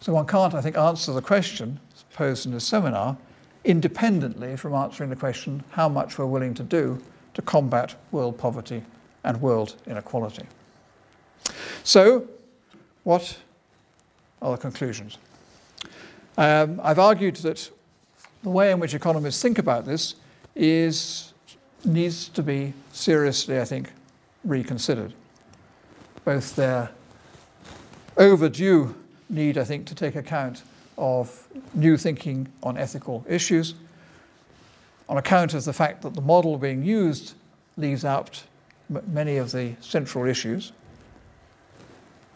So 0.00 0.12
one 0.12 0.26
can't, 0.26 0.54
I 0.54 0.60
think, 0.60 0.76
answer 0.76 1.12
the 1.12 1.22
question 1.22 1.80
posed 2.12 2.46
in 2.46 2.52
this 2.52 2.64
seminar 2.64 3.16
independently 3.64 4.56
from 4.56 4.74
answering 4.74 5.10
the 5.10 5.16
question 5.16 5.62
how 5.70 5.88
much 5.88 6.18
we're 6.18 6.26
willing 6.26 6.54
to 6.54 6.62
do 6.62 7.02
to 7.34 7.42
combat 7.42 7.94
world 8.12 8.38
poverty 8.38 8.82
and 9.24 9.40
world 9.42 9.74
inequality. 9.86 10.46
So, 11.82 12.26
what 13.02 13.36
are 14.40 14.52
the 14.52 14.56
conclusions? 14.56 15.18
Um, 16.38 16.80
I've 16.82 16.98
argued 16.98 17.36
that 17.36 17.70
the 18.42 18.50
way 18.50 18.70
in 18.70 18.78
which 18.78 18.94
economists 18.94 19.42
think 19.42 19.58
about 19.58 19.84
this 19.84 20.14
is 20.54 21.32
needs 21.84 22.28
to 22.30 22.42
be 22.42 22.72
seriously, 22.92 23.60
I 23.60 23.64
think, 23.64 23.90
reconsidered. 24.46 25.12
Both 26.24 26.56
their 26.56 26.90
overdue 28.16 28.94
need, 29.28 29.58
I 29.58 29.64
think, 29.64 29.86
to 29.86 29.94
take 29.94 30.16
account 30.16 30.62
of 30.96 31.46
new 31.74 31.96
thinking 31.96 32.48
on 32.62 32.78
ethical 32.78 33.24
issues, 33.28 33.74
on 35.08 35.18
account 35.18 35.54
of 35.54 35.64
the 35.64 35.72
fact 35.72 36.02
that 36.02 36.14
the 36.14 36.20
model 36.22 36.56
being 36.56 36.82
used 36.82 37.34
leaves 37.76 38.04
out 38.04 38.42
m- 38.92 39.02
many 39.08 39.36
of 39.36 39.52
the 39.52 39.74
central 39.80 40.26
issues, 40.26 40.72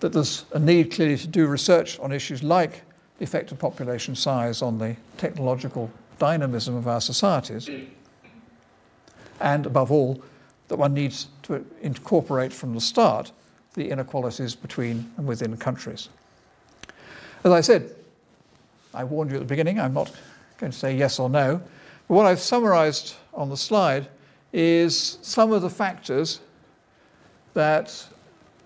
that 0.01 0.13
there's 0.13 0.45
a 0.53 0.59
need 0.59 0.93
clearly 0.93 1.17
to 1.17 1.27
do 1.27 1.47
research 1.47 1.99
on 2.01 2.13
issues 2.13 2.43
like 2.43 2.83
the 3.19 3.25
effect 3.25 3.53
of 3.53 3.59
population 3.59 4.15
size 4.15 4.63
on 4.63 4.79
the 4.79 4.97
technological 5.17 5.91
dynamism 6.19 6.75
of 6.75 6.87
our 6.87 7.01
societies, 7.01 7.69
and 9.41 9.67
above 9.67 9.91
all, 9.91 10.23
that 10.69 10.77
one 10.77 10.95
needs 10.95 11.29
to 11.51 11.65
incorporate 11.83 12.53
from 12.53 12.75
the 12.75 12.81
start 12.81 13.33
the 13.75 13.91
inequalities 13.91 14.55
between 14.55 15.13
and 15.17 15.27
within 15.27 15.57
countries. 15.57 16.09
As 17.45 17.53
I 17.53 17.61
said, 17.61 17.95
I 18.95 19.05
warned 19.05 19.31
you 19.31 19.37
at 19.37 19.41
the 19.41 19.47
beginning, 19.47 19.79
I'm 19.79 19.95
not 19.95 20.11
going 20.59 20.73
to 20.73 20.79
say 20.79 20.97
yes 20.97 21.19
or 21.19 21.31
no, 21.31 21.61
but 22.09 22.15
what 22.15 22.27
I've 22.27 22.41
summarized 22.41 23.15
on 23.33 23.49
the 23.49 23.57
slide 23.57 24.09
is 24.53 25.19
some 25.23 25.53
of 25.53 25.63
the 25.63 25.71
factors 25.71 26.41
that 27.55 28.05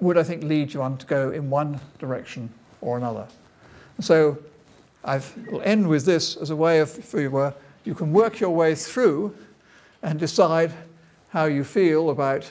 would, 0.01 0.18
I 0.18 0.22
think, 0.22 0.43
lead 0.43 0.72
you 0.72 0.82
on 0.82 0.97
to 0.99 1.07
go 1.07 1.30
in 1.30 1.51
one 1.51 1.78
direction 1.99 2.51
or 2.80 2.97
another. 2.97 3.26
So 4.01 4.39
I 5.05 5.20
will 5.51 5.62
end 5.62 5.87
with 5.87 6.05
this 6.05 6.37
as 6.37 6.51
a 6.51 6.57
way 6.57 6.80
of, 6.80 6.99
if 6.99 7.12
you 7.12 7.30
were, 7.30 7.55
you 7.85 7.95
can 7.95 8.12
work 8.12 8.41
your 8.41 8.51
way 8.51 8.74
through 8.74 9.37
and 10.03 10.18
decide 10.18 10.72
how 11.28 11.45
you 11.45 11.64
feel 11.64 12.11
about 12.11 12.51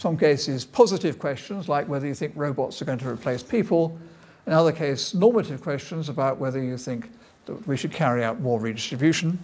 some 0.00 0.16
cases 0.16 0.64
positive 0.64 1.18
questions 1.18 1.68
like 1.68 1.86
whether 1.86 2.06
you 2.06 2.14
think 2.14 2.32
robots 2.34 2.80
are 2.80 2.86
going 2.86 2.98
to 2.98 3.08
replace 3.08 3.42
people, 3.42 3.98
in 4.46 4.52
other 4.54 4.72
cases 4.72 5.14
normative 5.14 5.60
questions 5.60 6.08
about 6.08 6.38
whether 6.38 6.62
you 6.62 6.78
think 6.78 7.10
that 7.44 7.66
we 7.68 7.76
should 7.76 7.92
carry 7.92 8.24
out 8.24 8.40
more 8.40 8.58
redistribution. 8.58 9.38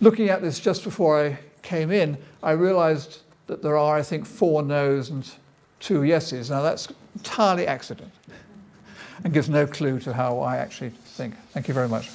Looking 0.00 0.30
at 0.30 0.40
this 0.40 0.58
just 0.58 0.82
before 0.82 1.22
I 1.22 1.38
came 1.60 1.90
in, 1.90 2.16
I 2.42 2.52
realized 2.52 3.18
that 3.48 3.60
there 3.60 3.76
are, 3.76 3.98
I 3.98 4.02
think, 4.02 4.24
four 4.24 4.62
no's 4.62 5.10
and 5.10 5.30
two 5.78 6.04
yeses. 6.04 6.48
Now 6.48 6.62
that's 6.62 6.88
entirely 7.16 7.66
accident 7.66 8.10
and 9.24 9.34
gives 9.34 9.50
no 9.50 9.66
clue 9.66 10.00
to 10.00 10.14
how 10.14 10.38
I 10.38 10.56
actually 10.56 10.90
think. 10.90 11.34
Thank 11.50 11.68
you 11.68 11.74
very 11.74 11.88
much. 11.88 12.08